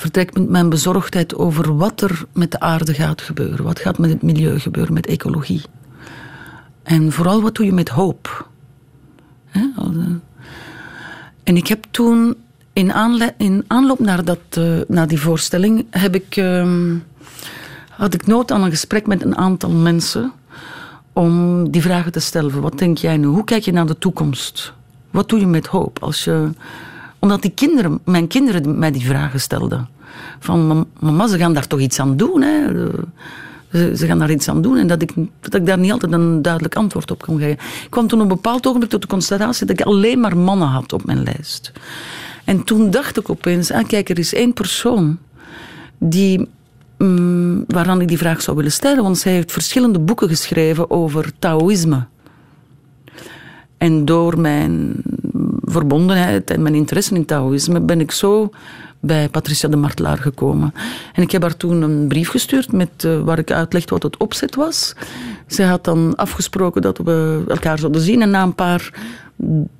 Het 0.00 0.16
met 0.34 0.48
mijn 0.48 0.68
bezorgdheid 0.68 1.34
over 1.34 1.76
wat 1.76 2.00
er 2.00 2.24
met 2.32 2.50
de 2.50 2.60
aarde 2.60 2.94
gaat 2.94 3.22
gebeuren. 3.22 3.64
Wat 3.64 3.78
gaat 3.78 3.98
met 3.98 4.10
het 4.10 4.22
milieu 4.22 4.58
gebeuren, 4.58 4.92
met 4.92 5.06
ecologie. 5.06 5.62
En 6.82 7.12
vooral 7.12 7.42
wat 7.42 7.54
doe 7.54 7.66
je 7.66 7.72
met 7.72 7.88
hoop. 7.88 8.48
En 11.42 11.56
ik 11.56 11.66
heb 11.66 11.84
toen, 11.90 12.36
in, 12.72 12.92
aanloop 13.66 13.98
naar, 13.98 14.24
dat, 14.24 14.40
uh, 14.58 14.80
naar 14.88 15.08
die 15.08 15.20
voorstelling, 15.20 15.86
heb 15.90 16.14
ik. 16.14 16.36
Ehm, 16.36 16.96
had 18.00 18.14
ik 18.14 18.26
nood 18.26 18.52
aan 18.52 18.62
een 18.62 18.70
gesprek 18.70 19.06
met 19.06 19.22
een 19.24 19.36
aantal 19.36 19.70
mensen 19.70 20.32
om 21.12 21.70
die 21.70 21.82
vragen 21.82 22.12
te 22.12 22.20
stellen. 22.20 22.60
Wat 22.60 22.78
denk 22.78 22.98
jij 22.98 23.16
nu? 23.16 23.26
Hoe 23.26 23.44
kijk 23.44 23.62
je 23.62 23.72
naar 23.72 23.86
de 23.86 23.98
toekomst? 23.98 24.72
Wat 25.10 25.28
doe 25.28 25.40
je 25.40 25.46
met 25.46 25.66
hoop? 25.66 26.02
Als 26.02 26.24
je, 26.24 26.50
omdat 27.18 27.42
die 27.42 27.50
kinderen, 27.50 28.00
mijn 28.04 28.26
kinderen 28.26 28.78
mij 28.78 28.90
die 28.90 29.06
vragen 29.06 29.40
stelden. 29.40 29.88
Van, 30.38 30.86
mama, 31.00 31.26
ze 31.26 31.38
gaan 31.38 31.52
daar 31.52 31.66
toch 31.66 31.80
iets 31.80 32.00
aan 32.00 32.16
doen, 32.16 32.42
hè? 32.42 32.86
Ze, 33.96 34.06
gaan 34.06 34.18
daar 34.18 34.30
iets 34.30 34.48
aan 34.48 34.62
doen 34.62 34.76
en 34.76 34.86
dat 34.86 35.02
ik, 35.02 35.12
dat 35.40 35.54
ik 35.54 35.66
daar 35.66 35.78
niet 35.78 35.92
altijd 35.92 36.12
een 36.12 36.42
duidelijk 36.42 36.76
antwoord 36.76 37.10
op 37.10 37.22
kon 37.22 37.38
geven. 37.38 37.58
Ik 37.84 37.90
kwam 37.90 38.06
toen 38.06 38.18
op 38.20 38.30
een 38.30 38.34
bepaald 38.34 38.66
ogenblik 38.66 38.90
tot 38.90 39.02
de 39.02 39.08
constatatie 39.08 39.66
dat 39.66 39.80
ik 39.80 39.86
alleen 39.86 40.20
maar 40.20 40.36
mannen 40.36 40.68
had 40.68 40.92
op 40.92 41.04
mijn 41.04 41.22
lijst. 41.22 41.72
En 42.44 42.64
toen 42.64 42.90
dacht 42.90 43.18
ik 43.18 43.30
opeens, 43.30 43.70
ah, 43.70 43.86
kijk, 43.86 44.08
er 44.08 44.18
is 44.18 44.34
één 44.34 44.52
persoon 44.52 45.18
die 45.98 46.48
um, 47.00 47.64
waaraan 47.66 48.00
ik 48.00 48.08
die 48.08 48.18
vraag 48.18 48.42
zou 48.42 48.56
willen 48.56 48.72
stellen. 48.72 49.02
Want 49.02 49.18
zij 49.18 49.32
heeft 49.32 49.52
verschillende 49.52 49.98
boeken 49.98 50.28
geschreven 50.28 50.90
over 50.90 51.32
Taoïsme. 51.38 52.06
En 53.78 54.04
door 54.04 54.40
mijn 54.40 55.02
verbondenheid 55.64 56.50
en 56.50 56.62
mijn 56.62 56.74
interesse 56.74 57.14
in 57.14 57.24
Taoïsme 57.24 57.80
ben 57.80 58.00
ik 58.00 58.10
zo 58.10 58.50
bij 59.00 59.28
Patricia 59.28 59.68
de 59.68 59.76
Martelaar 59.76 60.18
gekomen. 60.18 60.74
En 61.12 61.22
ik 61.22 61.30
heb 61.30 61.42
haar 61.42 61.56
toen 61.56 61.82
een 61.82 62.08
brief 62.08 62.28
gestuurd 62.28 62.72
met, 62.72 63.04
uh, 63.04 63.20
waar 63.20 63.38
ik 63.38 63.50
uitlegde 63.50 63.90
wat 63.90 64.02
het 64.02 64.16
opzet 64.16 64.54
was. 64.54 64.94
Zij 65.46 65.66
had 65.66 65.84
dan 65.84 66.16
afgesproken 66.16 66.82
dat 66.82 66.98
we 66.98 67.44
elkaar 67.48 67.78
zouden 67.78 68.00
zien. 68.00 68.22
En 68.22 68.30
na 68.30 68.42
een 68.42 68.54
paar 68.54 68.92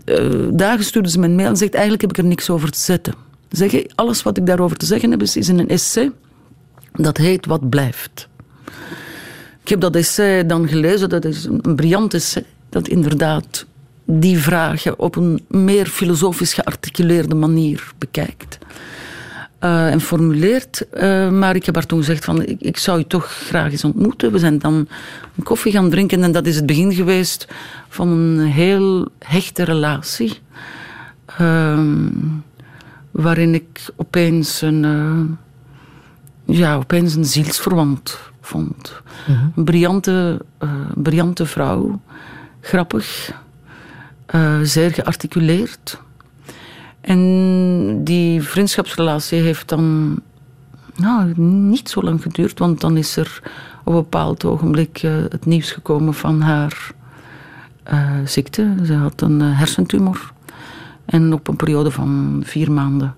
uh, 0.04 0.48
dagen 0.52 0.84
stuurde 0.84 1.10
ze 1.10 1.18
me 1.18 1.26
een 1.26 1.34
mail 1.34 1.48
en 1.48 1.56
zegt: 1.56 1.72
Eigenlijk 1.72 2.02
heb 2.02 2.10
ik 2.10 2.18
er 2.18 2.24
niks 2.24 2.50
over 2.50 2.70
te 2.70 2.78
zetten. 2.78 3.14
Zeg, 3.50 3.84
alles 3.94 4.22
wat 4.22 4.36
ik 4.36 4.46
daarover 4.46 4.76
te 4.76 4.86
zeggen 4.86 5.10
heb 5.10 5.22
is, 5.22 5.36
is 5.36 5.48
in 5.48 5.58
een 5.58 5.68
essay 5.68 6.12
dat 6.92 7.16
heet 7.16 7.46
Wat 7.46 7.68
blijft. 7.68 8.28
Ik 9.62 9.68
heb 9.68 9.80
dat 9.80 9.96
essay 9.96 10.46
dan 10.46 10.68
gelezen, 10.68 11.08
dat 11.08 11.24
is 11.24 11.44
een 11.44 11.74
briljant 11.74 12.14
essay, 12.14 12.44
dat 12.68 12.88
inderdaad 12.88 13.66
die 14.04 14.38
vragen 14.38 14.98
op 14.98 15.16
een 15.16 15.44
meer 15.48 15.86
filosofisch 15.86 16.54
gearticuleerde 16.54 17.34
manier 17.34 17.92
bekijkt. 17.98 18.58
Uh, 19.64 19.90
en 19.90 20.00
formuleert. 20.00 20.86
Uh, 20.94 21.30
maar 21.30 21.54
ik 21.54 21.66
heb 21.66 21.74
haar 21.74 21.86
toen 21.86 21.98
gezegd 21.98 22.24
van, 22.24 22.42
ik, 22.42 22.60
ik, 22.60 22.76
zou 22.76 22.98
je 22.98 23.06
toch 23.06 23.26
graag 23.26 23.70
eens 23.70 23.84
ontmoeten. 23.84 24.32
We 24.32 24.38
zijn 24.38 24.58
dan 24.58 24.88
een 25.36 25.42
koffie 25.42 25.72
gaan 25.72 25.90
drinken 25.90 26.22
en 26.22 26.32
dat 26.32 26.46
is 26.46 26.56
het 26.56 26.66
begin 26.66 26.92
geweest 26.92 27.48
van 27.88 28.08
een 28.08 28.40
heel 28.40 29.08
hechte 29.18 29.62
relatie. 29.62 30.38
Uh, 31.40 31.80
waarin 33.10 33.54
ik 33.54 33.80
opeens 33.96 34.60
een, 34.60 34.84
ja, 36.50 36.76
opeens 36.76 37.14
een 37.14 37.24
zielsverwant 37.24 38.18
vond. 38.40 39.02
Mhm. 39.28 39.38
Een 39.56 39.64
briljante, 39.64 40.44
briljante 40.94 41.46
vrouw, 41.46 42.00
grappig, 42.60 43.32
zeer 44.62 44.90
gearticuleerd. 44.90 46.00
En 47.00 48.04
die 48.04 48.42
vriendschapsrelatie 48.42 49.40
heeft 49.40 49.68
dan 49.68 50.16
nou, 50.96 51.40
niet 51.40 51.88
zo 51.88 52.02
lang 52.02 52.22
geduurd, 52.22 52.58
want 52.58 52.80
dan 52.80 52.96
is 52.96 53.16
er 53.16 53.42
op 53.84 53.92
een 53.94 54.00
bepaald 54.00 54.44
ogenblik 54.44 55.02
uh, 55.02 55.12
het 55.28 55.46
nieuws 55.46 55.72
gekomen 55.72 56.14
van 56.14 56.40
haar 56.40 56.92
ziekte. 58.24 58.74
Ze 58.84 58.94
had 58.94 59.20
een 59.20 59.40
hersentumor. 59.40 60.32
En 61.04 61.32
op 61.32 61.48
een 61.48 61.56
periode 61.56 61.90
van 61.90 62.42
vier 62.44 62.72
maanden, 62.72 63.14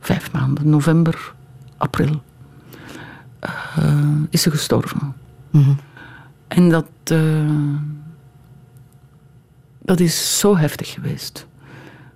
vijf 0.00 0.32
maanden, 0.32 0.68
november, 0.70 1.32
april, 1.76 2.22
is 4.30 4.42
ze 4.42 4.50
gestorven. 4.50 5.14
Mm 5.50 5.62
-hmm. 5.62 5.76
En 6.48 6.68
dat, 6.68 6.88
dat 9.82 10.00
is 10.00 10.38
zo 10.38 10.56
heftig 10.56 10.88
geweest. 10.88 11.46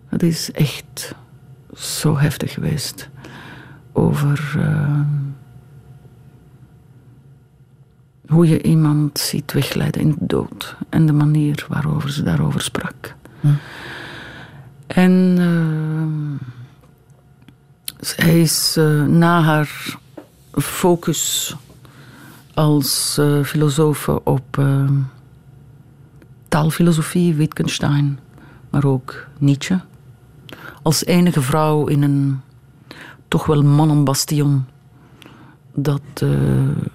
Het 0.09 0.23
is 0.23 0.53
echt 0.53 1.15
zo 1.75 2.19
heftig 2.19 2.53
geweest. 2.53 3.09
Over 3.93 4.55
uh, 4.57 5.01
hoe 8.27 8.49
je 8.49 8.63
iemand 8.63 9.19
ziet 9.19 9.53
wegleiden 9.53 10.01
in 10.01 10.11
de 10.11 10.27
dood. 10.27 10.77
En 10.89 11.07
de 11.07 11.13
manier 11.13 11.67
waarover 11.69 12.13
ze 12.13 12.23
daarover 12.23 12.61
sprak. 12.61 13.15
Hm. 13.41 13.49
En 14.87 16.41
zij 18.01 18.41
is 18.41 18.79
na 19.07 19.43
haar 19.43 19.99
focus 20.57 21.55
als 22.55 23.17
uh, 23.21 23.45
filosoof 23.45 24.09
op 24.09 24.65
taalfilosofie, 26.49 27.35
Wittgenstein, 27.35 28.19
maar 28.71 28.85
ook 28.85 29.27
Nietzsche 29.39 29.81
als 30.83 31.05
enige 31.05 31.43
vrouw 31.43 31.87
in 31.87 32.03
een 32.03 32.41
toch 33.29 33.47
wel 33.47 33.63
mannenbastion 33.63 34.67
dat 35.75 36.23
uh, 36.23 36.31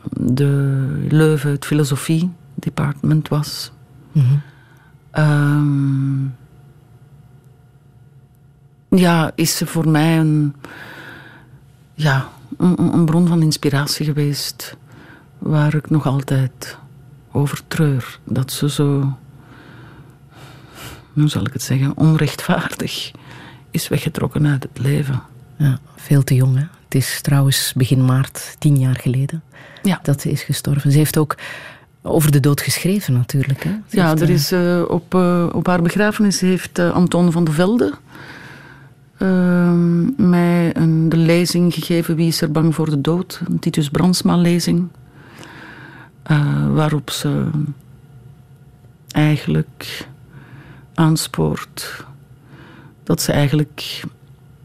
de 0.09 1.05
Leuven 1.09 1.51
het 1.51 1.65
filosofie 1.65 2.31
department 2.53 3.27
was. 3.27 3.71
Mm 4.11 4.41
um, 5.17 6.35
ja, 8.89 9.31
is 9.35 9.57
ze 9.57 9.65
voor 9.65 9.87
mij 9.87 10.19
een, 10.19 10.55
ja, 11.93 12.29
een, 12.61 12.93
een, 12.93 13.05
bron 13.05 13.27
van 13.27 13.41
inspiratie 13.41 14.05
geweest 14.05 14.77
waar 15.37 15.75
ik 15.75 15.89
nog 15.89 16.05
altijd 16.05 16.77
over 17.31 17.61
treur. 17.67 18.19
Dat 18.23 18.51
ze 18.51 18.69
zo, 18.69 19.17
hoe 21.13 21.29
zal 21.29 21.45
ik 21.45 21.53
het 21.53 21.63
zeggen, 21.63 21.97
onrechtvaardig 21.97 23.11
is 23.71 23.87
weggetrokken 23.87 24.47
uit 24.47 24.63
het 24.63 24.79
leven. 24.79 25.21
Ja, 25.57 25.79
veel 25.95 26.23
te 26.23 26.35
jong, 26.35 26.57
hè? 26.57 26.65
Het 26.83 26.95
is 26.95 27.21
trouwens 27.21 27.73
begin 27.75 28.05
maart, 28.05 28.55
tien 28.59 28.79
jaar 28.79 28.95
geleden, 28.95 29.43
ja. 29.83 29.99
dat 30.03 30.21
ze 30.21 30.31
is 30.31 30.43
gestorven. 30.43 30.91
Ze 30.91 30.97
heeft 30.97 31.17
ook 31.17 31.35
over 32.01 32.31
de 32.31 32.39
dood 32.39 32.61
geschreven, 32.61 33.13
natuurlijk. 33.13 33.63
Hè? 33.63 33.75
ja, 33.89 34.15
er 34.15 34.29
is, 34.29 34.51
uh, 34.51 34.81
op, 34.87 35.13
uh, 35.13 35.47
op 35.51 35.67
haar 35.67 35.81
begrafenis 35.81 36.39
heeft 36.39 36.79
uh, 36.79 36.91
Anton 36.91 37.31
van 37.31 37.43
de 37.43 37.51
Velde 37.51 37.93
ehm, 39.21 40.29
mij 40.29 40.75
een, 40.75 41.09
de 41.09 41.17
lezing 41.17 41.73
gegeven 41.73 42.15
Wie 42.15 42.27
is 42.27 42.41
er 42.41 42.51
bang 42.51 42.75
voor 42.75 42.89
de 42.89 43.01
dood? 43.01 43.41
Een 43.47 43.59
Titus 43.59 43.89
Brandsma-lezing. 43.89 44.87
waarop 46.73 47.09
ze 47.09 47.49
eigenlijk 49.07 50.07
aanspoort 50.93 52.05
dat 53.03 53.21
ze 53.21 53.31
eigenlijk 53.31 54.03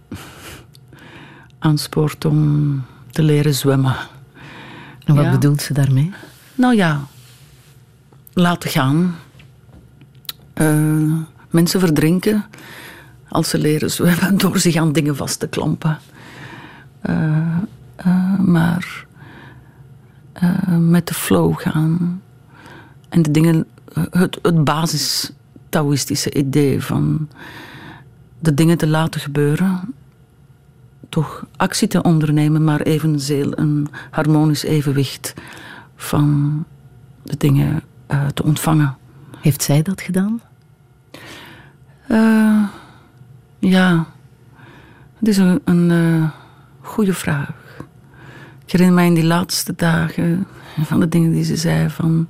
aanspoort 1.58 2.24
om 2.24 2.84
te 3.10 3.22
leren 3.22 3.54
zwemmen. 3.54 3.96
En 5.04 5.14
wat 5.14 5.30
bedoelt 5.30 5.62
ze 5.62 5.72
daarmee? 5.72 6.12
Nou 6.54 6.74
ja, 6.74 7.00
laten 8.32 8.70
gaan. 8.70 9.16
Uh, 10.54 11.14
mensen 11.50 11.80
verdrinken 11.80 12.44
als 13.28 13.48
ze 13.48 13.58
leren 13.58 13.90
zwemmen 13.90 14.38
door 14.42 14.58
zich 14.58 14.76
aan 14.76 14.92
dingen 14.92 15.16
vast 15.16 15.38
te 15.38 15.48
klampen. 15.48 15.98
Uh, 17.10 17.58
uh, 18.06 18.38
maar 18.38 19.06
met 20.78 21.06
de 21.06 21.14
flow 21.14 21.58
gaan. 21.58 22.22
En 23.08 23.22
de 23.22 23.30
dingen, 23.30 23.66
het, 24.10 24.38
het 24.42 24.64
basis 24.64 25.32
Taoïstische 25.68 26.34
idee 26.34 26.82
van 26.82 27.28
de 28.38 28.54
dingen 28.54 28.78
te 28.78 28.86
laten 28.86 29.20
gebeuren, 29.20 29.94
toch 31.08 31.46
actie 31.56 31.88
te 31.88 32.02
ondernemen, 32.02 32.64
maar 32.64 32.80
evenzeer 32.80 33.58
een 33.58 33.88
harmonisch 34.10 34.62
evenwicht 34.62 35.34
van 35.96 36.64
de 37.22 37.36
dingen 37.36 37.82
te 38.34 38.42
ontvangen. 38.42 38.96
Heeft 39.40 39.62
zij 39.62 39.82
dat 39.82 40.00
gedaan? 40.00 40.40
Uh, 42.08 42.64
ja, 43.58 44.06
het 45.18 45.28
is 45.28 45.36
een, 45.36 45.90
uh, 45.90 46.30
goede 46.80 47.14
vraag. 47.14 47.50
Ik 48.64 48.72
herinner 48.72 48.94
mij 48.94 49.06
in 49.06 49.14
die 49.14 49.24
laatste 49.24 49.72
dagen 49.76 50.46
van 50.80 51.00
de 51.00 51.08
dingen 51.08 51.32
die 51.32 51.44
ze 51.44 51.56
zei 51.56 51.90
van 51.90 52.28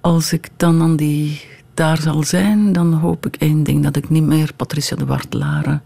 als 0.00 0.32
ik 0.32 0.48
dan 0.56 0.82
aan 0.82 0.96
die 0.96 1.44
daar 1.74 1.98
zal 2.00 2.22
zijn, 2.22 2.72
dan 2.72 2.92
hoop 2.92 3.26
ik 3.26 3.36
één 3.36 3.62
ding: 3.62 3.82
dat 3.82 3.96
ik 3.96 4.10
niet 4.10 4.24
meer 4.24 4.52
Patricia 4.56 4.96
de 4.96 5.06
Wartelaren 5.06 5.82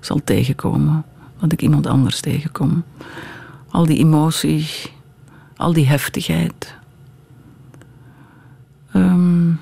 zal 0.00 0.20
tegenkomen. 0.24 1.04
Dat 1.40 1.52
ik 1.52 1.62
iemand 1.62 1.86
anders 1.86 2.20
tegenkom. 2.20 2.84
Al 3.70 3.86
die 3.86 3.98
emotie, 3.98 4.68
al 5.56 5.72
die 5.72 5.86
heftigheid. 5.86 6.74
Um, 8.94 9.60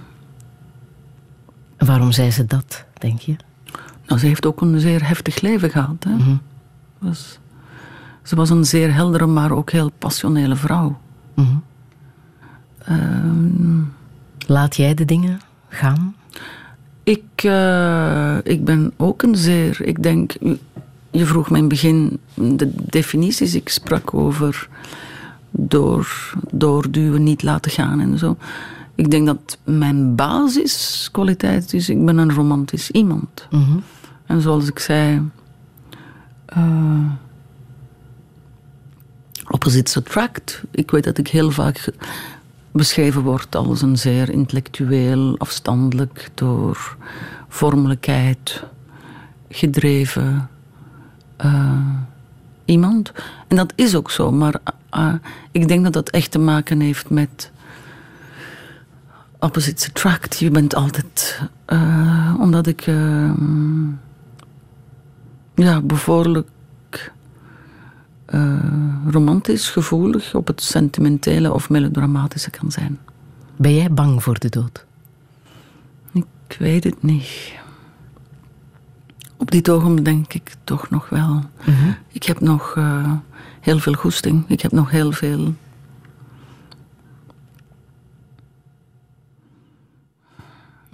Waarom 1.79 2.13
zei 2.13 2.31
ze 2.31 2.45
dat, 2.45 2.85
denk 2.99 3.21
je? 3.21 3.37
Nou, 4.07 4.21
ze 4.21 4.27
heeft 4.27 4.47
ook 4.47 4.61
een 4.61 4.81
zeer 4.81 5.07
heftig 5.07 5.41
leven 5.41 5.71
gehad. 5.71 6.05
Hè? 6.05 6.11
Mm 6.11 6.41
was, 6.99 7.39
ze 8.23 8.37
was 8.37 8.51
een 8.51 8.65
zeer 8.65 8.95
heldere, 8.95 9.27
maar 9.27 9.51
ook 9.51 9.71
heel 9.71 9.91
passionele 9.99 10.57
vrouw. 10.57 10.99
Mm 11.35 11.63
um, 12.89 13.93
Laat 14.47 14.77
jij 14.77 14.95
de 14.95 15.05
dingen 15.05 15.41
gaan? 15.69 16.15
Ik, 17.03 17.43
uh, 17.45 18.37
ik 18.43 18.65
ben 18.65 18.93
ook 18.97 19.23
een 19.23 19.37
zeer. 19.37 19.83
Ik 19.83 20.03
denk, 20.03 20.33
je 21.11 21.27
vroeg 21.27 21.51
me 21.51 21.57
in 21.57 21.63
het 21.63 21.73
begin 21.73 22.19
de 22.35 22.73
definities. 22.75 23.55
Ik 23.55 23.69
sprak 23.69 24.15
over 24.15 24.69
door, 25.51 26.35
doorduwen, 26.51 27.23
niet 27.23 27.43
laten 27.43 27.71
gaan 27.71 28.01
en 28.01 28.19
zo. 28.19 28.37
Ik 28.95 29.11
denk 29.11 29.27
dat 29.27 29.59
mijn 29.65 30.15
basiskwaliteit 30.15 31.73
is: 31.73 31.89
ik 31.89 32.05
ben 32.05 32.19
een 32.19 32.33
romantisch 32.33 32.91
iemand. 32.91 33.47
Mm 33.51 33.65
-hmm. 33.65 33.83
En 34.27 34.41
zoals 34.41 34.69
ik 34.69 34.79
zei. 34.79 35.23
Uh, 36.57 37.11
opposites 39.49 39.97
attract. 39.97 40.63
Ik 40.71 40.91
weet 40.91 41.05
dat 41.05 41.19
ik 41.19 41.29
heel 41.29 41.51
vaak 41.51 41.93
beschreven 42.73 43.23
wordt 43.23 43.57
als 43.57 43.83
een 43.83 43.99
zeer 43.99 44.31
intellectueel, 44.31 45.39
afstandelijk, 45.39 46.31
door 46.35 46.97
vormelijkheid 47.49 48.65
gedreven 49.49 50.49
uh, 51.45 51.79
iemand. 52.65 53.13
En 53.49 53.57
dat 53.57 53.73
is 53.75 53.95
ook 53.95 54.11
zo, 54.11 54.33
maar 54.33 54.55
uh, 54.97 55.15
ik 55.51 55.69
denk 55.69 55.85
dat 55.85 55.93
dat 55.93 56.11
echt 56.11 56.31
te 56.31 56.39
maken 56.39 56.81
heeft 56.81 57.11
met 57.11 57.51
opposites 59.45 59.89
attract. 59.89 60.39
Je 60.39 60.51
bent 60.51 60.75
altijd, 60.75 61.41
uh, 61.69 62.35
omdat 62.41 62.67
ik 62.67 62.85
ja, 65.55 65.81
bevorderlijk 65.81 66.49
uh, 68.35 68.59
romantisch, 69.11 69.69
gevoelig, 69.69 70.35
op 70.35 70.47
het 70.47 70.63
sentimentele 70.63 71.53
of 71.53 71.71
melodramatische 71.71 72.51
kan 72.51 72.73
zijn. 72.73 72.99
Ben 73.57 73.75
jij 73.75 73.91
bang 73.91 74.23
voor 74.23 74.39
de 74.39 74.49
dood? 74.49 74.85
Ik 76.13 76.57
weet 76.59 76.85
het 76.85 77.03
niet. 77.03 77.53
Op 79.37 79.51
dit 79.51 79.69
ogenblik 79.69 80.05
denk 80.05 80.35
ik 80.35 80.55
toch 80.65 80.91
nog 80.91 81.09
wel. 81.09 81.43
Mhm. 81.65 81.91
Ik 82.09 82.23
heb 82.25 82.41
nog 82.41 82.75
uh, 82.79 83.13
heel 83.61 83.79
veel 83.79 83.93
goesting. 83.93 84.45
Ik 84.49 84.61
heb 84.61 84.73
nog 84.73 84.91
heel 84.91 85.13
veel. 85.13 85.55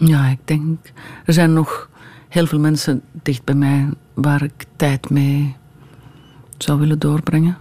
Ja, 0.05 0.27
ik 0.27 0.39
denk. 0.45 0.93
Er 1.25 1.33
zijn 1.33 1.53
nog 1.53 1.89
heel 2.29 2.47
veel 2.47 2.59
mensen 2.59 3.03
dicht 3.13 3.45
bij 3.45 3.55
mij 3.55 3.89
waar 4.15 4.43
ik 4.43 4.65
tijd 4.77 5.11
mee 5.11 5.57
zou 6.59 6.79
willen 6.79 6.99
doorbrengen. 6.99 7.57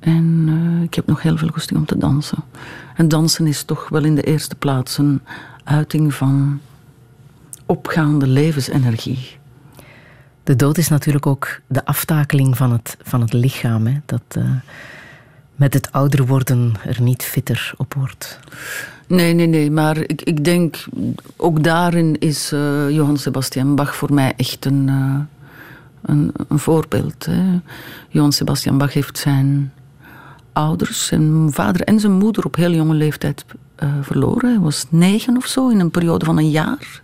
En 0.00 0.44
uh, 0.48 0.82
ik 0.82 0.94
heb 0.94 1.06
nog 1.06 1.22
heel 1.22 1.36
veel 1.36 1.48
goesting 1.48 1.78
om 1.78 1.86
te 1.86 1.98
dansen. 1.98 2.44
En 2.96 3.08
dansen 3.08 3.46
is 3.46 3.62
toch 3.62 3.88
wel 3.88 4.04
in 4.04 4.14
de 4.14 4.22
eerste 4.22 4.54
plaats 4.54 4.98
een 4.98 5.20
uiting 5.64 6.14
van 6.14 6.60
opgaande 7.66 8.26
levensenergie. 8.26 9.36
De 10.42 10.56
dood 10.56 10.78
is 10.78 10.88
natuurlijk 10.88 11.26
ook 11.26 11.60
de 11.66 11.84
aftakeling 11.84 12.56
van 12.56 12.72
het, 12.72 12.96
van 13.02 13.20
het 13.20 13.32
lichaam. 13.32 13.86
Hè? 13.86 14.00
Dat 14.06 14.22
uh, 14.38 14.50
met 15.54 15.74
het 15.74 15.92
ouder 15.92 16.26
worden 16.26 16.74
er 16.84 17.02
niet 17.02 17.22
fitter 17.22 17.74
op 17.76 17.94
wordt. 17.94 18.40
Nee, 19.06 19.34
nee, 19.34 19.46
nee. 19.46 19.70
Maar 19.70 19.96
ik, 19.96 20.22
ik 20.22 20.44
denk, 20.44 20.84
ook 21.36 21.62
daarin 21.62 22.18
is 22.18 22.52
uh, 22.52 22.90
Johann 22.90 23.16
Sebastian 23.16 23.74
Bach 23.74 23.96
voor 23.96 24.12
mij 24.12 24.32
echt 24.36 24.64
een, 24.64 24.88
uh, 24.88 25.20
een, 26.02 26.32
voorbeeld. 26.48 27.28
Johann 28.08 28.32
Sebastian 28.32 28.78
Bach 28.78 28.92
heeft 28.92 29.18
zijn 29.18 29.72
ouders, 30.52 31.06
zijn 31.06 31.52
vader 31.52 31.80
en 31.80 32.00
zijn 32.00 32.12
moeder 32.12 32.44
op 32.44 32.56
heel 32.56 32.72
jonge 32.72 32.94
leeftijd 32.94 33.44
uh, 33.82 33.88
verloren. 34.00 34.50
Hij 34.50 34.60
was 34.60 34.86
negen 34.88 35.36
of 35.36 35.46
zo 35.46 35.68
in 35.68 35.80
een 35.80 35.90
periode 35.90 36.24
van 36.24 36.38
een 36.38 36.50
jaar. 36.50 37.02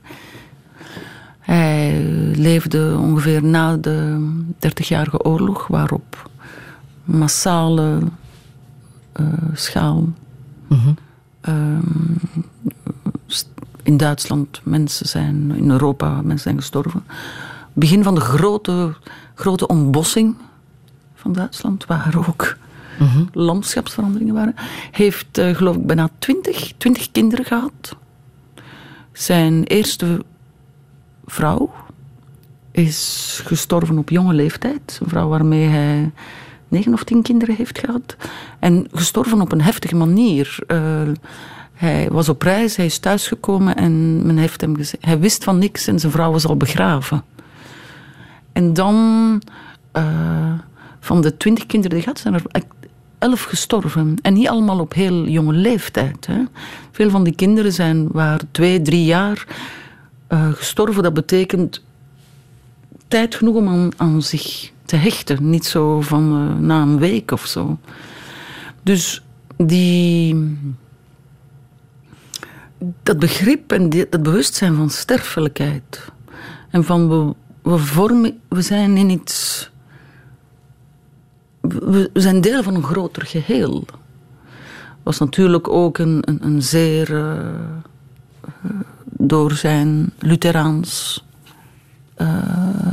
Hij 1.39 2.05
leefde 2.35 2.97
ongeveer 3.01 3.45
na 3.45 3.77
de 3.77 4.29
Dertigjarige 4.59 5.25
Oorlog, 5.25 5.67
waarop 5.67 6.31
massale 7.05 7.99
schaal 9.55 10.09
mm 10.69 10.97
in 13.83 13.97
Duitsland 13.97 14.61
mensen 14.65 15.09
zijn, 15.09 15.55
in 15.55 15.71
Europa 15.71 16.15
mensen 16.15 16.39
zijn 16.39 16.57
gestorven. 16.57 17.05
Begin 17.73 18.03
van 18.03 18.15
de 18.15 18.21
grote, 18.21 18.95
grote 19.35 19.67
ontbossing 19.67 20.37
van 21.15 21.33
Duitsland, 21.33 21.87
waar 21.87 22.15
ook 22.29 22.57
mm 22.99 23.29
landschapsveranderingen 23.33 24.35
waren. 24.35 24.55
Heeft, 24.91 25.39
uh, 25.39 25.55
geloof 25.57 25.77
ik, 25.77 25.87
bijna 25.87 26.09
twintig, 26.19 26.73
twintig 26.77 27.11
kinderen 27.11 27.45
gehad. 27.45 27.97
Zijn 29.13 29.65
eerste 29.65 30.25
vrouw 31.27 31.73
is 32.71 33.41
gestorven 33.45 33.99
op 33.99 34.09
jonge 34.09 34.33
leeftijd. 34.33 34.99
Een 35.03 35.09
vrouw 35.09 35.29
waarmee 35.29 35.67
hij 35.69 36.11
negen 36.71 36.93
of 36.93 37.05
tien 37.05 37.23
kinderen 37.23 37.55
heeft 37.55 37.79
gehad. 37.79 38.17
En 38.59 38.87
gestorven 38.93 39.41
op 39.41 39.53
een 39.53 39.61
heftige 39.63 39.97
manier. 39.97 40.59
Uh, 40.67 40.79
hij 41.73 42.09
was 42.11 42.29
op 42.29 42.43
reis, 42.43 42.77
hij 42.77 42.87
is 42.87 42.99
thuisgekomen 42.99 43.77
en 43.77 44.27
men 44.27 44.37
heeft 44.37 44.61
hem 44.61 44.77
gezegd... 44.77 45.05
Hij 45.05 45.19
wist 45.19 45.45
van 45.45 45.59
niks 45.59 45.87
en 45.87 46.01
zijn 46.01 46.13
vrouw 46.13 46.33
was 46.33 46.47
al 46.47 46.57
begraven. 46.57 47.25
En 48.53 48.73
dan... 48.73 48.97
Uh, 49.97 50.53
van 51.01 51.21
de 51.21 51.37
twintig 51.37 51.67
kinderen 51.67 51.97
die 51.97 52.07
had, 52.07 52.19
zijn 52.19 52.35
er 52.35 52.43
elf 53.19 53.43
gestorven. 53.43 54.17
En 54.23 54.33
niet 54.33 54.49
allemaal 54.49 54.81
op 54.81 54.95
heel 54.95 55.27
jonge 55.27 55.53
leeftijd. 55.53 56.27
Hè. 56.27 56.43
Veel 56.91 57.11
van 57.11 57.25
die 57.25 57.35
kinderen 57.35 57.73
zijn 57.73 58.09
waar 58.13 58.41
twee, 58.51 58.83
drie 58.83 59.05
jaar 59.05 59.47
uh, 60.29 60.53
gestorven. 60.53 61.03
Dat 61.03 61.15
betekent 61.15 61.83
tijd 63.09 63.35
genoeg 63.35 63.55
om 63.55 63.69
aan, 63.69 63.91
aan 63.97 64.23
zich 64.23 64.71
te 64.91 64.97
hechten. 64.97 65.51
Niet 65.51 65.67
zo 65.67 66.01
van 66.01 66.43
uh, 66.43 66.59
na 66.59 66.83
een 66.83 66.99
week 66.99 67.31
of 67.31 67.47
zo. 67.47 67.79
Dus 68.83 69.23
die, 69.57 70.57
dat 73.03 73.19
begrip 73.19 73.73
en 73.73 73.89
dat 73.89 74.23
bewustzijn 74.23 74.75
van 74.75 74.91
sterfelijkheid. 74.91 76.13
En 76.71 76.85
van 76.85 77.09
we, 77.09 77.35
we 77.63 77.79
vormen, 77.79 78.41
we 78.49 78.63
zijn 78.63 78.97
in 78.97 79.11
iets 79.11 79.71
we 81.61 82.11
zijn 82.13 82.41
deel 82.41 82.63
van 82.63 82.75
een 82.75 82.83
groter 82.83 83.27
geheel. 83.27 83.85
Was 85.03 85.19
natuurlijk 85.19 85.69
ook 85.69 85.99
een, 85.99 86.23
een, 86.25 86.45
een 86.45 86.63
zeer 86.63 87.11
uh, 87.11 87.39
door 89.05 89.53
zijn 89.53 90.13
Lutheraans. 90.19 91.25
Uh, 92.17 92.89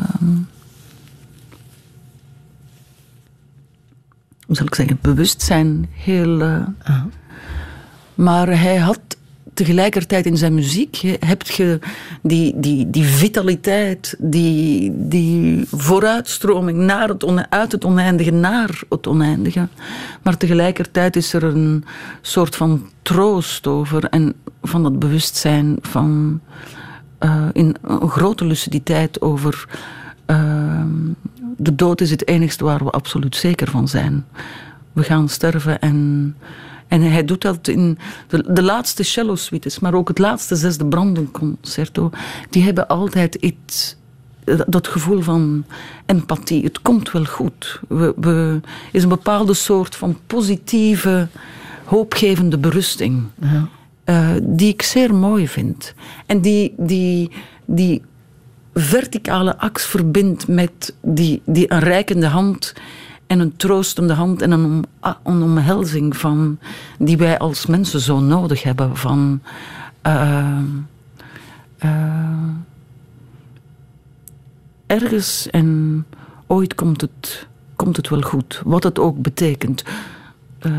hoe 4.47 4.55
zal 4.55 4.65
ik 4.65 4.75
zeggen, 4.75 4.97
bewustzijn 5.01 5.89
heel. 5.91 6.41
Uh, 6.41 6.63
Maar 8.15 8.59
hij 8.59 8.77
had 8.77 8.99
tegelijkertijd 9.53 10.25
in 10.25 10.37
zijn 10.37 10.53
muziek 10.53 11.17
heb 11.19 11.41
je 11.41 11.79
die, 12.21 12.53
die, 12.59 12.89
die 12.89 13.03
vitaliteit, 13.03 14.15
die, 14.19 14.91
die 14.95 15.65
vooruitstroming 15.71 16.77
naar 16.77 17.09
het 17.09 17.49
uit 17.49 17.71
het 17.71 17.85
oneindige 17.85 18.31
naar 18.31 18.81
het 18.89 19.07
oneindige. 19.07 19.67
Maar 20.21 20.37
tegelijkertijd 20.37 21.15
is 21.15 21.33
er 21.33 21.43
een 21.43 21.85
soort 22.21 22.55
van 22.55 22.89
troost 23.01 23.67
over 23.67 24.03
en 24.03 24.33
van 24.61 24.83
dat 24.83 24.99
bewustzijn 24.99 25.77
van 25.81 26.39
uh, 27.19 27.45
in 27.53 27.75
een 27.81 28.09
grote 28.09 28.45
luciditeit 28.45 29.21
over 29.21 29.67
uh, 30.27 30.83
de 31.57 31.75
dood 31.75 32.01
is 32.01 32.09
het 32.09 32.27
enigste 32.27 32.63
waar 32.63 32.83
we 32.83 32.89
absoluut 32.89 33.35
zeker 33.35 33.69
van 33.69 33.87
zijn. 33.87 34.25
We 34.93 35.03
gaan 35.03 35.29
sterven 35.29 35.79
en 35.79 36.35
en 36.87 37.01
hij 37.01 37.25
doet 37.25 37.41
dat 37.41 37.67
in 37.67 37.97
de, 38.27 38.53
de 38.53 38.63
laatste 38.63 39.03
cello 39.03 39.35
suites, 39.35 39.79
maar 39.79 39.93
ook 39.93 40.07
het 40.07 40.17
laatste 40.17 40.55
zesde 40.55 40.85
Branden-concerto. 40.85 42.09
Die 42.49 42.63
hebben 42.63 42.87
altijd 42.87 43.35
iets, 43.35 43.95
dat 44.67 44.87
gevoel 44.87 45.21
van 45.21 45.65
empathie. 46.05 46.63
Het 46.63 46.81
komt 46.81 47.11
wel 47.11 47.25
goed. 47.25 47.79
We, 47.87 48.13
we 48.17 48.59
is 48.91 49.03
een 49.03 49.09
bepaalde 49.09 49.53
soort 49.53 49.95
van 49.95 50.17
positieve, 50.27 51.27
hoopgevende 51.85 52.57
berusting. 52.57 53.23
Ja. 53.41 53.67
Uh, 54.05 54.29
die 54.41 54.73
ik 54.73 54.81
zeer 54.81 55.15
mooi 55.15 55.47
vind. 55.47 55.93
En 56.25 56.41
die, 56.41 56.73
die, 56.77 57.31
die 57.65 58.01
verticale 58.79 59.57
aks 59.57 59.85
verbindt 59.85 60.47
met 60.47 60.95
die, 61.01 61.41
die 61.45 61.71
een 61.71 61.79
reikende 61.79 62.27
hand 62.27 62.73
en 63.27 63.39
een 63.39 63.55
troostende 63.55 64.13
hand 64.13 64.41
en 64.41 64.51
een, 64.51 64.85
een 65.23 65.41
omhelzing 65.41 66.17
van, 66.17 66.59
die 66.99 67.17
wij 67.17 67.37
als 67.37 67.65
mensen 67.65 67.99
zo 67.99 68.19
nodig 68.19 68.63
hebben. 68.63 68.97
Van, 68.97 69.41
uh, 70.07 70.59
uh, 71.79 72.49
ergens 74.85 75.49
en 75.49 76.05
ooit 76.47 76.75
komt 76.75 77.01
het, 77.01 77.47
komt 77.75 77.95
het 77.95 78.09
wel 78.09 78.21
goed, 78.21 78.61
wat 78.65 78.83
het 78.83 78.99
ook 78.99 79.21
betekent. 79.21 79.83
Uh, 80.61 80.73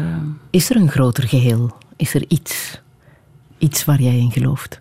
Is 0.50 0.70
er 0.70 0.76
een 0.76 0.90
groter 0.90 1.28
geheel? 1.28 1.76
Is 1.96 2.14
er 2.14 2.24
iets, 2.28 2.80
iets 3.58 3.84
waar 3.84 4.02
jij 4.02 4.18
in 4.18 4.32
gelooft? 4.32 4.80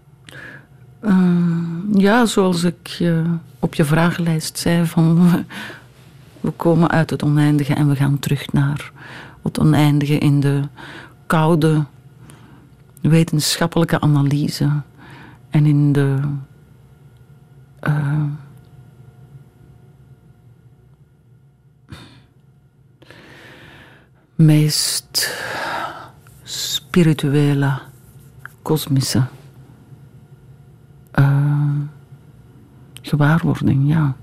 Ja, 1.94 2.26
zoals 2.26 2.64
ik 2.64 3.04
op 3.60 3.74
je 3.74 3.86
vragenlijst 3.86 4.58
zei, 4.58 4.86
van 4.86 5.30
we 6.42 6.52
komen 6.52 6.90
uit 6.90 7.10
het 7.10 7.24
oneindige 7.24 7.74
en 7.74 7.88
we 7.88 7.96
gaan 7.96 8.20
terug 8.20 8.52
naar 8.52 8.92
het 9.44 9.60
oneindige 9.60 10.18
in 10.18 10.40
de 10.40 10.62
koude 11.26 11.86
wetenschappelijke 13.02 14.00
analyse 14.00 14.70
en 15.50 15.66
in 15.66 15.94
de 15.94 16.20
uh, 17.88 18.24
meest 24.36 25.36
spirituele, 26.44 27.80
kosmische 28.62 29.24
uh, 31.20 31.88
gewaarwording, 33.02 33.88
ja. 33.90 34.16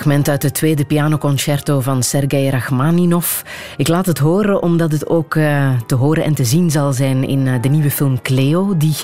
Fragment 0.00 0.28
uit 0.28 0.42
het 0.42 0.54
tweede 0.54 0.84
pianoconcerto 0.84 1.80
van 1.80 2.02
Sergei 2.02 2.50
Rachmaninov. 2.50 3.42
Ik 3.76 3.88
laat 3.88 4.06
het 4.06 4.18
horen 4.18 4.62
omdat 4.62 4.92
het 4.92 5.08
ook 5.08 5.34
uh, 5.34 5.70
te 5.86 5.94
horen 5.94 6.24
en 6.24 6.34
te 6.34 6.44
zien 6.44 6.70
zal 6.70 6.92
zijn 6.92 7.28
in 7.28 7.46
uh, 7.46 7.62
de 7.62 7.68
nieuwe 7.68 7.90
film 7.90 8.22
Cleo, 8.22 8.76
die 8.76 8.96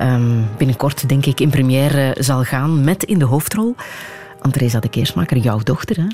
um, 0.00 0.48
binnenkort, 0.56 1.08
denk 1.08 1.26
ik, 1.26 1.40
in 1.40 1.50
première 1.50 2.16
zal 2.18 2.42
gaan 2.42 2.84
met 2.84 3.04
in 3.04 3.18
de 3.18 3.24
hoofdrol 3.24 3.74
Andresa 4.40 4.80
de 4.80 4.88
Keersmaker, 4.88 5.36
jouw 5.36 5.58
dochter, 5.58 5.96
hè? 5.96 6.06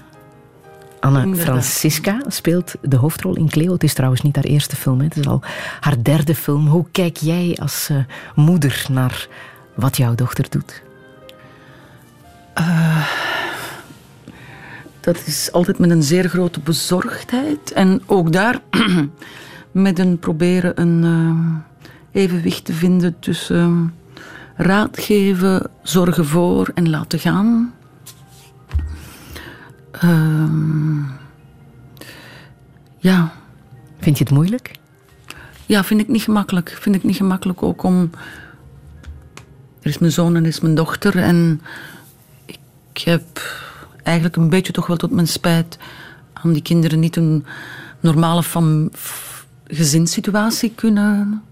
Anne 1.00 1.36
Francisca 1.36 2.20
speelt 2.26 2.74
de 2.80 2.96
hoofdrol 2.96 3.36
in 3.36 3.48
Cleo. 3.48 3.72
Het 3.72 3.84
is 3.84 3.94
trouwens 3.94 4.22
niet 4.22 4.36
haar 4.36 4.44
eerste 4.44 4.76
film, 4.76 4.98
hè. 4.98 5.04
het 5.04 5.16
is 5.16 5.26
al 5.26 5.42
haar 5.80 6.02
derde 6.02 6.34
film. 6.34 6.66
Hoe 6.66 6.86
kijk 6.92 7.16
jij 7.16 7.56
als 7.60 7.88
uh, 7.92 7.98
moeder 8.34 8.86
naar 8.90 9.28
wat 9.74 9.96
jouw 9.96 10.14
dochter 10.14 10.46
doet? 10.50 10.82
Uh, 12.60 13.06
dat 15.06 15.26
is 15.26 15.52
altijd 15.52 15.78
met 15.78 15.90
een 15.90 16.02
zeer 16.02 16.28
grote 16.28 16.60
bezorgdheid. 16.60 17.72
En 17.72 18.02
ook 18.06 18.32
daar 18.32 18.60
met 19.70 19.98
een 19.98 20.18
proberen 20.18 20.80
een 20.80 21.02
uh, 21.04 22.22
evenwicht 22.22 22.64
te 22.64 22.72
vinden 22.72 23.18
tussen 23.18 23.94
raad 24.56 24.98
geven, 24.98 25.70
zorgen 25.82 26.26
voor 26.26 26.70
en 26.74 26.90
laten 26.90 27.18
gaan. 27.18 27.74
Uh, 30.04 31.08
ja. 32.98 33.32
Vind 33.98 34.18
je 34.18 34.24
het 34.24 34.32
moeilijk? 34.32 34.70
Ja, 35.66 35.84
vind 35.84 36.00
ik 36.00 36.08
niet 36.08 36.22
gemakkelijk. 36.22 36.76
Vind 36.80 36.94
ik 36.94 37.02
niet 37.02 37.16
gemakkelijk 37.16 37.62
ook 37.62 37.82
om. 37.82 38.10
Er 39.80 39.90
is 39.90 39.98
mijn 39.98 40.12
zoon 40.12 40.36
en 40.36 40.42
er 40.42 40.48
is 40.48 40.60
mijn 40.60 40.74
dochter. 40.74 41.18
En 41.18 41.60
ik 42.46 42.98
heb 42.98 43.24
eigenlijk 44.06 44.36
een 44.36 44.48
beetje 44.48 44.72
toch 44.72 44.86
wel 44.86 44.96
tot 44.96 45.10
mijn 45.10 45.28
spijt 45.28 45.78
aan 46.32 46.52
die 46.52 46.62
kinderen 46.62 47.00
niet 47.00 47.16
een 47.16 47.44
normale 48.00 48.42
fam 48.42 48.90
gezinssituatie 49.66 50.72
kunnen 50.74 51.42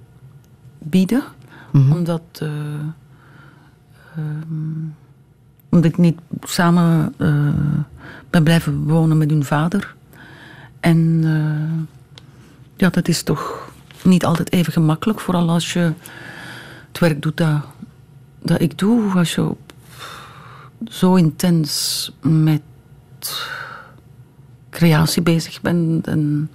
bieden. 0.79 1.23
Mm 1.73 1.83
-hmm. 1.83 1.93
Omdat. 1.93 2.23
Uh, 2.43 2.49
um, 4.19 4.95
omdat 5.75 5.91
ik 5.91 5.99
niet 5.99 6.19
samen 6.41 7.15
uh, 7.19 7.49
ben 8.31 8.43
blijven 8.43 8.85
wonen 8.85 9.19
met 9.19 9.31
hun 9.31 9.45
vader. 9.45 9.95
En 10.81 10.99
uh, 11.25 11.87
ja, 12.77 12.89
dat 12.89 13.09
is 13.09 13.23
toch 13.23 13.73
niet 14.03 14.25
altijd 14.25 14.53
even 14.53 14.73
gemakkelijk. 14.73 15.21
Vooral 15.21 15.51
als 15.51 15.73
je 15.73 15.93
het 16.89 16.99
werk 16.99 17.23
doet 17.23 17.37
dat, 17.37 17.63
dat 18.43 18.61
ik 18.61 18.79
doe. 18.79 19.13
Als 19.15 19.35
je 19.35 19.55
zo 20.89 21.15
intens 21.15 22.13
met 22.21 22.63
creatie 24.71 25.23
bezig 25.23 25.61
bent. 25.61 26.07
En 26.07 26.51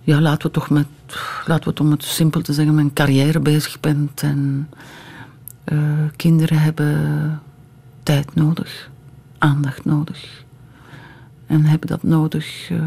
ja, 0.00 0.20
laten 0.20 0.46
we 0.46 0.52
toch 0.52 0.70
met, 0.70 0.86
laten 1.46 1.64
we 1.64 1.70
het 1.70 1.80
om 1.80 1.90
het 1.90 2.04
simpel 2.04 2.40
te 2.40 2.52
zeggen, 2.52 2.74
met 2.74 2.84
een 2.84 2.92
carrière 2.92 3.40
bezig 3.40 3.80
bent. 3.80 4.22
En 4.22 4.68
uh, 5.72 5.78
kinderen 6.16 6.58
hebben 6.58 7.42
tijd 8.02 8.34
nodig, 8.34 8.90
aandacht 9.38 9.84
nodig. 9.84 10.44
En 11.46 11.64
hebben 11.64 11.88
dat 11.88 12.02
nodig. 12.02 12.70
Uh, 12.70 12.78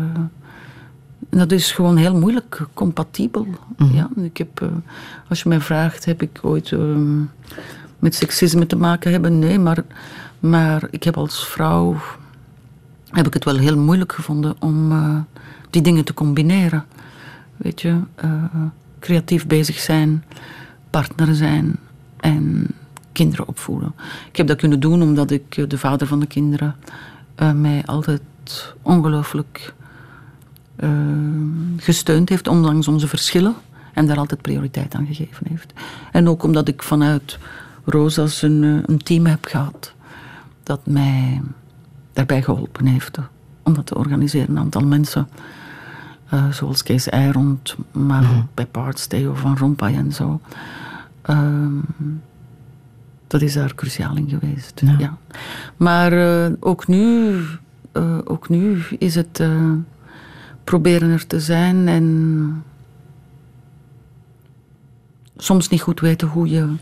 en 1.29 1.37
dat 1.37 1.51
is 1.51 1.71
gewoon 1.71 1.97
heel 1.97 2.15
moeilijk 2.19 2.61
compatibel. 2.73 3.47
Mm. 3.77 3.91
Ja, 3.91 4.09
ik 4.15 4.37
heb, 4.37 4.61
uh, 4.61 4.69
als 5.29 5.41
je 5.41 5.49
mij 5.49 5.59
vraagt, 5.59 6.05
heb 6.05 6.21
ik 6.21 6.39
ooit 6.41 6.71
uh, 6.71 6.97
met 7.99 8.15
seksisme 8.15 8.65
te 8.65 8.75
maken 8.75 9.11
hebben? 9.11 9.39
Nee, 9.39 9.59
maar, 9.59 9.83
maar 10.39 10.87
ik 10.89 11.03
heb 11.03 11.17
als 11.17 11.47
vrouw 11.47 11.95
heb 13.11 13.27
ik 13.27 13.33
het 13.33 13.43
wel 13.43 13.57
heel 13.57 13.77
moeilijk 13.77 14.13
gevonden 14.13 14.55
om 14.59 14.93
die 15.69 15.81
dingen 15.81 16.05
te 16.05 16.13
combineren. 16.13 16.85
Weet 17.57 17.81
je, 17.81 17.99
creatief 18.99 19.47
bezig 19.47 19.79
zijn, 19.79 20.23
partner 20.89 21.35
zijn 21.35 21.75
en 22.17 22.67
kinderen 23.11 23.47
opvoeden. 23.47 23.93
Ik 24.29 24.37
heb 24.37 24.47
dat 24.47 24.57
kunnen 24.57 24.79
doen 24.79 25.01
omdat 25.01 25.31
ik 25.31 25.69
de 25.69 25.77
vader 25.77 26.07
van 26.07 26.19
de 26.19 26.27
kinderen 26.27 26.75
mij 27.55 27.83
altijd 27.85 28.21
ongelooflijk 28.81 29.73
gesteund 31.77 32.29
heeft, 32.29 32.47
ondanks 32.47 32.87
onze 32.87 33.07
verschillen. 33.07 33.55
En 33.97 34.07
daar 34.07 34.17
altijd 34.17 34.41
prioriteit 34.41 34.95
aan 34.95 35.05
gegeven 35.05 35.47
heeft. 35.49 35.73
En 36.11 36.29
ook 36.29 36.43
omdat 36.43 36.67
ik 36.67 36.83
vanuit 36.83 37.37
Rosa's 37.85 38.41
een, 38.41 38.63
eh, 38.63 38.83
een 38.85 39.03
team 39.03 39.25
heb 39.25 39.45
gehad 39.45 39.93
dat 40.67 40.85
mij 40.85 41.41
daarbij 42.13 42.41
geholpen 42.41 42.85
heeft 42.85 43.17
om 43.63 43.73
dat 43.73 43.85
te 43.85 43.95
organiseren. 43.95 44.49
Een 44.49 44.59
aantal 44.59 44.85
mensen, 44.85 45.27
uh, 46.33 46.51
zoals 46.51 46.83
Kees 46.83 47.09
Eirond, 47.09 47.75
maar 47.91 48.21
mm 48.21 48.29
-hmm. 48.29 48.47
bij 48.53 48.65
Parts, 48.65 49.07
Theo 49.07 49.33
van 49.33 49.57
Rompuy 49.57 49.95
en 49.95 50.11
zo. 50.11 50.41
Uh, 51.29 51.67
dat 53.27 53.41
is 53.41 53.53
daar 53.53 53.75
cruciaal 53.75 54.15
in 54.15 54.29
geweest. 54.29 54.81
Ja. 54.85 54.95
ja. 54.97 55.17
Maar 55.77 56.13
uh, 56.13 56.53
ook, 56.59 56.87
nu, 56.87 57.35
uh, 57.93 58.17
ook 58.23 58.49
nu 58.49 58.83
is 58.97 59.15
het 59.15 59.43
proberen 60.63 61.09
er 61.09 61.27
te 61.27 61.39
zijn 61.39 61.87
en 61.87 62.63
soms 65.37 65.69
niet 65.69 65.81
goed 65.81 65.99
weten 65.99 66.27
hoe 66.27 66.49
je, 66.49 66.75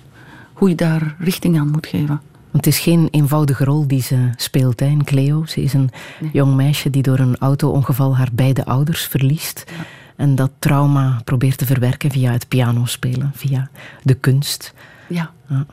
hoe 0.54 0.70
je 0.70 0.76
daar 0.76 1.16
richting 1.20 1.60
aan 1.60 1.72
moet 1.72 1.88
geven. 1.88 2.22
Want 2.56 2.68
het 2.68 2.76
is 2.76 2.82
geen 2.82 3.08
eenvoudige 3.12 3.64
rol 3.64 3.88
die 3.88 4.02
ze 4.02 4.30
speelt 4.36 4.80
hè, 4.80 4.86
in 4.86 5.04
Cleo. 5.04 5.46
Ze 5.46 5.62
is 5.62 5.74
een 5.74 5.90
nee. 6.20 6.30
jong 6.34 6.56
meisje 6.56 6.90
die 6.90 7.02
door 7.02 7.20
een 7.20 7.38
auto-ongeval 7.38 8.18
haar 8.18 8.30
beide 8.34 8.66
ouders 8.66 9.04
verliest. 9.04 9.64
Ja. 9.68 9.86
En 10.16 10.36
dat 10.36 10.52
trauma 10.60 11.22
probeert 11.24 11.58
te 11.58 11.66
verwerken 11.66 12.12
via 12.12 12.32
het 12.32 12.48
pianospelen, 12.48 13.32
via 13.36 13.70
de 14.04 14.14
kunst. 14.14 14.74
Ja. 15.08 15.32
ja 15.48 15.66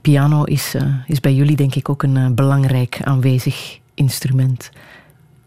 piano 0.00 0.44
is, 0.44 0.74
uh, 0.74 0.82
is 1.06 1.20
bij 1.20 1.34
jullie 1.34 1.56
denk 1.56 1.74
ik 1.74 1.88
ook 1.88 2.02
een 2.02 2.16
uh, 2.16 2.28
belangrijk 2.30 3.00
aanwezig 3.02 3.78
instrument. 3.94 4.70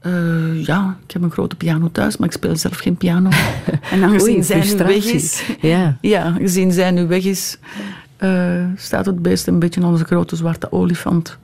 Uh, 0.03 0.65
ja, 0.65 0.97
ik 1.07 1.13
heb 1.13 1.21
een 1.21 1.31
grote 1.31 1.55
piano 1.55 1.89
thuis, 1.91 2.17
maar 2.17 2.27
ik 2.27 2.33
speel 2.33 2.55
zelf 2.55 2.77
geen 2.77 2.95
piano. 2.95 3.29
en 3.91 4.03
aangezien 4.03 4.43
zij 4.43 4.63
nu 4.63 4.77
weg 4.77 5.05
is, 5.05 5.43
ja. 5.61 5.97
ja, 6.01 6.31
gezien 6.31 6.71
zij 6.71 6.91
nu 6.91 7.07
weg 7.07 7.23
is, 7.23 7.57
staat 8.75 9.05
het 9.05 9.21
beest 9.21 9.47
een 9.47 9.59
beetje 9.59 9.85
onze 9.85 10.05
grote 10.05 10.35
zwarte 10.35 10.71
olifant. 10.71 11.37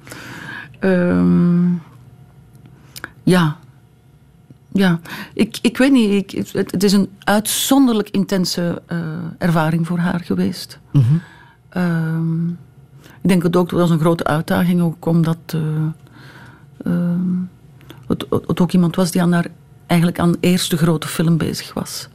Um, 0.79 1.81
ja, 3.23 3.57
ja, 4.71 4.99
ik, 5.33 5.59
ik 5.61 5.77
weet 5.77 5.91
niet. 5.91 6.11
Ik, 6.11 6.31
het, 6.53 6.71
het, 6.71 6.83
is 6.83 6.93
een 6.93 7.09
uitzonderlijk 7.19 8.09
intense 8.09 8.81
ervaring 9.37 9.87
voor 9.87 9.97
haar 9.97 10.19
geweest. 10.19 10.79
Mm 10.91 11.01
-hmm. 11.01 11.21
um, 11.83 12.57
ik 13.21 13.29
denk 13.29 13.41
dat 13.41 13.55
ook, 13.55 13.71
was 13.71 13.89
een 13.89 13.99
grote 13.99 14.23
uitdaging, 14.23 14.81
ook 14.81 15.05
omdat 15.05 15.37
uh, 15.55 15.61
uh, 16.83 16.93
het, 18.07 18.25
het, 18.29 18.59
ook 18.59 18.71
iemand 18.71 18.95
was 18.95 19.11
die 19.11 19.21
aan 19.21 19.31
haar, 19.31 19.47
eigenlijk 19.85 20.19
aan 20.19 20.31
de 20.31 20.37
eerste 20.39 20.77
grote 20.77 21.07
film 21.07 21.37
bezig 21.37 21.73
was. 21.73 22.09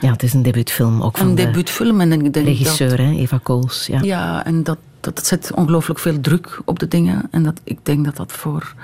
Ja, 0.00 0.12
het 0.12 0.22
is 0.22 0.32
een 0.32 0.42
debuutfilm 0.42 1.02
ook 1.02 1.16
van 1.16 1.28
een 1.28 1.34
debuutfilm 1.34 2.00
en 2.00 2.12
ik 2.12 2.32
denk 2.32 2.46
regisseur, 2.46 2.88
dat, 2.88 2.98
hè, 2.98 3.10
Eva 3.10 3.40
Kools. 3.42 3.86
Ja, 3.86 4.00
ja 4.02 4.44
en 4.44 4.62
dat, 4.62 4.78
dat, 5.00 5.16
dat 5.16 5.26
zet 5.26 5.52
ongelooflijk 5.54 5.98
veel 6.00 6.20
druk 6.20 6.60
op 6.64 6.78
de 6.78 6.88
dingen. 6.88 7.28
En 7.30 7.42
dat, 7.42 7.60
ik 7.64 7.78
denk 7.82 8.04
dat 8.04 8.16
dat 8.16 8.32
voor 8.32 8.74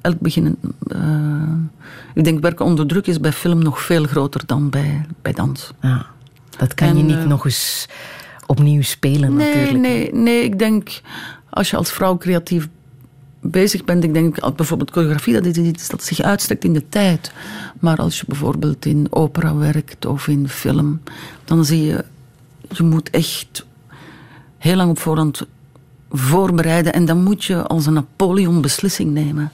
elk 0.00 0.20
begin... 0.20 0.56
Uh, 0.88 1.02
ik 2.14 2.24
denk 2.24 2.40
werken 2.40 2.64
onder 2.64 2.86
druk 2.86 3.06
is 3.06 3.20
bij 3.20 3.32
film 3.32 3.62
nog 3.62 3.82
veel 3.82 4.04
groter 4.04 4.42
dan 4.46 4.70
bij, 4.70 5.06
bij 5.22 5.32
dans. 5.32 5.72
Ja, 5.80 6.06
dat 6.58 6.74
kan 6.74 6.88
en, 6.88 6.96
je 6.96 7.02
niet 7.02 7.26
nog 7.26 7.44
eens 7.44 7.88
opnieuw 8.46 8.82
spelen 8.82 9.34
nee, 9.34 9.54
natuurlijk. 9.54 9.78
Nee, 9.78 10.14
nee, 10.14 10.42
ik 10.42 10.58
denk 10.58 11.00
als 11.50 11.70
je 11.70 11.76
als 11.76 11.92
vrouw 11.92 12.16
creatief 12.16 12.68
bezig 13.40 13.84
bent, 13.84 14.04
ik 14.04 14.14
denk 14.14 14.56
bijvoorbeeld 14.56 14.90
choreografie, 14.90 15.34
dat 15.34 15.44
is 15.44 15.56
iets 15.56 15.88
dat 15.88 16.04
zich 16.04 16.20
uitstrekt 16.20 16.64
in 16.64 16.72
de 16.72 16.88
tijd. 16.88 17.32
Maar 17.78 17.96
als 17.96 18.18
je 18.18 18.24
bijvoorbeeld 18.28 18.86
in 18.86 19.06
opera 19.10 19.54
werkt 19.54 20.06
of 20.06 20.28
in 20.28 20.48
film, 20.48 21.00
dan 21.44 21.64
zie 21.64 21.84
je, 21.84 22.04
je 22.68 22.82
moet 22.82 23.10
echt 23.10 23.66
heel 24.58 24.76
lang 24.76 24.90
op 24.90 24.98
voorhand 24.98 25.46
voorbereiden 26.10 26.92
en 26.92 27.04
dan 27.04 27.22
moet 27.22 27.44
je 27.44 27.62
als 27.62 27.86
een 27.86 27.92
Napoleon 27.92 28.60
beslissing 28.60 29.10
nemen. 29.12 29.52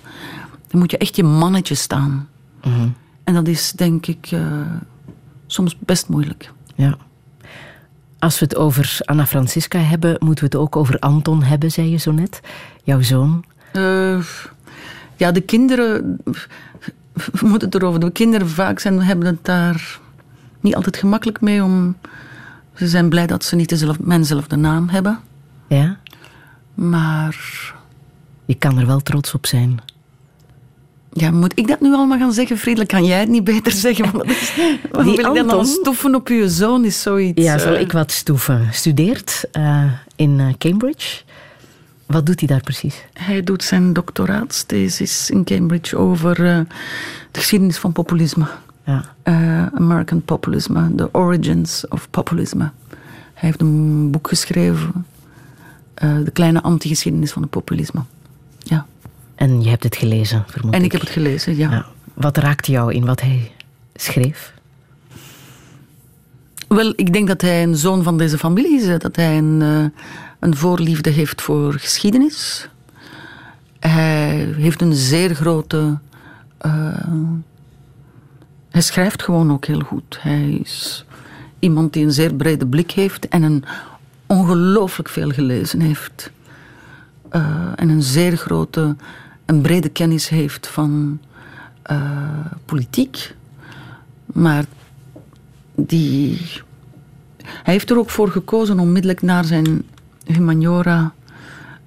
Dan 0.69 0.81
moet 0.81 0.91
je 0.91 0.99
echt 0.99 1.17
je 1.17 1.25
mannetje 1.25 1.75
staan. 1.75 2.29
Mm 2.63 2.73
-hmm. 2.73 2.95
En 3.25 3.35
dat 3.35 3.49
is 3.49 3.73
denk 3.73 4.07
ik 4.07 4.31
uh, 4.31 4.61
soms 5.47 5.79
best 5.79 6.09
moeilijk. 6.09 6.53
Ja. 6.75 6.97
Als 8.19 8.39
we 8.39 8.45
het 8.45 8.57
over 8.57 8.99
Anna 9.05 9.27
Francisca 9.27 9.79
hebben, 9.79 10.17
moeten 10.19 10.45
we 10.45 10.51
het 10.51 10.65
ook 10.65 10.77
over 10.77 10.99
Anton 10.99 11.43
hebben, 11.43 11.71
zei 11.71 11.91
je 11.91 11.97
zo 11.97 12.13
net. 12.13 12.41
Jouw 12.83 13.03
zoon. 13.03 13.45
Uh, 13.73 14.25
ja, 15.17 15.33
de 15.33 15.41
kinderen. 15.41 16.19
We 17.15 17.47
moeten 17.49 17.69
het 17.69 17.75
erover. 17.75 18.01
De 18.01 18.11
kinderen 18.11 18.49
vaak 18.49 18.79
zijn, 18.79 19.03
hebben 19.03 19.27
het 19.27 19.45
daar 19.45 20.01
niet 20.61 20.75
altijd 20.75 20.97
gemakkelijk 20.97 21.41
mee. 21.41 21.63
Om, 21.63 21.97
ze 22.75 22.89
zijn 22.89 23.09
blij 23.09 23.27
dat 23.27 23.45
ze 23.45 23.57
niet 23.57 23.69
dezelfde, 23.69 24.03
mijnzelfde 24.07 24.57
naam 24.57 24.89
hebben. 24.89 25.21
Ja. 25.69 25.99
Maar. 26.75 27.37
Je 28.45 28.55
kan 28.55 28.79
er 28.79 28.87
wel 28.87 29.01
trots 29.01 29.35
op 29.35 29.47
zijn. 29.47 29.81
Ja, 31.17 31.31
moet 31.31 31.53
ik 31.55 31.69
dat 31.69 31.81
nu 31.81 31.95
allemaal 31.95 32.19
gaan 32.19 32.33
zeggen, 32.33 32.59
Friedelijk? 32.59 32.91
Kan 32.91 33.05
jij 33.05 33.21
het 33.21 33.29
niet 33.29 33.45
beter 33.45 33.73
zeggen? 33.73 34.11
Want 34.13 34.33
wil 35.05 35.15
ik 35.15 35.35
dan 35.35 35.51
al 35.51 35.65
stoffen 35.65 36.15
op 36.15 36.29
je 36.29 36.49
zoon 36.49 36.85
is 36.85 37.03
zoiets. 37.03 37.43
Ja, 37.43 37.59
zal 37.59 37.75
eh, 37.75 37.81
ik 37.81 37.93
wat 37.93 38.13
stoeven. 38.13 38.69
Studeert 38.73 39.45
eh, 39.53 39.85
in 40.17 40.41
eh, 40.41 40.47
Cambridge. 40.59 41.23
Wat 42.07 42.27
doet 42.27 42.39
hij 42.39 42.49
daar 42.49 42.61
precies? 42.61 43.05
Hij 43.13 43.43
doet 43.43 43.63
zijn 43.63 43.93
doctoraatsthesis 43.93 45.31
in 45.31 45.45
Cambridge 45.45 45.97
over 45.97 46.31
eh, 46.31 46.61
de 47.31 47.39
geschiedenis 47.41 47.79
van 47.79 47.93
populisme. 47.93 48.47
Ja. 48.85 49.05
Eh, 49.23 49.67
American 49.67 50.23
Populism, 50.23 50.97
The 50.97 51.09
Origins 51.13 51.89
of 51.89 52.11
Populism. 52.11 52.59
Hij 52.59 52.71
heeft 53.35 53.61
een 53.61 54.11
boek 54.11 54.29
geschreven, 54.29 55.07
eh, 55.95 56.17
De 56.25 56.31
kleine 56.31 56.63
antigeschiedenis 56.63 57.33
van 57.33 57.43
het 57.43 57.51
populisme. 57.51 58.01
Ja. 58.59 58.87
En 59.35 59.63
je 59.63 59.69
hebt 59.69 59.83
het 59.83 59.97
gelezen, 59.97 60.45
vermoed 60.47 60.75
En 60.75 60.85
ik 60.85 60.93
heb 60.93 61.01
het 61.01 61.11
gelezen, 61.11 61.57
ja. 61.57 61.71
Ja. 61.71 61.87
Wat 62.15 62.37
raakte 62.37 62.71
jou 62.71 62.93
in 62.93 63.05
wat 63.05 63.21
hij 63.21 63.53
schreef? 63.95 64.53
Wel, 66.69 66.93
ik 66.97 67.13
denk 67.13 67.29
dat 67.29 67.41
hij 67.41 67.63
een 67.63 67.77
zoon 67.77 68.03
van 68.03 68.19
deze 68.19 68.39
familie 68.39 68.81
is. 68.81 68.99
Dat 68.99 69.17
hij 69.17 69.39
een, 69.39 69.93
een 70.45 70.57
voorliefde 70.57 71.11
heeft 71.11 71.43
voor 71.43 71.73
geschiedenis. 71.73 72.69
Hij 73.79 74.55
heeft 74.57 74.83
een 74.83 74.95
zeer 74.95 75.35
grote... 75.35 75.99
eh, 76.59 77.13
hij 78.71 78.81
schrijft 78.81 79.23
gewoon 79.23 79.53
ook 79.53 79.65
heel 79.65 79.81
goed. 79.81 80.19
Hij 80.21 80.51
is 80.51 81.05
iemand 81.59 81.93
die 81.93 82.05
een 82.05 82.13
zeer 82.13 82.35
brede 82.35 82.67
blik 82.67 82.91
heeft 82.91 83.29
en 83.29 83.43
een 83.43 83.65
ongelooflijk 84.27 85.09
veel 85.09 85.31
gelezen 85.31 85.81
heeft. 85.81 86.31
Eh, 87.29 87.73
en 87.77 87.89
een 87.89 88.03
zeer 88.03 88.37
grote 88.37 88.97
en 89.45 89.61
brede 89.61 89.89
kennis 89.89 90.29
heeft 90.29 90.67
van 90.67 91.21
eh, 91.83 92.47
politiek. 92.65 93.35
Maar 94.27 94.65
die... 95.75 96.41
Hij 97.45 97.73
heeft 97.75 97.91
er 97.91 97.99
ook 97.99 98.11
voor 98.11 98.29
gekozen 98.29 98.79
onmiddellijk 98.79 99.23
naar 99.23 99.45
zijn 99.45 99.85
humaniora 100.25 101.13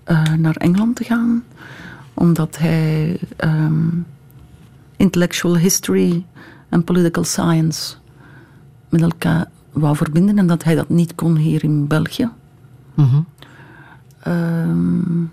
eh, 0.03 0.33
naar 0.33 0.55
Engeland 0.55 0.95
te 0.95 1.03
gaan. 1.03 1.43
Omdat 2.13 2.57
hij 2.57 3.19
ehm, 3.35 3.87
intellectual 4.97 5.57
history 5.57 6.25
en 6.69 6.83
political 6.83 7.23
science 7.23 7.95
met 8.89 9.01
elkaar 9.01 9.49
wou 9.71 9.95
verbinden. 9.95 10.37
En 10.37 10.47
dat 10.47 10.63
hij 10.63 10.75
dat 10.75 10.89
niet 10.89 11.15
kon 11.15 11.35
hier 11.35 11.63
in 11.63 11.87
België. 11.87 12.29
Mhm. 12.93 13.21
Ehm, 14.19 15.25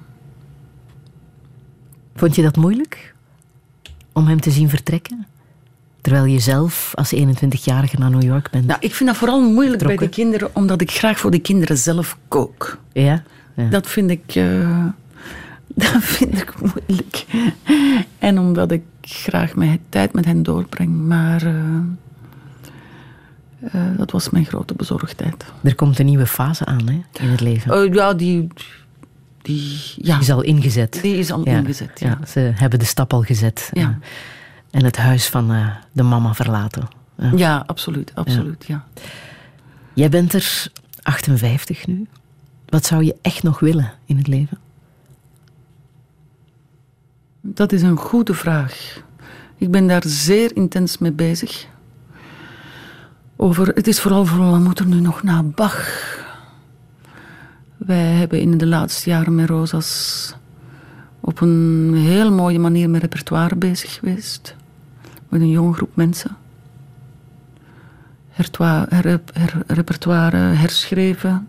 Vond 2.15 2.35
je 2.35 2.43
dat 2.43 2.57
moeilijk? 2.57 3.15
Om 4.13 4.27
hem 4.27 4.41
te 4.41 4.51
zien 4.51 4.69
vertrekken? 4.69 5.27
Terwijl 6.05 6.25
je 6.25 6.39
zelf 6.39 6.93
als 6.95 7.15
21-jarige 7.15 7.99
naar 7.99 8.11
New 8.11 8.23
York 8.23 8.51
bent. 8.51 8.67
nou, 8.67 8.79
ik 8.81 8.95
vind 8.95 9.09
dat 9.09 9.19
vooral 9.19 9.41
moeilijk 9.51 9.83
bij 9.83 9.97
de 9.97 10.09
kinderen, 10.09 10.51
omdat 10.53 10.81
ik 10.81 10.91
graag 10.91 11.19
voor 11.19 11.31
de 11.31 11.39
kinderen 11.39 11.79
zelf 11.79 12.19
kook. 12.29 12.79
Ja? 12.93 13.23
ja. 13.57 13.69
Dat 13.69 13.87
vind 13.87 14.11
ik, 14.11 14.35
eh, 14.35 14.85
dat 15.85 15.97
vind 16.01 16.39
ik 16.41 16.55
moeilijk. 16.61 17.25
En 18.19 18.39
omdat 18.39 18.71
ik 18.71 18.83
graag 19.01 19.55
mijn 19.55 19.81
tijd 19.89 20.13
met 20.13 20.25
hen 20.25 20.43
doorbreng. 20.43 21.07
Maar 21.07 21.43
eh, 21.43 21.55
eh, 23.73 23.97
dat 23.97 24.11
was 24.11 24.31
mijn 24.31 24.45
grote 24.47 24.75
bezorgdheid. 24.75 25.45
Er 25.63 25.75
komt 25.75 25.99
een 25.99 26.07
nieuwe 26.07 26.27
fase 26.27 26.65
aan 26.65 26.89
hè, 26.89 27.23
in 27.25 27.29
het 27.31 27.41
leven. 27.41 27.73
Eh, 27.73 27.95
ja, 27.95 28.15
die, 28.15 28.49
die, 29.43 29.81
ja, 29.97 30.13
Die 30.15 30.23
is 30.23 30.31
al 30.31 30.43
ingezet. 30.43 30.99
die 31.03 31.17
is 31.17 31.31
al 31.31 31.41
Ja, 31.45 31.59
ingezet. 31.59 32.01
Ja. 32.01 32.09
ja, 32.21 32.27
ze 32.27 32.53
hebben 32.55 32.79
de 32.79 32.85
stap 32.85 33.13
al 33.13 33.23
gezet. 33.23 33.71
Ja. 33.73 33.99
En 34.75 34.85
het 34.85 34.97
huis 34.97 35.29
van 35.29 35.53
eh, 35.53 35.67
de 35.93 36.03
mama 36.03 36.35
verlaten. 36.35 36.89
Ja. 37.17 37.31
Ja, 37.37 37.63
absoluut. 37.67 38.13
absoluut 38.15 38.65
ja. 38.67 38.85
Jij 39.93 40.09
bent 40.09 40.33
er 40.33 40.67
58 41.03 41.87
nu. 41.87 42.07
Wat 42.67 42.85
zou 42.85 43.05
je 43.05 43.17
echt 43.23 43.43
nog 43.43 43.61
willen 43.61 43.93
in 44.05 44.17
het 44.17 44.27
leven? 44.27 44.59
Dat 47.41 47.73
is 47.73 47.83
een 47.83 47.97
goede 47.97 48.35
vraag. 48.35 49.03
Ik 49.57 49.71
ben 49.71 49.87
daar 49.87 50.03
zeer 50.07 50.57
intens 50.57 50.99
mee 50.99 51.13
bezig. 51.13 51.67
Over, 53.37 53.67
het 53.67 53.87
is 53.87 54.01
vooral 54.01 54.25
voor 54.25 54.51
wat 54.51 54.61
moet 54.61 54.79
er 54.79 54.87
nu 54.87 55.01
nog 55.01 55.23
na 55.23 55.43
Bach? 55.43 55.89
Wij 57.77 58.07
hebben 58.07 58.41
in 58.41 58.59
de 58.59 58.67
laatste 58.67 59.11
jaren 59.11 59.35
met 59.35 59.49
Rosas 59.49 60.35
op 61.21 61.41
een 61.41 61.95
heel 61.97 62.33
mooie 62.33 62.59
manier 62.59 62.91
met 62.91 63.01
repertoire 63.01 63.57
bezig 63.57 63.95
geweest. 63.95 64.57
Met 65.35 65.43
een 65.43 65.49
jonge 65.51 65.73
groep 65.73 65.97
mensen. 65.97 66.37
Repertoire 69.67 70.37
herschreven. 70.37 71.49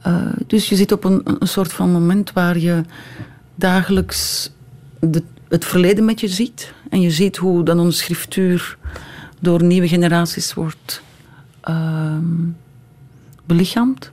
Eh, 0.00 0.26
dus 0.46 0.68
je 0.68 0.76
zit 0.76 0.92
op 0.92 1.04
een, 1.04 1.20
een 1.40 1.48
soort 1.48 1.72
van 1.72 1.92
moment 1.92 2.32
waar 2.32 2.58
je 2.58 2.82
dagelijks 3.54 4.50
de, 4.98 5.22
het 5.48 5.64
verleden 5.64 6.04
met 6.04 6.20
je 6.20 6.28
ziet. 6.28 6.72
En 6.90 7.00
je 7.00 7.10
ziet 7.10 7.36
hoe 7.36 7.62
dan 7.64 7.78
onze 7.78 7.98
schriftuur 7.98 8.78
door 9.38 9.62
nieuwe 9.62 9.88
generaties 9.88 10.54
wordt 10.54 11.02
ehm, 11.60 12.48
belichaamd. 13.44 14.10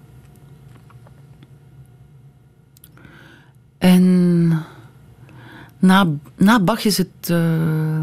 En 3.78 4.48
na, 5.80 6.07
na 6.36 6.60
Bach 6.60 6.86
is 6.86 6.98
het. 6.98 7.30
eh, 7.30 7.99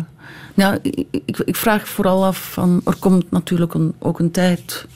nou, 0.55 0.79
ik, 0.83 1.39
ik, 1.45 1.57
vraag 1.57 1.89
vooral 1.89 2.25
af 2.25 2.53
van. 2.53 2.81
Er 2.85 2.97
komt 2.99 3.31
natuurlijk 3.31 3.75
een, 3.75 3.95
ook 3.99 4.19
een 4.19 4.31
tijd. 4.31 4.87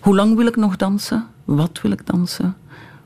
Hoe 0.00 0.14
lang 0.14 0.36
wil 0.36 0.46
ik 0.46 0.56
nog 0.56 0.76
dansen? 0.76 1.26
Wat 1.44 1.80
wil 1.82 1.90
ik 1.90 2.06
dansen? 2.06 2.56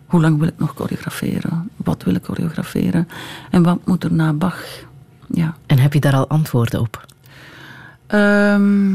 Hoe 0.06 0.20
lang 0.20 0.38
wil 0.38 0.48
ik 0.48 0.59
nog 0.59 0.72
choreograferen? 0.76 1.70
Wat 1.76 2.02
wil 2.02 2.14
ik 2.14 2.24
choreograferen? 2.24 3.09
En 3.50 3.62
wat 3.62 3.78
moet 3.84 4.04
er 4.04 4.12
na 4.12 4.32
Bach? 4.32 4.64
Ja. 5.26 5.56
En 5.66 5.78
heb 5.78 5.92
je 5.92 6.00
daar 6.00 6.14
al 6.14 6.28
antwoorden 6.28 6.80
op? 6.80 7.06
Ehm, 8.06 8.94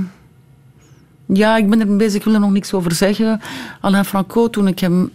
ja, 1.26 1.58
ik 1.58 1.70
ben 1.70 1.80
er 1.80 1.96
bezig, 1.96 2.16
ik 2.16 2.24
wil 2.24 2.34
er 2.34 2.40
nog 2.40 2.52
niks 2.52 2.74
over 2.74 2.94
zeggen. 2.94 3.42
Alain 3.82 4.06
Franco, 4.06 4.50
toen 4.50 4.68
ik 4.68 4.80
hem 4.80 5.12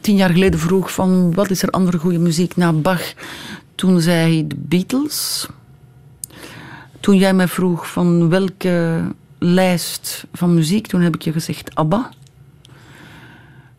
tien 0.00 0.16
jaar 0.16 0.30
geleden 0.30 0.60
vroeg 0.60 0.92
van 0.92 1.34
wat 1.34 1.50
is 1.50 1.62
er 1.62 1.70
andere 1.70 1.98
goede 1.98 2.18
muziek 2.18 2.56
na 2.56 2.72
Bach, 2.72 3.12
toen 3.74 4.00
zei 4.00 4.32
hij 4.32 4.46
de 4.46 4.56
Beatles. 4.58 5.48
Toen 7.00 7.16
jij 7.16 7.34
mij 7.34 7.48
vroeg 7.48 7.90
van 7.90 8.28
welke 8.28 9.02
lijst 9.38 10.24
van 10.32 10.54
muziek, 10.54 10.86
toen 10.86 11.00
heb 11.00 11.14
ik 11.14 11.22
je 11.22 11.32
gezegd 11.32 11.74
ABBA. 11.74 12.10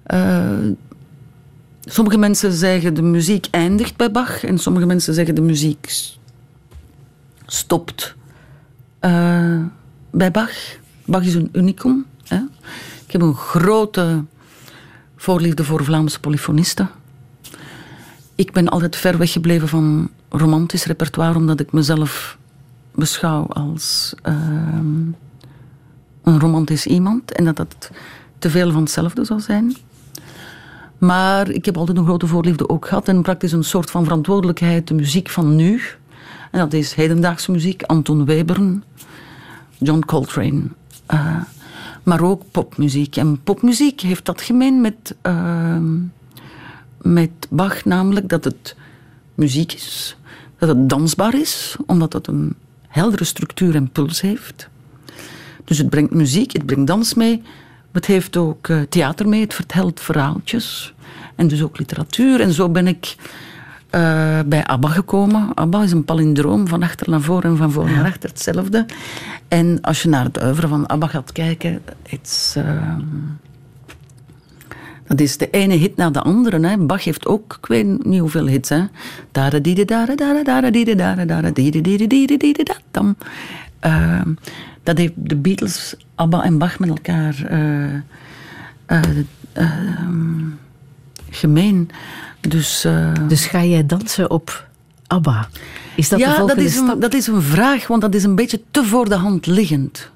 Eh, 0.03 0.57
sommige 1.81 2.17
mensen 2.17 2.51
zeggen 2.51 2.93
de 2.93 3.01
muziek 3.01 3.47
eindigt 3.51 3.95
bij 3.95 4.11
Bach 4.11 4.43
en 4.43 4.57
sommige 4.57 4.85
mensen 4.85 5.13
zeggen 5.13 5.35
de 5.35 5.41
muziek 5.41 6.17
stopt 7.45 8.15
eh, 8.99 9.59
bij 10.11 10.31
Bach. 10.31 10.51
Bach 11.05 11.23
is 11.23 11.35
een 11.35 11.49
unicum. 11.51 12.05
Hè? 12.23 12.37
Ik 13.05 13.11
heb 13.11 13.21
een 13.21 13.35
grote 13.35 14.23
voorliefde 15.15 15.63
voor 15.63 15.83
Vlaamse 15.83 16.19
polyfonisten. 16.19 16.89
Ik 18.35 18.51
ben 18.51 18.69
altijd 18.69 18.95
ver 18.95 19.17
weggebleven 19.17 19.67
van 19.67 20.09
romantisch 20.29 20.85
repertoire, 20.85 21.35
omdat 21.35 21.59
ik 21.59 21.71
mezelf 21.71 22.37
beschouw 22.95 23.45
als 23.47 24.13
ehm, 24.21 25.11
een 26.23 26.39
romantisch 26.39 26.85
iemand 26.85 27.31
en 27.31 27.45
dat 27.45 27.55
dat 27.55 27.91
te 28.39 28.49
veel 28.49 28.71
van 28.71 28.81
hetzelfde 28.81 29.23
zou 29.23 29.39
zijn. 29.39 29.75
Maar 30.97 31.49
ik 31.49 31.65
heb 31.65 31.77
altijd 31.77 31.97
een 31.97 32.05
grote 32.05 32.27
voorliefde 32.27 32.69
ook 32.69 32.87
gehad 32.87 33.07
en 33.07 33.21
praktisch 33.21 33.51
een 33.51 33.63
soort 33.63 33.91
van 33.91 34.03
verantwoordelijkheid, 34.03 34.87
de 34.87 34.93
muziek 34.93 35.29
van 35.29 35.55
nu. 35.55 35.81
En 36.51 36.59
dat 36.59 36.73
is 36.73 36.93
hedendaagse 36.93 37.51
muziek, 37.51 37.83
Anton 37.83 38.25
Webern, 38.25 38.83
John 39.77 40.03
Coltrane. 40.05 40.61
eh, 41.05 41.35
maar 42.03 42.21
ook 42.21 42.41
popmuziek. 42.51 43.15
En 43.15 43.43
popmuziek 43.43 44.01
heeft 44.01 44.25
dat 44.25 44.41
gemeen 44.41 44.81
met, 44.81 45.15
ehm, 45.21 45.97
met 47.01 47.29
Bach, 47.49 47.85
namelijk 47.85 48.29
dat 48.29 48.43
het 48.43 48.75
muziek 49.35 49.73
is, 49.73 50.17
dat 50.57 50.69
het 50.69 50.89
dansbaar 50.89 51.39
is, 51.39 51.75
omdat 51.85 52.13
het 52.13 52.27
een 52.27 52.55
heldere 52.89 53.23
structuur 53.23 53.75
en 53.75 53.91
puls 53.91 54.21
heeft. 54.21 54.69
Dus 55.65 55.77
het 55.77 55.89
brengt 55.89 56.13
muziek, 56.13 56.53
het 56.53 56.65
brengt 56.65 56.87
dans 56.87 57.13
mee, 57.13 57.41
het 57.91 58.05
heeft 58.05 58.37
ook 58.37 58.67
eh, 58.67 58.81
theater 58.81 59.27
mee, 59.27 59.41
het 59.41 59.53
vertelt 59.53 59.99
verhaaltjes 59.99 60.93
en 61.35 61.47
dus 61.47 61.63
ook 61.63 61.77
literatuur. 61.77 62.41
En 62.41 62.53
zo 62.53 62.69
ben 62.69 62.87
ik 62.87 63.15
eh, 63.89 64.39
bij 64.45 64.65
ABBA 64.65 64.87
gekomen. 64.87 65.53
ABBA 65.53 65.83
is 65.83 65.91
een 65.91 66.05
palindroom 66.05 66.67
van 66.67 66.83
achter 66.83 67.09
naar 67.09 67.21
voor 67.21 67.43
en 67.43 67.57
van 67.57 67.71
voor 67.71 67.91
naar 67.91 68.05
achter 68.05 68.29
hetzelfde. 68.29 68.85
En 69.47 69.81
als 69.81 70.01
je 70.01 70.09
naar 70.09 70.23
het 70.23 70.43
oeuvre 70.43 70.67
van 70.67 70.87
ABBA 70.87 71.07
gaat 71.07 71.31
kijken, 71.31 71.81
it's, 72.03 72.55
ehm, 72.55 73.01
Dat 75.09 75.19
is 75.19 75.37
de 75.37 75.49
ene 75.49 75.73
hit 75.73 75.95
na 75.95 76.09
de 76.09 76.21
andere. 76.21 76.67
Hè. 76.67 76.77
Bach 76.77 77.03
heeft 77.03 77.25
ook, 77.25 77.57
ik 77.61 77.65
weet 77.65 78.05
niet 78.05 78.19
hoeveel 78.19 78.47
hits. 78.47 78.69
Hè. 78.69 78.83
Dide 79.31 79.61
dide 79.61 79.85
dide 79.85 80.15
dide 81.51 82.07
dide 82.07 82.37
dide. 82.37 82.75
Uh, 83.85 84.21
dat 84.83 84.97
heeft 84.97 85.13
de 85.15 85.35
Beatles, 85.35 85.95
ABBA 86.15 86.43
en 86.43 86.57
Bach 86.57 86.79
met 86.79 86.89
elkaar 86.89 87.35
uh, 87.51 87.93
uh, 88.87 89.01
gemeen. 91.29 91.89
Dus, 92.39 92.87
dus 93.27 93.45
ga 93.45 93.63
jij 93.63 93.85
dansen 93.85 94.29
op 94.31 94.67
ABBA? 95.07 95.47
Is 95.95 96.09
dat 96.09 96.19
ja, 96.19 96.39
de 96.39 96.45
dat 96.45 96.57
is, 96.57 96.73
stap? 96.73 96.93
een, 96.93 96.99
dat 96.99 97.13
is 97.13 97.27
een 97.27 97.41
vraag, 97.41 97.87
want 97.87 98.01
dat 98.01 98.15
is 98.15 98.23
een 98.23 98.35
beetje 98.35 98.61
te 98.71 98.83
voor 98.83 99.09
de 99.09 99.15
hand 99.15 99.45
liggend. 99.45 100.09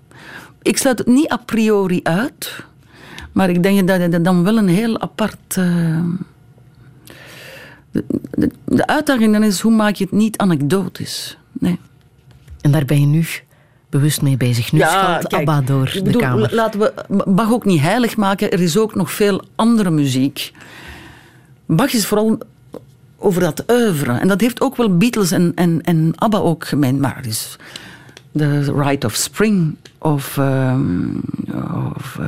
Ik 0.62 0.78
sluit 0.78 0.98
het 0.98 1.08
niet 1.08 1.32
a 1.32 1.38
priori 1.38 2.00
uit, 2.04 2.64
maar 3.34 3.50
ik 3.50 3.64
denk 3.64 3.88
dat 3.88 4.00
het 4.00 4.24
dan 4.24 4.44
wel 4.44 4.58
een 4.58 4.68
heel 4.68 5.02
apart. 5.02 5.56
Uh, 5.60 6.00
de, 7.92 8.04
de, 8.32 8.52
de, 8.66 8.88
uitdaging 8.88 9.34
dan 9.34 9.44
is 9.44 9.60
hoe 9.60 9.72
maak 9.72 9.96
je 9.96 10.04
het 10.04 10.14
niet 10.14 10.38
anekdotisch. 10.38 11.38
Nee. 11.52 11.80
En 12.62 12.72
daar 12.72 12.86
ben 12.86 13.00
je 13.00 13.06
nu 13.06 13.26
bewust 13.90 14.22
mee 14.22 14.38
bezig. 14.38 14.72
Nu 14.72 14.80
ja, 14.80 15.18
kijk, 15.18 15.34
ABBA 15.34 15.62
door 15.62 15.92
de 15.94 16.02
bedoel, 16.02 16.22
kamer. 16.22 16.54
Laten 16.54 16.80
we 16.80 16.94
Bach 17.26 17.52
ook 17.52 17.66
niet 17.66 17.82
heilig 17.82 18.18
maken. 18.18 18.52
Er 18.52 18.62
is 18.62 18.78
ook 18.78 18.96
nog 18.96 19.12
veel 19.12 19.44
andere 19.56 19.90
muziek. 19.90 20.52
Bach 21.66 21.94
is 21.94 22.06
vooral 22.06 22.38
over 23.18 23.42
dat 23.42 23.64
oeuvre. 23.72 24.12
En 24.12 24.28
dat 24.28 24.42
heeft 24.42 24.62
ook 24.62 24.76
wel 24.76 24.98
Beatles 24.98 25.32
en, 25.32 25.52
en, 25.56 25.82
en 25.82 26.14
ABBA 26.16 26.38
ook 26.38 26.66
gemeen. 26.66 27.00
Maar 27.00 27.16
het 27.16 27.26
is 27.26 27.58
The 28.36 28.74
Rite 28.76 29.06
of 29.06 29.16
Spring 29.16 29.76
of, 29.98 30.38
um, 30.38 31.22
of 31.96 32.18
uh, 32.20 32.26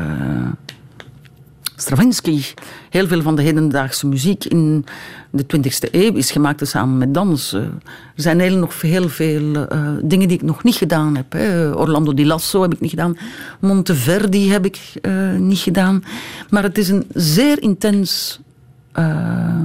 Stravinsky. 1.76 2.41
Heel 2.89 3.07
veel 3.07 3.22
van 3.22 3.35
de 3.35 3.41
hedendaagse 3.41 4.07
muziek 4.07 4.45
in 4.45 4.85
de 5.30 5.45
20e 5.57 5.91
eeuw 5.91 6.14
is 6.14 6.31
gemaakt 6.31 6.68
samen 6.68 6.97
met 6.97 7.14
dansen. 7.14 7.81
Er 8.15 8.22
zijn 8.22 8.39
heel, 8.39 8.57
nog 8.57 8.81
heel 8.81 9.10
veel 9.10 9.56
uh, 9.56 9.89
dingen 10.03 10.27
die 10.27 10.38
ik 10.38 10.43
nog 10.43 10.64
niet 10.64 10.76
gedaan 10.76 11.15
heb. 11.15 11.31
Hè. 11.31 11.72
Orlando 11.72 12.14
di 12.14 12.26
Lasso 12.26 12.61
heb 12.61 12.73
ik 12.73 12.80
niet 12.80 12.89
gedaan. 12.89 13.18
Monteverdi 13.60 14.52
heb 14.52 14.65
ik 14.65 14.80
uh, 15.02 15.34
niet 15.34 15.57
gedaan. 15.57 16.03
Maar 16.49 16.64
het 16.64 16.77
is 16.77 16.89
een 16.89 17.06
zeer 17.14 17.61
intens 17.61 18.39
uh, 18.93 19.61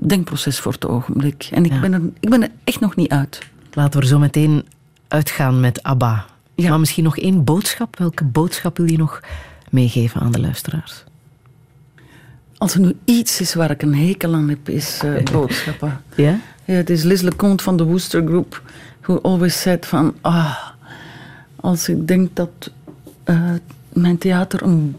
denkproces 0.00 0.58
voor 0.58 0.72
het 0.72 0.86
ogenblik. 0.86 1.48
En 1.52 1.64
ik, 1.64 1.72
ja. 1.72 1.80
ben 1.80 1.92
er, 1.92 2.00
ik 2.20 2.30
ben 2.30 2.42
er 2.42 2.50
echt 2.64 2.80
nog 2.80 2.96
niet 2.96 3.10
uit. 3.10 3.38
Laten 3.72 3.92
we 3.92 4.04
er 4.04 4.10
zo 4.10 4.18
meteen 4.18 4.64
uitgaan 5.08 5.60
met 5.60 5.82
ABBA. 5.82 6.24
Ja. 6.54 6.68
Maar 6.68 6.80
misschien 6.80 7.04
nog 7.04 7.18
één 7.18 7.44
boodschap. 7.44 7.98
Welke 7.98 8.24
boodschap 8.24 8.76
wil 8.76 8.90
je 8.90 8.98
nog 8.98 9.20
meegeven 9.72 10.20
aan 10.20 10.32
de 10.32 10.40
luisteraars? 10.40 11.04
Als 12.56 12.74
er 12.74 12.80
nu 12.80 12.96
iets 13.04 13.40
is 13.40 13.54
waar 13.54 13.70
ik 13.70 13.82
een 13.82 13.94
hekel 13.94 14.34
aan 14.34 14.48
heb, 14.48 14.68
is 14.68 15.00
uh, 15.04 15.22
boodschappen. 15.32 16.00
Ja? 16.16 16.38
ja? 16.64 16.74
Het 16.74 16.90
is 16.90 17.02
Liz 17.02 17.20
LeConte 17.20 17.64
van 17.64 17.76
de 17.76 17.84
Wooster 17.84 18.26
Group, 18.26 18.62
who 19.00 19.20
always 19.20 19.60
said 19.60 19.86
van... 19.86 20.14
Ah, 20.20 20.56
als 21.56 21.88
ik 21.88 22.08
denk 22.08 22.36
dat 22.36 22.70
uh, 23.24 23.50
mijn 23.92 24.18
theater 24.18 24.62
een... 24.62 24.96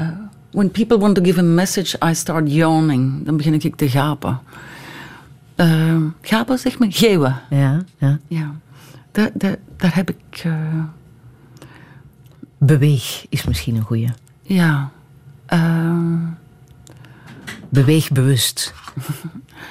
Uh, 0.00 0.08
when 0.50 0.70
people 0.70 0.98
want 0.98 1.14
to 1.14 1.22
give 1.22 1.40
a 1.40 1.42
message, 1.42 1.98
I 2.10 2.14
start 2.14 2.52
yawning. 2.52 3.24
Dan 3.24 3.36
begin 3.36 3.54
ik 3.54 3.76
te 3.76 3.88
gapen. 3.88 4.40
gapen, 6.22 6.58
zeg 6.58 6.78
maar? 6.78 6.92
Geeuwen. 6.92 7.40
Ja, 7.50 7.84
ja. 7.98 8.18
ja. 8.26 8.54
Daar, 9.12 9.30
daar, 9.34 9.56
daar 9.76 9.94
heb 9.94 10.10
ik... 10.10 10.44
Beweeg 12.58 13.26
is 13.28 13.44
misschien 13.44 13.76
een 13.76 13.82
goeie. 13.82 14.08
Ja. 14.42 14.90
Uh... 15.52 16.22
Beweeg 17.68 18.10
bewust. 18.10 18.74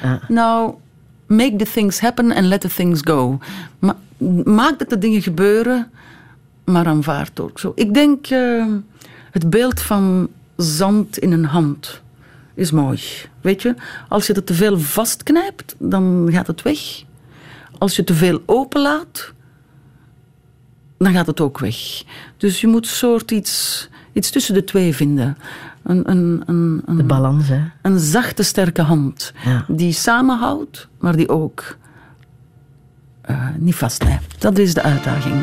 ja. 0.01 0.19
Nou, 0.27 0.73
make 1.25 1.55
the 1.55 1.65
things 1.65 1.99
happen 1.99 2.31
and 2.31 2.45
let 2.45 2.61
the 2.61 2.69
things 2.69 3.01
go. 3.03 3.39
Ma 3.79 3.95
maak 4.43 4.79
dat 4.79 4.89
de 4.89 4.97
dingen 4.97 5.21
gebeuren, 5.21 5.91
maar 6.65 6.85
aanvaard 6.85 7.39
ook 7.39 7.59
zo. 7.59 7.71
Ik 7.75 7.93
denk, 7.93 8.29
uh, 8.29 8.65
het 9.31 9.49
beeld 9.49 9.81
van 9.81 10.29
zand 10.55 11.17
in 11.17 11.31
een 11.31 11.45
hand 11.45 12.01
is 12.53 12.71
mooi. 12.71 13.01
Weet 13.41 13.61
je, 13.61 13.75
als 14.09 14.27
je 14.27 14.33
het 14.33 14.45
te 14.45 14.53
veel 14.53 14.79
vastknijpt, 14.79 15.75
dan 15.77 16.27
gaat 16.31 16.47
het 16.47 16.61
weg. 16.61 17.03
Als 17.77 17.95
je 17.95 18.03
te 18.03 18.13
veel 18.13 18.41
openlaat, 18.45 19.33
dan 20.97 21.13
gaat 21.13 21.27
het 21.27 21.41
ook 21.41 21.59
weg. 21.59 22.03
Dus 22.37 22.61
je 22.61 22.67
moet 22.67 22.85
een 22.85 22.91
soort 22.91 23.31
iets, 23.31 23.89
iets 24.13 24.29
tussen 24.29 24.53
de 24.53 24.63
twee 24.63 24.95
vinden. 24.95 25.37
Een, 25.83 26.09
een, 26.09 26.43
een, 26.45 26.81
een 26.85 26.97
de 26.97 27.03
balans, 27.03 27.47
hè? 27.47 27.61
Een 27.81 27.99
zachte, 27.99 28.43
sterke 28.43 28.81
hand. 28.81 29.33
Ja. 29.45 29.65
Die 29.67 29.93
samenhoudt, 29.93 30.87
maar 30.99 31.15
die 31.15 31.29
ook 31.29 31.77
uh, 33.29 33.47
niet 33.57 33.75
vastknijpt. 33.75 34.41
Dat 34.41 34.57
is 34.57 34.73
de 34.73 34.81
uitdaging. 34.81 35.35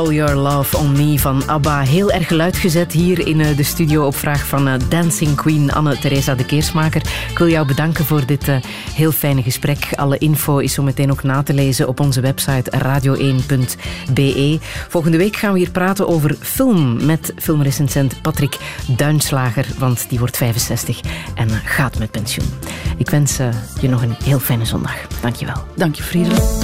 All 0.00 0.12
Your 0.12 0.34
Love 0.34 0.76
On 0.76 0.92
Me 0.92 1.18
van 1.18 1.42
ABBA. 1.46 1.80
Heel 1.80 2.10
erg 2.10 2.28
geluid 2.28 2.56
gezet 2.56 2.92
hier 2.92 3.26
in 3.26 3.40
eh, 3.40 3.56
de 3.56 3.62
studio 3.62 4.06
op 4.06 4.16
vraag 4.16 4.46
van 4.46 4.68
eh, 4.68 4.74
Dancing 4.88 5.36
Queen 5.36 5.72
Anne-Theresa 5.72 6.34
de 6.34 6.44
Keersmaker. 6.44 7.02
Ik 7.30 7.38
wil 7.38 7.48
jou 7.48 7.66
bedanken 7.66 8.04
voor 8.04 8.26
dit 8.26 8.48
eh, 8.48 8.56
heel 8.94 9.12
fijne 9.12 9.42
gesprek. 9.42 9.88
Alle 9.94 10.18
info 10.18 10.58
is 10.58 10.72
zo 10.72 10.82
meteen 10.82 11.10
ook 11.10 11.22
na 11.22 11.42
te 11.42 11.54
lezen 11.54 11.88
op 11.88 12.00
onze 12.00 12.20
website 12.20 12.72
radio1.be. 12.84 14.58
Volgende 14.88 15.16
week 15.16 15.36
gaan 15.36 15.52
we 15.52 15.58
hier 15.58 15.70
praten 15.70 16.08
over 16.08 16.36
film 16.40 17.06
met 17.06 17.32
filmrecensent 17.36 18.22
Patrick 18.22 18.58
Duinslager, 18.96 19.66
want 19.78 20.06
die 20.08 20.18
wordt 20.18 20.36
65 20.36 21.00
en 21.34 21.48
gaat 21.50 21.98
met 21.98 22.10
pensioen. 22.10 22.48
Ik 22.96 23.10
wens 23.10 23.36
je 23.80 23.88
nog 23.88 24.02
een 24.02 24.16
heel 24.24 24.38
fijne 24.38 24.64
zondag. 24.64 24.94
Dank 25.20 25.34
je 25.34 25.46
wel. 25.46 25.64
Dank 25.74 25.94
je. 25.94 26.59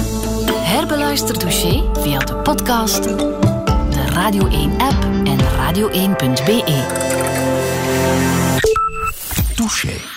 Herbeluister 0.69 1.37
Touché 1.37 1.81
via 2.03 2.19
de 2.19 2.33
podcast, 2.43 3.05
de 3.05 4.13
Radio 4.13 4.43
1-app 4.49 5.05
en 5.25 5.37
radio1.be. 5.57 6.63
Touché. 9.55 10.16